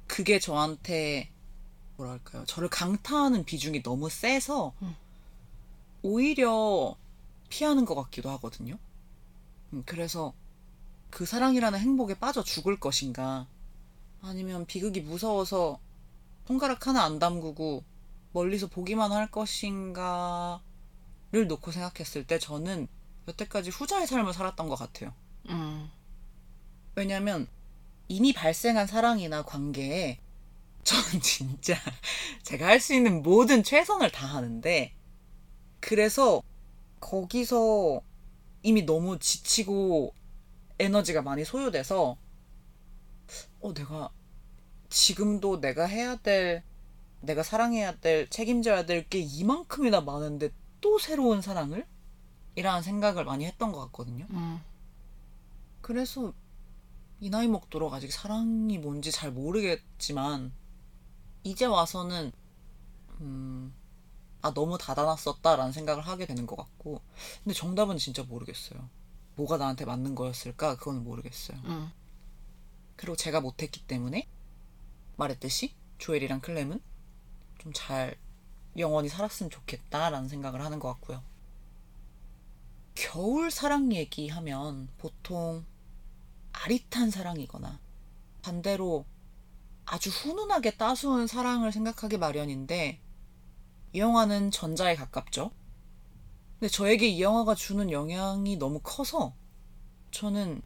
그게 0.07 0.39
저한테 0.39 1.31
뭐랄까요 1.97 2.45
저를 2.45 2.69
강타하는 2.69 3.45
비중이 3.45 3.83
너무 3.83 4.09
세서 4.09 4.73
음. 4.83 4.95
오히려 6.03 6.97
피하는 7.49 7.85
것 7.85 7.95
같기도 7.97 8.31
하거든요. 8.31 8.79
음, 9.73 9.83
그래서 9.85 10.33
그 11.11 11.27
사랑이라는 11.27 11.79
행복에 11.79 12.15
빠져 12.15 12.45
죽을 12.45 12.79
것인가 12.79 13.47
아니면 14.23 14.67
비극이 14.67 15.01
무서워서 15.01 15.81
손가락 16.47 16.87
하나 16.87 17.05
안 17.05 17.19
담그고 17.19 17.83
멀리서 18.33 18.69
보기만 18.69 19.13
할 19.13 19.31
것인가를 19.31 20.61
놓고 21.49 21.73
생각했을 21.73 22.27
때 22.27 22.39
저는 22.39 22.89
여태까지 23.27 23.71
후자의 23.71 24.07
삶을 24.07 24.33
살았던 24.33 24.69
것 24.69 24.77
같아요. 24.77 25.13
음, 25.49 25.91
왜냐면 26.99 27.47
이미 28.09 28.33
발생한 28.33 28.89
사랑이나 28.89 29.43
관계에 29.45 30.19
저는 30.83 31.21
진짜 31.23 31.77
제가 32.43 32.67
할 32.67 32.81
수 32.81 32.93
있는 32.95 33.23
모든 33.23 33.63
최선을 33.63 34.11
다하는데 34.11 34.93
그래서 35.81 36.43
거기서 37.01 38.03
이미 38.65 38.83
너무 38.85 39.19
지치고 39.21 40.13
에너지가 40.81 41.23
많이 41.23 41.45
소요돼서 41.45 42.17
어 43.61 43.75
내가 43.75 44.11
지금도 44.89 45.61
내가 45.61 45.85
해야 45.87 46.17
될 46.17 46.65
내가 47.21 47.43
사랑해야 47.45 48.01
될 48.01 48.29
책임져야 48.29 48.87
될 48.87 49.09
게 49.09 49.21
이만큼이나 49.21 50.01
많은데 50.01 50.51
또 50.81 50.99
새로운 50.99 51.43
사랑을? 51.43 51.87
이라는 52.57 52.83
생각을 52.83 53.25
많이 53.25 53.45
했던 53.47 53.71
것 53.71 53.81
같거든요. 53.87 54.27
음, 54.31 54.61
그래서 55.81 56.33
이 57.21 57.31
나이 57.31 57.49
먹도록 57.49 57.93
아직 57.93 58.13
사랑이 58.13 58.79
뭔지 58.79 59.11
잘 59.11 59.33
모르겠지만 59.33 60.53
이제 61.43 61.65
와서는 61.65 62.33
음, 63.21 63.75
아 64.43 64.53
너무 64.55 64.79
닫아놨었다라는 64.79 65.73
생각을 65.73 66.07
하게 66.07 66.27
되는 66.27 66.47
것 66.47 66.57
같고 66.57 67.01
근데 67.43 67.55
정답은 67.55 67.99
진짜 67.99 68.23
모르겠어요. 68.23 68.89
뭐가 69.37 69.57
나한테 69.57 69.85
맞는 69.85 70.15
거였을까 70.15 70.77
그건 70.77 71.05
모르겠어요. 71.05 71.59
음. 71.65 71.91
그리고 72.97 73.17
제가 73.17 73.41
못했기 73.41 73.87
때문에 73.87 74.29
말했듯이 75.17 75.75
조엘이랑 75.99 76.41
클램은 76.41 76.81
좀 77.59 77.73
잘 77.73 78.17
영원히 78.79 79.09
살았으면 79.09 79.51
좋겠다라는 79.51 80.29
생각을 80.29 80.65
하는 80.65 80.79
것 80.79 80.89
같고요. 80.95 81.23
겨울 82.95 83.51
사랑 83.51 83.93
얘기하면 83.93 84.89
보통 84.99 85.65
아릿한 86.53 87.11
사랑이거나 87.11 87.81
반대로 88.43 89.05
아주 89.87 90.11
훈훈하게 90.11 90.77
따스운 90.77 91.27
사랑을 91.27 91.73
생각하기 91.73 92.19
마련인데 92.19 93.01
이 93.95 93.99
영화는 93.99 94.51
전자에 94.51 94.97
가깝죠. 94.97 95.51
근데 96.59 96.69
저에게 96.71 97.09
이 97.09 97.23
영화가 97.23 97.55
주는 97.55 97.91
영향이 97.91 98.57
너무 98.57 98.81
커서 98.83 99.35
저는 100.11 100.63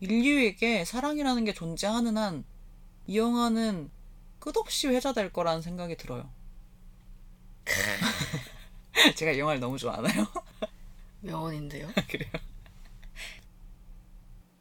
인류에게 0.00 0.84
사랑이라는 0.84 1.44
게 1.44 1.52
존재하는 1.54 2.16
한 2.16 2.44
이 3.08 3.18
영화는 3.18 3.90
끝없이 4.40 4.88
회자될 4.88 5.32
거라는 5.32 5.62
생각이 5.62 5.96
들어요. 5.96 6.28
제가 9.16 9.32
이 9.32 9.38
영화를 9.38 9.60
너무 9.60 9.78
좋아하나요? 9.78 10.26
명언인데요. 11.20 11.88
그래요. 12.08 12.30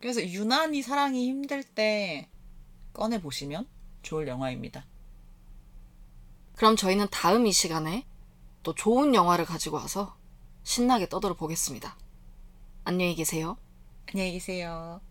그래서 0.05 0.23
유난히 0.23 0.83
사랑이 0.83 1.27
힘들 1.27 1.63
때 1.63 2.29
꺼내 2.93 3.19
보시면 3.19 3.67
좋을 4.03 4.27
영화입니다. 4.27 4.85
그럼 6.53 6.75
저희는 6.75 7.07
다음 7.09 7.47
이 7.47 7.51
시간에 7.51 8.05
또 8.61 8.75
좋은 8.75 9.15
영화를 9.15 9.45
가지고 9.45 9.77
와서 9.77 10.15
신나게 10.61 11.09
떠들어 11.09 11.33
보겠습니다. 11.33 11.97
안녕히 12.83 13.15
계세요. 13.15 13.57
안녕히 14.05 14.33
계세요. 14.33 15.01